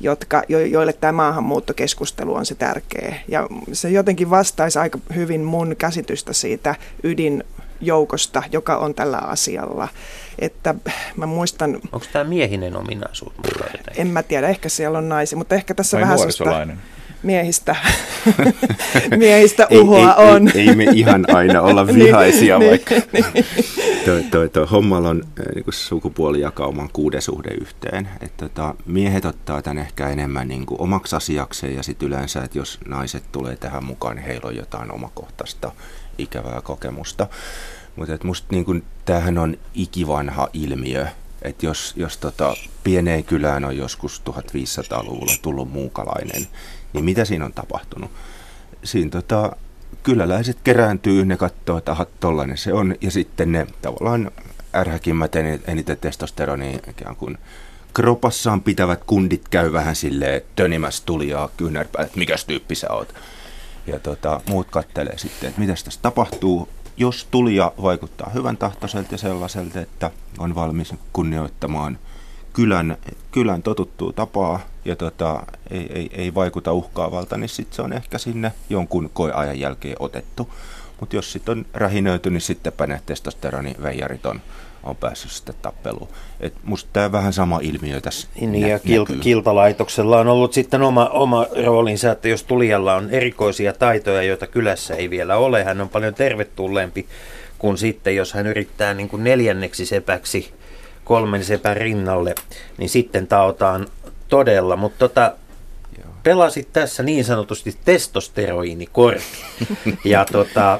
jotka, 0.00 0.42
jo, 0.48 0.60
joille 0.60 0.92
tämä 0.92 1.12
maahanmuuttokeskustelu 1.12 2.34
on 2.34 2.46
se 2.46 2.54
tärkeä. 2.54 3.16
Ja 3.28 3.48
se 3.72 3.90
jotenkin 3.90 4.30
vastaisi 4.30 4.78
aika 4.78 4.98
hyvin 5.14 5.40
mun 5.40 5.76
käsitystä 5.78 6.32
siitä 6.32 6.74
ydin 7.02 7.44
joukosta, 7.80 8.42
joka 8.52 8.76
on 8.76 8.94
tällä 8.94 9.18
asialla. 9.18 9.88
Että 10.38 10.74
mä 11.16 11.26
muistan... 11.26 11.74
Onko 11.92 12.06
tämä 12.12 12.24
miehinen 12.24 12.76
ominaisuus? 12.76 13.32
En 13.96 14.06
mä 14.06 14.22
tiedä, 14.22 14.48
ehkä 14.48 14.68
siellä 14.68 14.98
on 14.98 15.08
naisia, 15.08 15.38
mutta 15.38 15.54
ehkä 15.54 15.74
tässä 15.74 15.96
Vai 15.96 16.02
vähän 16.02 16.18
sellaista 16.18 16.44
miehistä, 17.24 17.76
miehistä 19.16 19.66
uhoa 19.70 20.14
ei, 20.14 20.24
ei, 20.24 20.30
on. 20.30 20.50
Ei, 20.54 20.68
ei 20.68 20.76
me 20.76 20.84
ihan 20.84 21.24
aina 21.34 21.62
olla 21.62 21.84
niin, 21.86 21.98
vihaisia, 21.98 22.58
niin, 22.58 22.70
vaikka 22.70 22.94
niin, 23.12 23.46
toi, 24.04 24.22
toi, 24.30 24.48
toi 24.48 24.66
hommalla 24.66 25.08
on 25.08 25.22
niin 25.54 25.64
sukupuolijakauman 25.70 26.88
kuuden 26.92 27.22
suhde 27.22 27.50
yhteen. 27.60 28.08
Että 28.20 28.48
tota, 28.48 28.74
miehet 28.86 29.24
ottaa 29.24 29.62
tämän 29.62 29.78
ehkä 29.78 30.08
enemmän 30.08 30.48
niin 30.48 30.66
kuin 30.66 30.80
omaksi 30.80 31.16
asiakseen 31.16 31.74
ja 31.74 31.82
sitten 31.82 32.08
yleensä, 32.08 32.44
että 32.44 32.58
jos 32.58 32.78
naiset 32.88 33.24
tulee 33.32 33.56
tähän 33.56 33.84
mukaan, 33.84 34.16
niin 34.16 34.26
heillä 34.26 34.48
on 34.48 34.56
jotain 34.56 34.92
omakohtaista 34.92 35.72
ikävää 36.18 36.60
kokemusta. 36.60 37.26
Mutta 37.96 38.26
musta 38.26 38.46
niin 38.50 38.64
kun, 38.64 38.82
tämähän 39.04 39.38
on 39.38 39.56
ikivanha 39.74 40.48
ilmiö, 40.52 41.06
että 41.42 41.66
jos, 41.66 41.92
jos 41.96 42.16
tota, 42.16 42.54
pieneen 42.84 43.24
kylään 43.24 43.64
on 43.64 43.76
joskus 43.76 44.22
1500-luvulla 44.30 45.32
tullut 45.42 45.72
muukalainen, 45.72 46.46
niin 46.94 47.04
mitä 47.04 47.24
siinä 47.24 47.44
on 47.44 47.52
tapahtunut? 47.52 48.10
Siinä 48.84 49.10
tota, 49.10 49.56
kyläläiset 50.02 50.58
kerääntyy, 50.64 51.24
ne 51.24 51.36
katsoo, 51.36 51.78
että 51.78 51.92
aha, 51.92 52.06
tollainen 52.20 52.56
se 52.56 52.72
on, 52.72 52.94
ja 53.00 53.10
sitten 53.10 53.52
ne 53.52 53.66
tavallaan 53.82 54.30
ärhäkimmät 54.74 55.32
eniten 55.66 55.98
testosteronia 55.98 56.78
ikään 56.90 57.16
kuin 57.16 57.38
kropassaan 57.94 58.60
pitävät 58.60 59.04
kundit 59.04 59.48
käy 59.48 59.72
vähän 59.72 59.96
silleen 59.96 60.42
tönimässä 60.56 61.02
tulijaa 61.06 61.48
kyynärpää, 61.56 62.04
että 62.04 62.18
mikäs 62.18 62.44
tyyppi 62.44 62.74
sä 62.74 62.92
oot. 62.92 63.14
Ja 63.86 63.98
tota, 63.98 64.40
muut 64.48 64.66
kattelee 64.70 65.18
sitten, 65.18 65.48
että 65.48 65.60
mitä 65.60 65.74
tässä 65.84 66.00
tapahtuu. 66.02 66.68
Jos 66.96 67.28
tulija 67.30 67.72
vaikuttaa 67.82 68.30
hyvän 68.34 68.56
tahtoiselta 68.56 69.14
ja 69.14 69.18
sellaiselta, 69.18 69.80
että 69.80 70.10
on 70.38 70.54
valmis 70.54 70.94
kunnioittamaan 71.12 71.98
kylän, 72.54 72.96
kylän 73.32 73.62
totuttuu 73.62 74.12
tapaa 74.12 74.60
ja 74.84 74.96
tota, 74.96 75.42
ei, 75.70 75.86
ei, 75.94 76.10
ei 76.12 76.34
vaikuta 76.34 76.72
uhkaavalta, 76.72 77.36
niin 77.36 77.48
sitten 77.48 77.76
se 77.76 77.82
on 77.82 77.92
ehkä 77.92 78.18
sinne 78.18 78.52
jonkun 78.70 79.10
koeajan 79.12 79.60
jälkeen 79.60 79.96
otettu. 79.98 80.48
Mutta 81.00 81.16
jos 81.16 81.32
sitten 81.32 81.58
on 81.58 81.66
rähinöity, 81.74 82.30
niin 82.30 82.40
sittenpä 82.40 82.86
ne 82.86 83.00
testosteroniveijarit 83.06 84.26
on 84.26 84.40
on 84.84 84.96
päässyt 84.96 85.30
sitten 85.30 85.54
tappeluun. 85.62 86.08
Et 86.40 86.54
musta 86.64 86.90
tämä 86.92 87.12
vähän 87.12 87.32
sama 87.32 87.58
ilmiö 87.62 88.00
tässä 88.00 88.28
niin, 88.40 88.68
ja 88.68 88.78
kil- 88.78 89.18
kilpalaitoksella 89.20 90.20
on 90.20 90.28
ollut 90.28 90.52
sitten 90.52 90.82
oma, 90.82 91.06
oma 91.06 91.46
roolinsa, 91.64 92.12
että 92.12 92.28
jos 92.28 92.42
tulijalla 92.42 92.94
on 92.94 93.10
erikoisia 93.10 93.72
taitoja, 93.72 94.22
joita 94.22 94.46
kylässä 94.46 94.94
ei 94.94 95.10
vielä 95.10 95.36
ole, 95.36 95.64
hän 95.64 95.80
on 95.80 95.88
paljon 95.88 96.14
tervetulleempi 96.14 97.06
kuin 97.58 97.78
sitten, 97.78 98.16
jos 98.16 98.32
hän 98.32 98.46
yrittää 98.46 98.94
niin 98.94 99.08
kuin 99.08 99.24
neljänneksi 99.24 99.86
sepäksi 99.86 100.54
kolmen 101.04 101.44
sepän 101.44 101.76
rinnalle, 101.76 102.34
niin 102.78 102.88
sitten 102.88 103.26
taotaan 103.26 103.86
todella. 104.28 104.76
Mutta 104.76 104.98
tota, 104.98 105.32
pelasit 106.24 106.72
tässä 106.72 107.02
niin 107.02 107.24
sanotusti 107.24 107.76
testosteroinikortti. 107.84 109.38
ja 110.04 110.24
tota, 110.32 110.78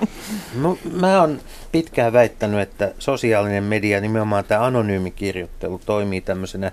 no, 0.54 0.78
mä 0.92 1.20
oon 1.20 1.40
pitkään 1.72 2.12
väittänyt, 2.12 2.60
että 2.60 2.94
sosiaalinen 2.98 3.64
media, 3.64 4.00
nimenomaan 4.00 4.44
tämä 4.44 4.64
anonyymikirjoittelu, 4.64 5.80
toimii 5.86 6.20
tämmöisenä 6.20 6.72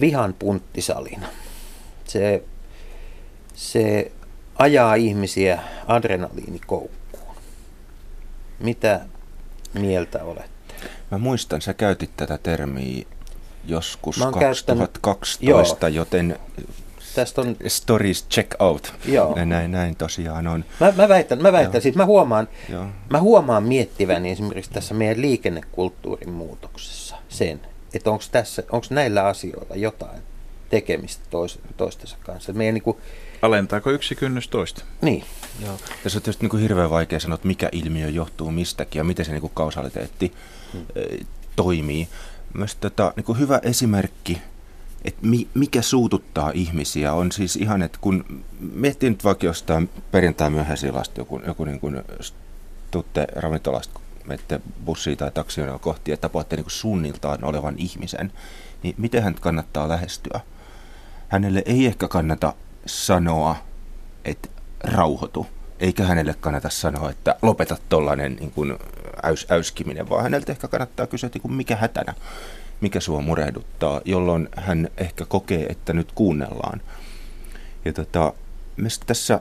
vihan 0.00 0.34
punttisalina. 0.38 1.26
Se, 2.04 2.42
se 3.54 4.12
ajaa 4.58 4.94
ihmisiä 4.94 5.58
adrenaliinikoukkuun. 5.86 7.36
Mitä 8.58 9.00
mieltä 9.74 10.24
olette? 10.24 10.55
Mä 11.10 11.18
muistan, 11.18 11.62
sä 11.62 11.74
käytit 11.74 12.10
tätä 12.16 12.38
termiä 12.38 13.06
joskus 13.64 14.18
2012, 14.18 15.76
käyttänyt, 15.76 15.96
joten 15.96 16.38
tästä 17.14 17.40
on... 17.40 17.56
Stories 17.66 18.26
check 18.28 18.50
out. 18.58 18.94
Joo. 19.04 19.44
Näin, 19.44 19.70
näin 19.70 19.96
tosiaan 19.96 20.46
on. 20.46 20.64
Mä, 20.80 20.92
mä 20.96 21.08
väitän, 21.08 21.42
mä 21.42 21.52
väitän 21.52 21.82
siitä, 21.82 21.98
mä 21.98 22.06
huomaan, 22.06 22.48
Joo. 22.68 22.86
mä 23.10 23.20
huomaan 23.20 23.62
miettiväni 23.62 24.30
esimerkiksi 24.30 24.70
tässä 24.70 24.94
meidän 24.94 25.20
liikennekulttuurin 25.20 26.30
muutoksessa 26.30 27.16
sen, 27.28 27.60
että 27.94 28.10
onko 28.10 28.24
tässä, 28.32 28.62
onko 28.72 28.86
näillä 28.90 29.24
asioilla 29.24 29.76
jotain 29.76 30.22
tekemistä 30.70 31.24
tois, 31.30 31.58
toistensa 31.76 32.16
kanssa. 32.20 32.52
Meidän 32.52 32.74
niin 32.74 32.82
kuin, 32.82 32.96
Alentaako 33.42 33.90
yksi 33.90 34.14
kynnys 34.14 34.48
toista? 34.48 34.84
Niin. 35.02 35.24
Joo. 35.64 35.78
Ja 36.04 36.10
se 36.10 36.18
on 36.18 36.22
tietysti 36.22 36.44
niin 36.44 36.50
kuin 36.50 36.62
hirveän 36.62 36.90
vaikea 36.90 37.20
sanoa, 37.20 37.34
että 37.34 37.48
mikä 37.48 37.68
ilmiö 37.72 38.08
johtuu 38.08 38.50
mistäkin 38.50 39.00
ja 39.00 39.04
miten 39.04 39.24
se 39.24 39.32
niin 39.32 39.40
kuin 39.40 39.52
kausaliteetti 39.54 40.32
hmm. 40.72 40.86
toimii. 41.56 42.08
Myös 42.54 42.74
tota, 42.74 43.12
niin 43.16 43.24
kuin 43.24 43.38
hyvä 43.38 43.60
esimerkki 43.62 44.42
että 45.06 45.26
mi, 45.26 45.48
mikä 45.54 45.82
suututtaa 45.82 46.50
ihmisiä 46.54 47.12
on 47.12 47.32
siis 47.32 47.56
ihan, 47.56 47.82
että 47.82 47.98
kun 48.00 48.42
miettii 48.60 49.10
nyt 49.10 49.24
vaikka 49.24 49.46
jostain 49.46 49.90
perjantai 50.10 50.50
myöhäisilasta 50.50 51.20
joku, 51.20 51.40
joku 51.46 51.64
niin 51.64 51.80
kuin 51.80 52.02
tutte 52.90 53.26
ravintolasta, 53.36 54.00
menette 54.24 54.60
bussiin 54.84 55.18
tai 55.18 55.30
taksiin 55.30 55.78
kohti 55.80 56.10
ja 56.10 56.16
tapaatte 56.16 56.56
niin 56.56 56.64
kuin 56.64 56.72
suunniltaan 56.72 57.44
olevan 57.44 57.74
ihmisen, 57.78 58.32
niin 58.82 58.94
miten 58.98 59.22
hän 59.22 59.34
kannattaa 59.40 59.88
lähestyä? 59.88 60.40
Hänelle 61.28 61.62
ei 61.66 61.86
ehkä 61.86 62.08
kannata 62.08 62.54
sanoa, 62.86 63.56
että 64.24 64.48
rauhoitu, 64.80 65.46
eikä 65.80 66.04
hänelle 66.04 66.34
kannata 66.40 66.70
sanoa, 66.70 67.10
että 67.10 67.36
lopeta 67.42 67.76
tuollainen 67.88 68.36
niin 68.36 68.78
äys, 69.22 69.46
äyskiminen, 69.50 70.08
vaan 70.08 70.22
häneltä 70.22 70.52
ehkä 70.52 70.68
kannattaa 70.68 71.06
kysyä, 71.06 71.26
että 71.26 71.48
mikä 71.48 71.76
hätänä 71.76 72.14
mikä 72.80 73.00
sua 73.00 73.20
murehduttaa, 73.20 74.00
jolloin 74.04 74.48
hän 74.56 74.88
ehkä 74.96 75.24
kokee, 75.24 75.66
että 75.66 75.92
nyt 75.92 76.12
kuunnellaan. 76.12 76.80
Ja 77.84 77.92
tota, 77.92 78.32
tässä 79.06 79.40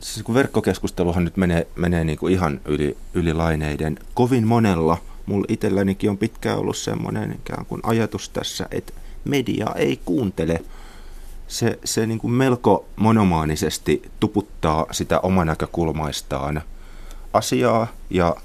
siis 0.00 0.24
kun 0.24 0.34
verkkokeskusteluhan 0.34 1.24
nyt 1.24 1.36
menee, 1.36 1.66
menee 1.76 2.04
niin 2.04 2.18
kuin 2.18 2.32
ihan 2.32 2.60
yli, 2.64 2.96
yli 3.14 3.34
laineiden, 3.34 3.98
kovin 4.14 4.46
monella, 4.46 4.98
mulla 5.26 5.46
itsellänikin 5.48 6.10
on 6.10 6.18
pitkään 6.18 6.58
ollut 6.58 6.76
semmoinen 6.76 7.32
ikään 7.32 7.66
kuin 7.66 7.80
ajatus 7.84 8.28
tässä, 8.28 8.66
että 8.70 8.92
media 9.24 9.66
ei 9.76 10.00
kuuntele. 10.04 10.60
Se, 11.52 11.78
se 11.84 12.06
niin 12.06 12.18
kuin 12.18 12.32
melko 12.32 12.84
monomaanisesti 12.96 14.02
tuputtaa 14.20 14.86
sitä 14.90 15.20
omanäkökulmaistaan 15.20 16.62
asiaa 17.32 17.86
ja 18.10 18.36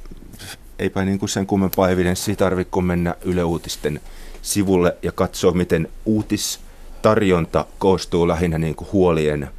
eipä 0.79 1.05
niin 1.05 1.19
kuin 1.19 1.29
sen 1.29 1.47
kummempaa 1.47 1.89
evidenssiä 1.89 2.35
tarvitse 2.35 2.71
kuin 2.71 2.85
mennä 2.85 3.15
Yle 3.21 3.43
Uutisten 3.43 4.01
sivulle 4.41 4.97
ja 5.03 5.11
katsoa, 5.11 5.51
miten 5.51 5.87
uutistarjonta 6.05 7.65
koostuu 7.79 8.27
lähinnä 8.27 8.57
niin 8.57 8.75
kuin 8.75 8.87
huolien 8.91 9.49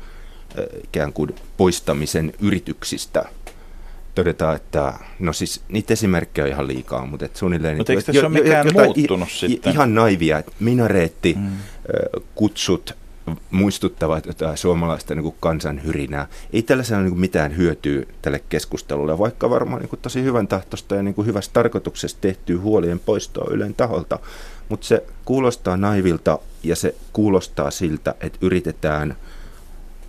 ikään 0.85 1.13
kuin 1.13 1.35
poistamisen 1.57 2.33
yrityksistä. 2.41 3.25
Todetaan, 4.15 4.57
että 4.57 4.95
no 5.19 5.33
siis 5.33 5.63
niitä 5.69 5.93
esimerkkejä 5.93 6.45
on 6.45 6.51
ihan 6.51 6.69
liikaa, 6.69 7.07
mutta 7.07 7.25
et 7.25 7.37
suunnilleen... 7.37 7.77
Mutta 7.77 7.93
niin, 7.93 7.99
eikö 7.99 8.07
tässä 8.07 8.21
jo, 8.21 8.27
ole 8.27 8.43
mikään 8.43 8.67
jotain, 8.67 8.87
muuttunut 8.87 9.29
i, 9.29 9.33
sitten? 9.33 9.73
Ihan 9.73 9.95
naivia, 9.95 10.43
minareetti, 10.61 11.35
mm. 11.39 11.51
kutsut 12.35 12.98
muistuttavat 13.51 14.27
jotain 14.27 14.57
suomalaista 14.57 15.15
niin 15.15 15.35
kansanhyrinää. 15.41 16.27
Ei 16.53 16.63
tällaisella 16.63 17.03
niin 17.03 17.21
mitään 17.21 17.57
hyötyä 17.57 18.03
tälle 18.23 18.43
keskustelulle, 18.49 19.19
vaikka 19.19 19.51
varmaan 19.51 19.83
niin 19.83 19.99
tosi 20.03 20.23
hyvän 20.23 20.49
tahtosta 20.49 20.95
ja 20.95 21.03
niin 21.03 21.15
kuin 21.15 21.27
hyvästä 21.27 21.53
tarkoituksesta 21.53 22.21
tehtyä 22.21 22.61
huolien 22.61 22.99
poistoa 22.99 23.51
Ylen 23.51 23.75
taholta. 23.75 24.19
Mutta 24.69 24.87
se 24.87 25.05
kuulostaa 25.25 25.77
naivilta 25.77 26.39
ja 26.63 26.77
se 26.77 26.95
kuulostaa 27.13 27.71
siltä, 27.71 28.15
että 28.21 28.39
yritetään 28.41 29.17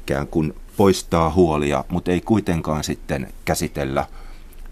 ikään 0.02 0.28
kuin 0.28 0.56
poistaa 0.78 1.34
huolia, 1.34 1.86
mutta 1.90 2.12
ei 2.12 2.22
kuitenkaan 2.22 2.84
sitten 2.84 3.28
käsitellä 3.46 4.06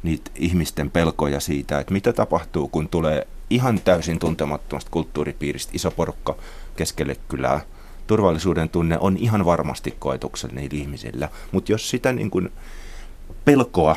niitä 0.04 0.32
ihmisten 0.36 0.92
pelkoja 0.92 1.40
siitä, 1.40 1.80
että 1.80 1.94
mitä 1.94 2.14
tapahtuu, 2.14 2.68
kun 2.68 2.90
tulee 2.90 3.28
ihan 3.50 3.82
täysin 3.82 4.20
tuntemattomasta 4.20 4.92
kulttuuripiiristä 4.92 5.72
iso 5.76 5.92
porukka 5.92 6.36
keskelle 6.76 7.16
kylää. 7.30 7.62
Turvallisuuden 8.08 8.70
tunne 8.70 8.98
on 9.00 9.18
ihan 9.18 9.46
varmasti 9.46 9.96
koetuksella 10.00 10.56
niillä 10.56 10.78
ihmisillä, 10.78 11.30
mutta 11.52 11.72
jos 11.72 11.90
sitä 11.90 12.14
niin 12.14 12.32
kuin 12.32 12.52
pelkoa 13.46 13.96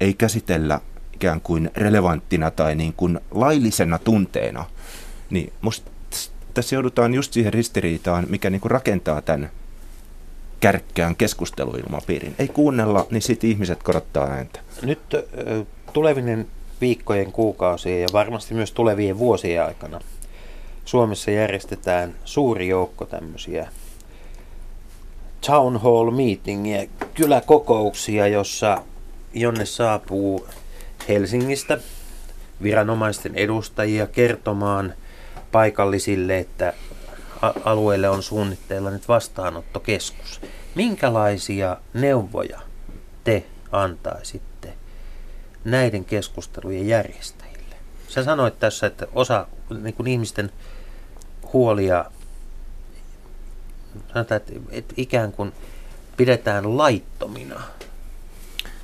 ei 0.00 0.14
käsitellä 0.14 0.80
ikään 1.14 1.40
kuin 1.40 1.70
relevanttina 1.76 2.50
tai 2.50 2.74
niin 2.74 2.94
kuin 2.96 3.20
laillisena 3.30 3.98
tunteena, 3.98 4.64
niin 5.30 5.52
musta 5.60 5.90
tässä 6.54 6.76
joudutaan 6.76 7.14
just 7.14 7.32
siihen 7.32 7.52
ristiriitaan, 7.52 8.26
mikä 8.28 8.50
niin 8.50 8.60
kuin 8.60 8.70
rakentaa 8.70 9.22
tämän 9.22 9.50
kärkkään 10.60 11.16
keskusteluilmapiirin. 11.16 12.34
Ei 12.38 12.48
kuunnella, 12.48 13.06
niin 13.10 13.22
sitten 13.22 13.50
ihmiset 13.50 13.82
korottaa 13.82 14.26
ääntä. 14.26 14.60
Nyt 14.82 14.98
tulevinen 15.92 16.46
viikkojen, 16.80 17.32
kuukausien 17.32 18.02
ja 18.02 18.08
varmasti 18.12 18.54
myös 18.54 18.72
tulevien 18.72 19.18
vuosien 19.18 19.64
aikana 19.64 20.00
Suomessa 20.90 21.30
järjestetään 21.30 22.14
suuri 22.24 22.68
joukko 22.68 23.04
tämmöisiä 23.04 23.68
town 25.46 25.76
hall 25.76 26.10
meetingiä, 26.10 26.86
kyläkokouksia, 27.14 28.26
jossa 28.26 28.82
jonne 29.34 29.66
saapuu 29.66 30.48
Helsingistä 31.08 31.78
viranomaisten 32.62 33.34
edustajia 33.34 34.06
kertomaan 34.06 34.94
paikallisille, 35.52 36.38
että 36.38 36.72
alueelle 37.64 38.08
on 38.08 38.22
suunnitteilla 38.22 38.90
nyt 38.90 39.08
vastaanottokeskus. 39.08 40.40
Minkälaisia 40.74 41.76
neuvoja 41.94 42.60
te 43.24 43.44
antaisitte 43.72 44.72
näiden 45.64 46.04
keskustelujen 46.04 46.88
järjestäjille? 46.88 47.76
Sä 48.08 48.24
sanoit 48.24 48.58
tässä, 48.58 48.86
että 48.86 49.06
osa 49.12 49.46
niin 49.82 49.94
kuin 49.94 50.06
ihmisten 50.06 50.50
huolia, 51.52 52.04
sanotaan, 54.12 54.36
että, 54.36 54.52
että 54.70 54.94
ikään 54.96 55.32
kuin 55.32 55.52
pidetään 56.16 56.78
laittomina. 56.78 57.62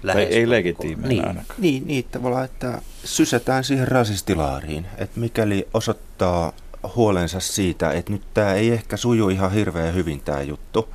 Tai 0.07 0.23
ei 0.23 0.51
legitiiminä 0.51 1.09
niin, 1.09 1.29
ainakaan. 1.29 1.61
Niin, 1.61 1.87
niin, 1.87 2.05
tavallaan, 2.05 2.45
että 2.45 2.83
sysätään 3.05 3.65
siihen 3.65 3.89
rasistilaariin. 3.89 4.87
Että 4.99 5.21
mikäli 5.21 5.69
osoittaa 5.75 6.53
huolensa 6.97 7.41
siitä, 7.41 7.93
että 7.93 8.13
nyt 8.13 8.23
tämä 8.35 8.55
ei 8.55 8.71
ehkä 8.71 8.97
suju 8.97 9.29
ihan 9.29 9.53
hirveän 9.53 9.95
hyvin 9.95 10.21
tämä 10.21 10.43
juttu. 10.43 10.89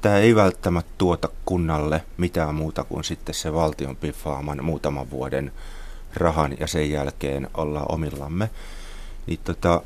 Tämä 0.00 0.18
ei 0.18 0.34
välttämättä 0.34 0.92
tuota 0.98 1.28
kunnalle 1.44 2.02
mitään 2.16 2.54
muuta 2.54 2.84
kuin 2.84 3.04
sitten 3.04 3.34
se 3.34 3.52
valtion 3.54 3.96
piffaaman 3.96 4.64
muutaman 4.64 5.10
vuoden 5.10 5.52
rahan 6.14 6.56
ja 6.60 6.66
sen 6.66 6.90
jälkeen 6.90 7.48
ollaan 7.54 7.86
omillamme. 7.88 8.50
Niin 9.26 9.40
tota, 9.44 9.82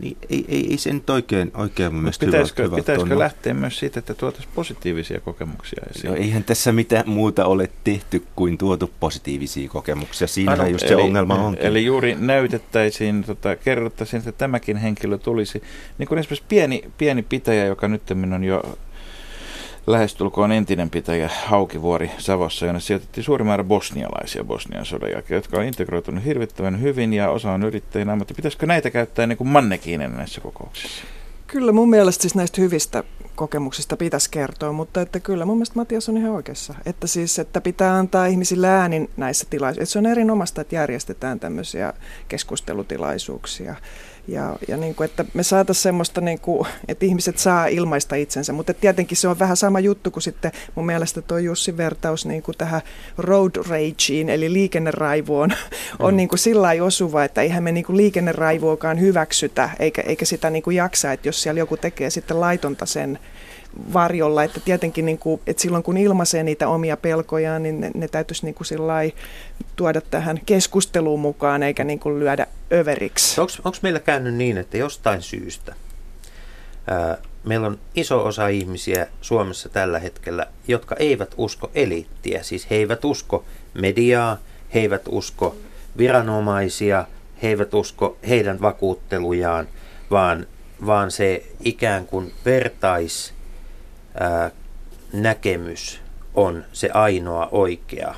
niin 0.00 0.16
ei, 0.30 0.44
ei, 0.48 0.66
ei 0.70 0.78
se 0.78 0.92
nyt 0.92 1.10
oikein, 1.10 1.50
oikein 1.54 1.94
mun 1.94 2.02
mielestä 2.02 2.26
pitäisikö, 2.26 2.62
hyvä, 2.62 2.76
pitäisikö 2.76 3.08
tunnu. 3.08 3.18
lähteä 3.18 3.54
myös 3.54 3.78
siitä, 3.78 3.98
että 3.98 4.14
tuotaisiin 4.14 4.52
positiivisia 4.54 5.20
kokemuksia 5.20 5.82
esiin? 5.90 6.10
No 6.10 6.16
eihän 6.16 6.44
tässä 6.44 6.72
mitään 6.72 7.04
muuta 7.06 7.46
ole 7.46 7.70
tehty 7.84 8.22
kuin 8.36 8.58
tuotu 8.58 8.90
positiivisia 9.00 9.68
kokemuksia. 9.68 10.26
Siinähän 10.26 10.60
Ano, 10.60 10.68
just 10.68 10.88
se 10.88 10.96
ongelma 10.96 11.34
onkin. 11.34 11.66
Eli 11.66 11.84
juuri 11.84 12.16
näytettäisiin, 12.20 13.24
tota, 13.24 13.56
kerrottaisiin, 13.56 14.18
että 14.18 14.32
tämäkin 14.32 14.76
henkilö 14.76 15.18
tulisi, 15.18 15.62
niin 15.98 16.08
kuin 16.08 16.18
esimerkiksi 16.18 16.46
pieni, 16.48 16.84
pieni 16.98 17.22
pitäjä, 17.22 17.66
joka 17.66 17.88
nyt 17.88 18.10
on 18.10 18.44
jo 18.44 18.62
lähestulkoon 19.86 20.52
entinen 20.52 20.90
pitäjä 20.90 21.30
Haukivuori 21.46 22.10
Savossa, 22.18 22.66
jonne 22.66 22.80
sijoitettiin 22.80 23.24
suuri 23.24 23.44
määrä 23.44 23.64
bosnialaisia 23.64 24.44
Bosnian 24.44 24.86
sodan 24.86 25.10
jälkeen, 25.10 25.36
jotka 25.36 25.56
on 25.56 25.64
integroitunut 25.64 26.24
hirvittävän 26.24 26.82
hyvin 26.82 27.12
ja 27.12 27.30
osa 27.30 27.52
on 27.52 27.62
yrittäjinä, 27.62 28.16
mutta 28.16 28.34
pitäisikö 28.34 28.66
näitä 28.66 28.90
käyttää 28.90 29.26
niin 29.26 29.38
kuin 29.38 29.48
mannekiinen 29.48 30.16
näissä 30.16 30.40
kokouksissa? 30.40 31.04
Kyllä 31.46 31.72
mun 31.72 31.90
mielestä 31.90 32.22
siis 32.22 32.34
näistä 32.34 32.60
hyvistä 32.60 33.04
kokemuksista 33.34 33.96
pitäisi 33.96 34.30
kertoa, 34.30 34.72
mutta 34.72 35.00
että 35.00 35.20
kyllä 35.20 35.44
mun 35.44 35.56
mielestä 35.56 35.78
Matias 35.78 36.08
on 36.08 36.16
ihan 36.16 36.32
oikeassa. 36.32 36.74
Että 36.86 37.06
siis, 37.06 37.38
että 37.38 37.60
pitää 37.60 37.98
antaa 37.98 38.26
ihmisille 38.26 38.68
ääni 38.68 39.10
näissä 39.16 39.46
tilaisuuksissa. 39.50 39.92
Se 39.92 39.98
on 39.98 40.06
erinomaista, 40.06 40.60
että 40.60 40.74
järjestetään 40.74 41.40
tämmöisiä 41.40 41.92
keskustelutilaisuuksia. 42.28 43.74
Ja, 44.28 44.56
ja 44.68 44.76
niin 44.76 44.94
kuin, 44.94 45.04
että 45.04 45.24
me 45.34 45.42
saataisiin 45.42 45.82
semmoista, 45.82 46.20
niin 46.20 46.40
kuin, 46.40 46.68
että 46.88 47.06
ihmiset 47.06 47.38
saa 47.38 47.66
ilmaista 47.66 48.16
itsensä, 48.16 48.52
mutta 48.52 48.74
tietenkin 48.74 49.16
se 49.16 49.28
on 49.28 49.38
vähän 49.38 49.56
sama 49.56 49.80
juttu 49.80 50.10
kuin 50.10 50.22
sitten 50.22 50.52
mun 50.74 50.86
mielestä 50.86 51.22
tuo 51.22 51.38
Jussi 51.38 51.76
vertaus 51.76 52.26
niin 52.26 52.42
kuin 52.42 52.58
tähän 52.58 52.80
road 53.18 53.56
rageen, 53.56 54.28
eli 54.28 54.52
liikenneraivoon, 54.52 55.50
on 55.98 56.14
mm. 56.14 56.16
niin 56.16 56.28
kuin 56.28 56.38
sillä 56.38 56.62
lailla 56.62 56.86
osuva, 56.86 57.24
että 57.24 57.42
eihän 57.42 57.62
me 57.62 57.72
niin 57.72 57.84
kuin 57.84 57.96
liikenneraivoakaan 57.96 59.00
hyväksytä, 59.00 59.70
eikä, 59.78 60.02
eikä 60.02 60.24
sitä 60.24 60.50
niin 60.50 60.62
kuin 60.62 60.76
jaksa, 60.76 61.12
että 61.12 61.28
jos 61.28 61.42
siellä 61.42 61.58
joku 61.58 61.76
tekee 61.76 62.10
sitten 62.10 62.40
laitonta 62.40 62.86
sen 62.86 63.18
varjolla, 63.92 64.44
että 64.44 64.60
tietenkin 64.60 65.06
niin 65.06 65.18
kuin, 65.18 65.40
että 65.46 65.62
silloin 65.62 65.82
kun 65.82 65.96
ilmaisee 65.96 66.42
niitä 66.42 66.68
omia 66.68 66.96
pelkojaan, 66.96 67.62
niin 67.62 67.80
ne, 67.80 67.90
ne 67.94 68.08
täytyisi 68.08 68.44
niin 68.44 68.54
kuin 68.54 68.66
tuoda 69.76 70.00
tähän 70.00 70.40
keskusteluun 70.46 71.20
mukaan 71.20 71.62
eikä 71.62 71.84
niin 71.84 71.98
kuin 71.98 72.20
lyödä 72.20 72.46
överiksi. 72.72 73.40
Onko 73.40 73.78
meillä 73.82 74.00
käynyt 74.00 74.34
niin, 74.34 74.58
että 74.58 74.76
jostain 74.76 75.22
syystä 75.22 75.74
ää, 76.86 77.18
meillä 77.44 77.66
on 77.66 77.78
iso 77.94 78.24
osa 78.24 78.48
ihmisiä 78.48 79.06
Suomessa 79.20 79.68
tällä 79.68 79.98
hetkellä, 79.98 80.46
jotka 80.68 80.96
eivät 80.98 81.34
usko 81.36 81.70
eliittiä, 81.74 82.42
siis 82.42 82.70
he 82.70 82.76
eivät 82.76 83.04
usko 83.04 83.44
mediaa, 83.74 84.38
he 84.74 84.80
eivät 84.80 85.02
usko 85.08 85.56
viranomaisia, 85.98 87.06
he 87.42 87.48
eivät 87.48 87.74
usko 87.74 88.16
heidän 88.28 88.60
vakuuttelujaan, 88.60 89.68
vaan, 90.10 90.46
vaan 90.86 91.10
se 91.10 91.46
ikään 91.64 92.06
kuin 92.06 92.32
vertais 92.44 93.31
ää, 94.20 94.50
näkemys 95.12 96.00
on 96.34 96.64
se 96.72 96.90
ainoa 96.94 97.48
oikea, 97.52 98.14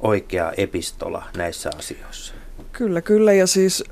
oikea 0.00 0.52
epistola 0.56 1.24
näissä 1.36 1.70
asioissa. 1.78 2.34
Kyllä, 2.72 3.00
kyllä. 3.00 3.32
Ja 3.32 3.46
siis 3.46 3.84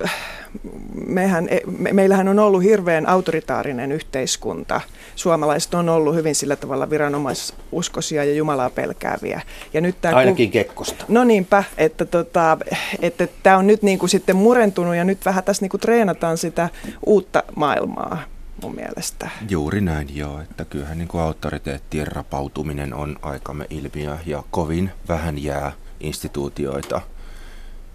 mehän, 1.06 1.48
me, 1.78 1.92
meillähän 1.92 2.28
on 2.28 2.38
ollut 2.38 2.62
hirveän 2.62 3.08
autoritaarinen 3.08 3.92
yhteiskunta. 3.92 4.80
Suomalaiset 5.16 5.74
on 5.74 5.88
ollut 5.88 6.14
hyvin 6.14 6.34
sillä 6.34 6.56
tavalla 6.56 6.90
viranomaisuskoisia 6.90 8.24
ja 8.24 8.34
Jumalaa 8.34 8.70
pelkääviä. 8.70 9.40
Ja 9.72 9.80
nyt 9.80 9.96
tämä, 10.00 10.16
Ainakin 10.16 10.50
Kekkosta. 10.50 11.04
No 11.08 11.24
niinpä, 11.24 11.64
että, 11.78 12.04
tota, 12.04 12.58
että 13.00 13.28
tämä 13.42 13.56
on 13.56 13.66
nyt 13.66 13.82
niin 13.82 13.98
kuin 13.98 14.10
sitten 14.10 14.36
murentunut 14.36 14.96
ja 14.96 15.04
nyt 15.04 15.24
vähän 15.24 15.44
tässä 15.44 15.62
niin 15.62 15.70
kuin 15.70 15.80
treenataan 15.80 16.38
sitä 16.38 16.68
uutta 17.06 17.42
maailmaa 17.56 18.22
mun 18.62 18.74
mielestä. 18.74 19.30
Juuri 19.48 19.80
näin, 19.80 20.16
joo. 20.16 20.40
Että 20.40 20.64
kyllähän 20.64 20.98
niin 20.98 21.08
kuin 21.08 21.20
autoriteettien 21.20 22.06
rapautuminen 22.06 22.94
on 22.94 23.16
aikamme 23.22 23.66
ilmiö 23.70 24.18
ja 24.26 24.42
kovin 24.50 24.90
vähän 25.08 25.42
jää 25.42 25.72
instituutioita, 26.00 27.00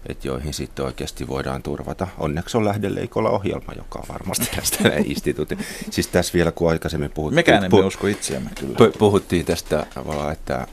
että 0.06 0.28
joihin 0.28 0.54
sitten 0.54 0.84
oikeasti 0.84 1.28
voidaan 1.28 1.62
turvata. 1.62 2.08
Onneksi 2.18 2.56
on 2.56 2.64
lähdeleikolla 2.64 3.30
ohjelma, 3.30 3.72
joka 3.76 3.98
on 3.98 4.04
varmasti 4.08 4.46
tästä 4.56 4.88
instituutti. 5.04 5.58
Siis 5.90 6.06
tässä 6.06 6.34
vielä, 6.34 6.52
kun 6.52 6.70
aikaisemmin 6.70 7.10
puhuttiin... 7.10 7.38
Mekään 7.38 7.64
emme 7.64 7.80
pu- 7.80 7.84
usko 7.84 8.06
itseämme 8.06 8.50
kyllä. 8.60 8.92
Puhuttiin 8.98 9.46
tästä, 9.46 9.86
että 10.32 10.66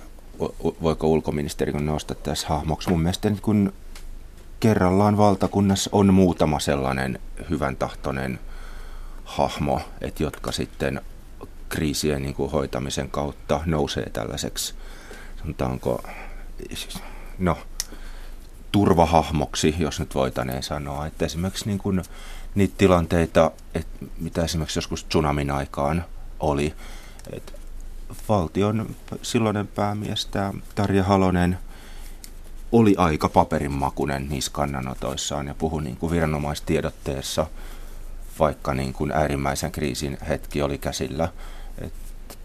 voiko 0.81 1.07
ulkoministeri 1.07 1.71
nostaa 1.71 2.15
tässä 2.23 2.47
hahmoksi. 2.47 2.89
Mun 2.89 3.01
mielestä 3.01 3.29
niin 3.29 3.41
kun 3.41 3.73
kerrallaan 4.59 5.17
valtakunnassa 5.17 5.89
on 5.93 6.13
muutama 6.13 6.59
sellainen 6.59 7.19
hyvän 7.49 7.75
tahtoinen 7.75 8.39
hahmo, 9.31 9.81
että 10.01 10.23
jotka 10.23 10.51
sitten 10.51 11.01
kriisien 11.69 12.21
niin 12.21 12.33
kuin 12.33 12.51
hoitamisen 12.51 13.09
kautta 13.09 13.61
nousee 13.65 14.09
tällaiseksi, 14.09 14.73
sanotaanko, 15.41 16.03
no, 17.39 17.57
turvahahmoksi, 18.71 19.75
jos 19.79 19.99
nyt 19.99 20.15
voitaneen 20.15 20.63
sanoa. 20.63 21.05
Että 21.05 21.25
esimerkiksi 21.25 21.65
niin 21.65 21.77
kuin 21.77 22.03
niitä 22.55 22.73
tilanteita, 22.77 23.51
että 23.73 24.05
mitä 24.19 24.43
esimerkiksi 24.43 24.77
joskus 24.77 25.03
tsunamin 25.03 25.51
aikaan 25.51 26.05
oli, 26.39 26.73
että 27.33 27.51
valtion 28.29 28.95
silloinen 29.21 29.67
päämies, 29.67 30.25
tämä 30.25 30.53
Tarja 30.75 31.03
Halonen, 31.03 31.57
oli 32.71 32.95
aika 32.97 33.29
paperinmakunen 33.29 34.29
niissä 34.29 34.51
kannanotoissaan 34.51 35.47
ja 35.47 35.55
puhui 35.55 35.83
niin 35.83 35.97
kuin 35.97 36.11
viranomaistiedotteessa– 36.11 37.47
vaikka 38.41 38.73
niin 38.73 38.93
kuin 38.93 39.11
äärimmäisen 39.11 39.71
kriisin 39.71 40.17
hetki 40.29 40.61
oli 40.61 40.77
käsillä. 40.77 41.27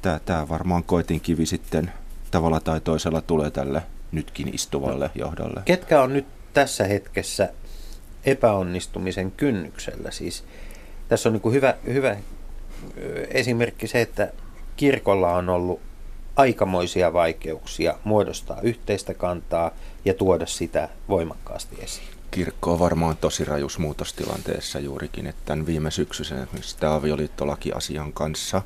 Tämä 0.03 0.49
varmaan 0.49 0.85
koitin 0.85 1.21
kivi 1.21 1.47
sitten 1.47 1.93
tavalla 2.31 2.61
tai 2.61 2.81
toisella 2.81 3.21
tulee 3.21 3.51
tälle 3.51 3.83
nytkin 4.13 4.55
istuvalle 4.55 5.11
johdolle. 5.15 5.63
Ketkä 5.65 6.03
on 6.03 6.13
nyt 6.13 6.27
tässä 6.55 6.85
hetkessä 6.85 7.53
epäonnistumisen 8.25 9.31
kynnyksellä? 9.31 10.11
Siis 10.11 10.45
tässä 11.09 11.29
on 11.29 11.33
niin 11.33 11.41
kuin 11.41 11.55
hyvä, 11.55 11.75
hyvä 11.87 12.17
esimerkki 13.31 13.87
se, 13.87 14.01
että 14.01 14.33
kirkolla 14.77 15.33
on 15.33 15.49
ollut 15.49 15.81
aikamoisia 16.37 17.13
vaikeuksia 17.13 17.99
muodostaa 18.05 18.61
yhteistä 18.61 19.15
kantaa 19.15 19.71
ja 20.05 20.15
tuoda 20.15 20.47
sitä 20.47 20.89
voimakkaasti 21.09 21.77
esiin. 21.83 22.16
Kirkko 22.37 22.73
on 22.73 22.79
varmaan 22.79 23.17
tosi 23.17 23.45
rajus 23.45 23.79
muutostilanteessa 23.79 24.81
juurikin, 24.81 25.27
että 25.27 25.43
tämän 25.45 25.67
viime 25.67 25.91
syksyisen 25.91 26.49
tämä 26.81 26.95
avioliittolakiasian 26.95 28.13
kanssa. 28.13 28.63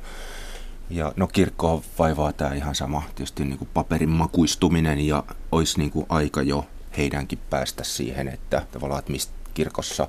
Ja 0.89 1.13
no 1.15 1.27
kirkko 1.27 1.83
vaivaa 1.99 2.33
tämä 2.33 2.53
ihan 2.53 2.75
sama, 2.75 3.03
tietysti 3.15 3.45
niin 3.45 3.57
kuin 3.57 3.69
paperin 3.73 4.09
makuistuminen 4.09 4.99
ja 4.99 5.23
olisi 5.51 5.77
niin 5.77 5.91
kuin 5.91 6.05
aika 6.09 6.41
jo 6.41 6.65
heidänkin 6.97 7.39
päästä 7.49 7.83
siihen, 7.83 8.27
että 8.27 8.65
tavallaan, 8.71 8.99
että 8.99 9.11
mistä 9.11 9.33
kirkossa 9.53 10.07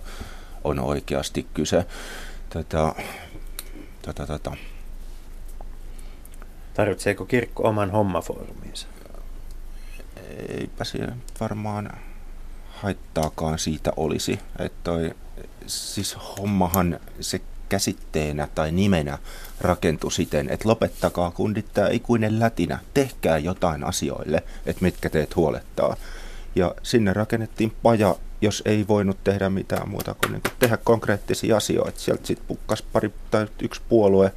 on 0.65 0.79
oikeasti 0.79 1.47
kyse. 1.55 1.87
Tätä, 2.51 2.95
tätä, 4.03 4.27
tätä. 4.27 4.51
Tarvitseeko 6.75 7.25
kirkko 7.25 7.69
oman 7.69 7.91
hommafoorumiinsa? 7.91 8.87
Eipä 10.49 10.85
se 10.85 10.99
varmaan 11.41 11.91
haittaakaan 12.83 13.59
siitä 13.59 13.93
olisi. 13.97 14.39
Että 14.59 14.79
toi, 14.85 15.15
siis 15.67 16.17
hommahan 16.39 17.01
se 17.21 17.41
käsitteenä 17.69 18.49
tai 18.55 18.73
nimenä 18.73 19.19
rakentui 19.61 20.13
siten, 20.13 20.51
että 20.51 20.69
lopettakaa 20.69 21.31
kundit 21.31 21.67
tämä 21.75 21.89
ikuinen 21.89 22.41
lätinä, 22.41 22.79
tehkää 22.95 23.39
jotain 23.39 23.85
asioille, 23.85 24.43
että 24.67 24.83
mitkä 24.83 25.11
teet 25.11 25.37
huolettaa. 25.37 25.97
Ja 26.55 26.75
sinne 26.83 27.13
rakennettiin 27.13 27.73
paja, 27.83 28.17
jos 28.41 28.63
ei 28.67 28.89
voinut 28.89 29.25
tehdä 29.25 29.51
mitään 29.51 29.89
muuta 29.89 30.15
kuin, 30.15 30.33
niin 30.33 30.43
kuin 30.43 30.53
tehdä 30.59 30.77
konkreettisia 30.77 31.57
asioita. 31.57 32.01
Sieltä 32.01 32.27
sitten 32.27 32.47
pukkas 32.49 32.83
pari 32.83 33.13
tai 33.31 33.47
yksi 33.63 33.81
puolue, 33.89 34.33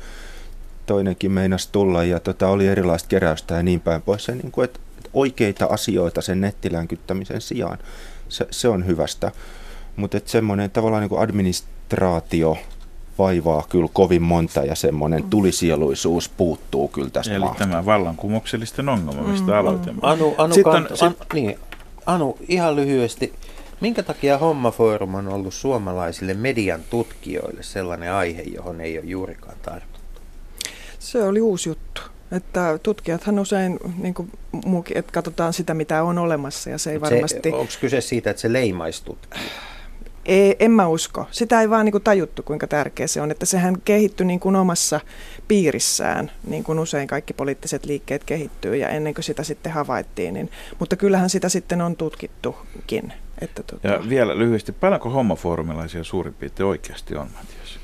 toinenkin 0.85 1.31
meinasi 1.31 1.69
tulla 1.71 2.03
ja 2.03 2.19
tota, 2.19 2.47
oli 2.47 2.67
erilaista 2.67 3.07
keräystä 3.07 3.55
ja 3.55 3.63
niin 3.63 3.81
päin 3.81 4.01
pois. 4.01 4.27
Ja 4.27 4.35
niin 4.35 4.51
kuin, 4.51 4.65
että 4.65 4.79
oikeita 5.13 5.65
asioita 5.65 6.21
sen 6.21 6.41
nettilänkyttämisen 6.41 7.41
sijaan, 7.41 7.77
se, 8.35 8.47
se 8.51 8.67
on 8.67 8.85
hyvästä. 8.85 9.31
Mutta 9.95 10.19
semmoinen 10.25 10.71
tavallaan 10.71 11.01
niin 11.01 11.09
kuin 11.09 11.21
administraatio 11.21 12.57
vaivaa 13.19 13.63
kyllä 13.69 13.87
kovin 13.93 14.21
monta 14.21 14.59
ja 14.59 14.75
semmoinen 14.75 15.23
mm. 15.23 15.29
tulisieluisuus 15.29 16.29
puuttuu 16.29 16.87
kyllä 16.87 17.09
tästä 17.09 17.33
Eli 17.33 17.39
maasta. 17.39 17.59
tämä 17.59 17.85
vallankumouksellisten 17.85 18.89
ongelma, 18.89 19.21
mistä 19.21 19.51
mm, 19.51 19.57
aloitimme. 19.57 19.99
Anu, 20.01 20.35
Anu, 20.37 20.53
Sitten 20.53 20.73
kant, 20.73 21.01
an, 21.01 21.15
niin, 21.33 21.59
Anu, 22.05 22.37
ihan 22.49 22.75
lyhyesti. 22.75 23.33
Minkä 23.81 24.03
takia 24.03 24.37
Hommafoorum 24.37 25.15
on 25.15 25.27
ollut 25.27 25.53
suomalaisille 25.53 26.33
median 26.33 26.81
tutkijoille 26.89 27.63
sellainen 27.63 28.11
aihe, 28.11 28.41
johon 28.41 28.81
ei 28.81 28.97
ole 28.97 29.05
juurikaan 29.05 29.57
tartuttu? 29.61 30.21
Se 30.99 31.23
oli 31.23 31.41
uusi 31.41 31.69
juttu. 31.69 32.01
Että 32.31 32.79
tutkijathan 32.83 33.39
usein, 33.39 33.79
niin 33.97 34.13
kuin 34.13 34.31
muukin, 34.65 34.97
että 34.97 35.11
katsotaan 35.11 35.53
sitä, 35.53 35.73
mitä 35.73 36.03
on 36.03 36.17
olemassa 36.17 36.69
ja 36.69 36.77
se 36.77 36.91
ei 36.91 37.01
varmasti... 37.01 37.49
Se, 37.49 37.55
onko 37.55 37.73
kyse 37.81 38.01
siitä, 38.01 38.29
että 38.29 38.41
se 38.41 38.53
leimaisi 38.53 39.05
tutkijaa? 39.05 39.45
Ei, 40.25 40.55
en 40.59 40.71
mä 40.71 40.87
usko. 40.87 41.27
Sitä 41.31 41.61
ei 41.61 41.69
vaan 41.69 41.85
niin 41.85 41.91
kuin 41.91 42.03
tajuttu, 42.03 42.43
kuinka 42.43 42.67
tärkeä 42.67 43.07
se 43.07 43.21
on. 43.21 43.31
Että 43.31 43.45
sehän 43.45 43.81
kehittyi 43.81 44.25
niin 44.25 44.39
kuin 44.39 44.55
omassa 44.55 44.99
piirissään, 45.47 46.31
niin 46.47 46.63
kuin 46.63 46.79
usein 46.79 47.07
kaikki 47.07 47.33
poliittiset 47.33 47.85
liikkeet 47.85 48.23
kehittyy, 48.23 48.75
ja 48.75 48.89
ennen 48.89 49.13
kuin 49.13 49.23
sitä 49.23 49.43
sitten 49.43 49.71
havaittiin. 49.71 50.33
Niin, 50.33 50.51
mutta 50.79 50.95
kyllähän 50.95 51.29
sitä 51.29 51.49
sitten 51.49 51.81
on 51.81 51.95
tutkittukin. 51.95 53.13
Että, 53.41 53.63
tota, 53.63 53.87
Ja 53.87 54.09
vielä 54.09 54.37
lyhyesti, 54.37 54.71
paljonko 54.71 55.09
hommafoorumilaisia 55.09 56.03
suurin 56.03 56.33
piirtein 56.33 56.67
oikeasti 56.67 57.15
on, 57.15 57.27
Matias? 57.35 57.79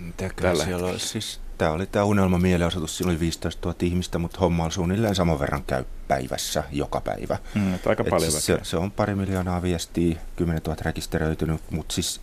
Mitäköhän 0.00 0.52
Tällä 0.52 0.64
siellä 0.64 0.86
olisi? 0.86 1.08
Siis, 1.08 1.40
tämä 1.58 1.70
oli 1.70 1.86
tämä 1.86 2.04
unelma 2.04 2.38
mielenosoitus, 2.38 2.96
siinä 2.96 3.10
oli 3.10 3.20
15 3.20 3.68
000 3.68 3.78
ihmistä, 3.82 4.18
mutta 4.18 4.38
hommalla 4.40 4.70
suunnilleen 4.70 5.14
saman 5.14 5.40
verran 5.40 5.64
käy 5.66 5.84
päivässä, 6.08 6.64
joka 6.72 7.00
päivä. 7.00 7.38
Mm, 7.54 7.74
että 7.74 7.90
aika 7.90 8.02
Et 8.02 8.10
paljon 8.10 8.30
siis 8.32 8.48
väkeä. 8.48 8.64
se, 8.64 8.70
se 8.70 8.76
on 8.76 8.90
pari 8.90 9.14
miljoonaa 9.14 9.62
viestiä, 9.62 10.16
10 10.36 10.62
000 10.66 10.76
rekisteröitynyt, 10.84 11.60
mutta 11.70 11.94
siis 11.94 12.20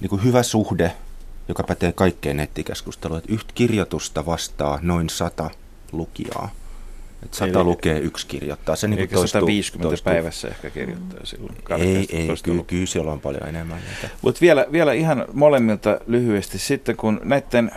niin 0.00 0.10
kuin 0.10 0.24
hyvä 0.24 0.42
suhde, 0.42 0.92
joka 1.48 1.62
pätee 1.62 1.92
kaikkeen 1.92 2.36
nettikeskusteluun, 2.36 3.18
että 3.18 3.32
yhtä 3.32 3.52
kirjoitusta 3.54 4.26
vastaa 4.26 4.78
noin 4.82 5.08
100 5.10 5.50
lukijaa. 5.92 6.50
Et 7.22 7.34
100 7.34 7.58
Eli- 7.58 7.64
lukee, 7.64 7.98
yksi 7.98 8.26
kirjoittaa. 8.26 8.76
Se 8.76 8.86
niin 8.86 8.96
kuin 8.96 9.02
Eikä 9.02 9.14
toistuu, 9.16 9.40
150 9.40 9.88
toistuu. 9.88 10.12
päivässä 10.12 10.48
ehkä 10.48 10.70
kirjoittaa 10.70 11.20
silloin. 11.24 11.56
Ei, 11.78 12.06
ei, 12.12 12.28
kyllä, 12.42 12.64
kyllä 12.66 12.86
siellä 12.86 13.12
on 13.12 13.20
paljon 13.20 13.48
enemmän. 13.48 13.78
Mutta 14.22 14.40
vielä, 14.40 14.66
vielä 14.72 14.92
ihan 14.92 15.24
molemmilta 15.32 16.00
lyhyesti 16.06 16.58
sitten, 16.58 16.96
kun 16.96 17.20
näiden 17.24 17.70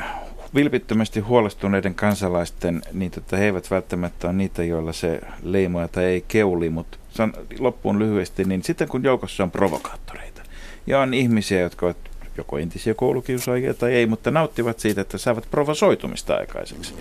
vilpittömästi 0.55 1.19
huolestuneiden 1.19 1.95
kansalaisten, 1.95 2.81
niin 2.93 3.11
tota, 3.11 3.37
he 3.37 3.45
eivät 3.45 3.71
välttämättä 3.71 4.27
ole 4.27 4.35
niitä, 4.35 4.63
joilla 4.63 4.93
se 4.93 5.21
leimoja 5.43 5.87
tai 5.87 6.03
ei 6.03 6.25
keuli, 6.27 6.69
mutta 6.69 6.97
san, 7.09 7.33
loppuun 7.59 7.99
lyhyesti, 7.99 8.43
niin 8.43 8.63
sitten 8.63 8.87
kun 8.87 9.03
joukossa 9.03 9.43
on 9.43 9.51
provokaattoreita 9.51 10.41
ja 10.87 10.99
on 10.99 11.13
ihmisiä, 11.13 11.61
jotka 11.61 11.85
ovat 11.85 11.97
joko 12.37 12.57
entisiä 12.57 12.93
koulukiusaajia 12.93 13.73
tai 13.73 13.93
ei, 13.93 14.05
mutta 14.05 14.31
nauttivat 14.31 14.79
siitä, 14.79 15.01
että 15.01 15.17
saavat 15.17 15.47
provosoitumista 15.51 16.35
aikaiseksi. 16.35 16.93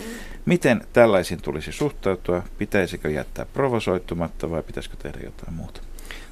Miten 0.46 0.86
tällaisiin 0.92 1.42
tulisi 1.42 1.72
suhtautua? 1.72 2.42
Pitäisikö 2.58 3.10
jättää 3.10 3.46
provosoitumatta 3.52 4.50
vai 4.50 4.62
pitäisikö 4.62 4.96
tehdä 4.96 5.18
jotain 5.24 5.54
muuta? 5.54 5.80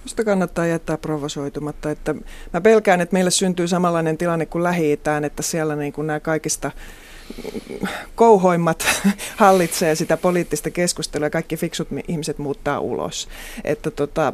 Musta 0.03 0.25
kannattaa 0.25 0.67
jättää 0.67 0.99
provosoitumatta. 0.99 1.91
Että 1.91 2.15
mä 2.53 2.61
pelkään, 2.61 3.01
että 3.01 3.13
meille 3.13 3.31
syntyy 3.31 3.69
samanlainen 3.69 4.19
tilanne 4.19 4.47
kuin 4.47 4.65
lähi 4.65 4.93
että 4.93 5.43
siellä 5.43 5.77
niin 5.77 5.93
kuin 5.93 6.07
nämä 6.07 6.21
kaikista 6.21 6.71
kouhoimmat 8.15 8.87
hallitsee 9.37 9.95
sitä 9.95 10.17
poliittista 10.17 10.71
keskustelua 10.71 11.27
ja 11.27 11.31
kaikki 11.31 11.57
fiksut 11.57 11.91
mi- 11.91 12.05
ihmiset 12.09 12.39
muuttaa 12.39 12.81
ulos. 12.81 13.29
Että 13.65 13.91
tota, 13.91 14.33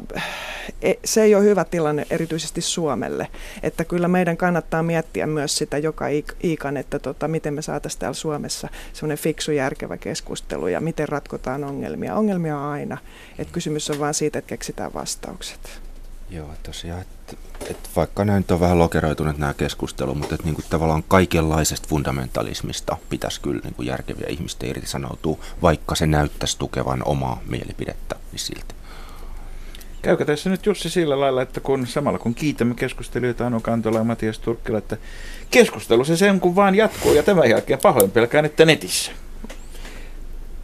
e- 0.81 0.93
se 1.05 1.23
ei 1.23 1.35
ole 1.35 1.43
hyvä 1.43 1.65
tilanne 1.65 2.07
erityisesti 2.09 2.61
Suomelle. 2.61 3.27
Että 3.63 3.85
kyllä 3.85 4.07
meidän 4.07 4.37
kannattaa 4.37 4.83
miettiä 4.83 5.27
myös 5.27 5.57
sitä 5.57 5.77
joka 5.77 6.05
ik- 6.07 6.35
iikan, 6.43 6.77
että 6.77 6.99
tota, 6.99 7.27
miten 7.27 7.53
me 7.53 7.61
saataisiin 7.61 7.99
täällä 7.99 8.13
Suomessa 8.13 8.69
semmoinen 8.93 9.17
fiksu 9.17 9.51
järkevä 9.51 9.97
keskustelu 9.97 10.67
ja 10.67 10.81
miten 10.81 11.09
ratkotaan 11.09 11.63
ongelmia. 11.63 12.15
Ongelmia 12.15 12.57
on 12.57 12.65
aina. 12.71 12.97
että 13.39 13.53
kysymys 13.53 13.89
on 13.89 13.99
vain 13.99 14.13
siitä, 14.13 14.39
että 14.39 14.49
keksitään 14.49 14.93
vastaukset. 14.93 15.92
Joo, 16.29 16.49
tosiaan, 16.63 17.01
että 17.01 17.35
et 17.69 17.89
vaikka 17.95 18.25
näin 18.25 18.37
nyt 18.37 18.51
on 18.51 18.59
vähän 18.59 18.79
lokeroitunut 18.79 19.37
nämä 19.37 19.53
keskustelut, 19.53 20.17
mutta 20.17 20.35
et 20.35 20.43
niinku 20.43 20.61
tavallaan 20.69 21.03
kaikenlaisesta 21.07 21.87
fundamentalismista 21.87 22.97
pitäisi 23.09 23.41
kyllä 23.41 23.61
niinku 23.63 23.81
järkeviä 23.81 24.27
ihmisten 24.29 24.69
irtisanoutua, 24.69 25.37
vaikka 25.61 25.95
se 25.95 26.07
näyttäisi 26.07 26.59
tukevan 26.59 27.01
omaa 27.05 27.41
mielipidettä, 27.45 28.15
niin 28.31 28.39
silti. 28.39 28.75
Käykö 30.01 30.25
tässä 30.25 30.49
nyt 30.49 30.65
Jussi 30.65 30.89
sillä 30.89 31.19
lailla, 31.19 31.41
että 31.41 31.59
kun 31.59 31.87
samalla 31.87 32.19
kun 32.19 32.35
kiitämme 32.35 32.75
keskustelijoita 32.75 33.47
Anu 33.47 33.59
Kantola 33.59 33.97
ja 33.97 34.03
Matias 34.03 34.39
Turkkila, 34.39 34.77
että 34.77 34.97
keskustelu 35.51 36.05
se 36.05 36.17
sen 36.17 36.39
kun 36.39 36.55
vaan 36.55 36.75
jatkuu 36.75 37.13
ja 37.13 37.23
tämän 37.23 37.49
jälkeen 37.49 37.79
pahoin 37.79 38.11
pelkään, 38.11 38.45
että 38.45 38.65
netissä. 38.65 39.11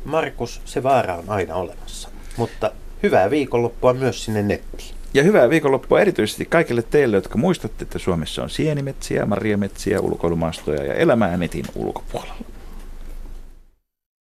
Markus, 0.05 0.61
se 0.65 0.83
vaara 0.83 1.15
on 1.15 1.29
aina 1.29 1.55
olemassa. 1.55 2.09
Mutta 2.37 2.71
hyvää 3.03 3.29
viikonloppua 3.29 3.93
myös 3.93 4.25
sinne 4.25 4.41
nettiin. 4.41 4.98
Ja 5.13 5.23
hyvää 5.23 5.49
viikonloppua 5.49 6.01
erityisesti 6.01 6.45
kaikille 6.45 6.81
teille, 6.81 7.17
jotka 7.17 7.37
muistatte, 7.37 7.83
että 7.83 7.99
Suomessa 7.99 8.43
on 8.43 8.49
sienimetsiä, 8.49 9.25
marjametsiä, 9.25 9.99
ulkoilumaastoja 9.99 10.83
ja 10.83 10.93
elämää 10.93 11.37
netin 11.37 11.65
ulkopuolella. 11.75 12.48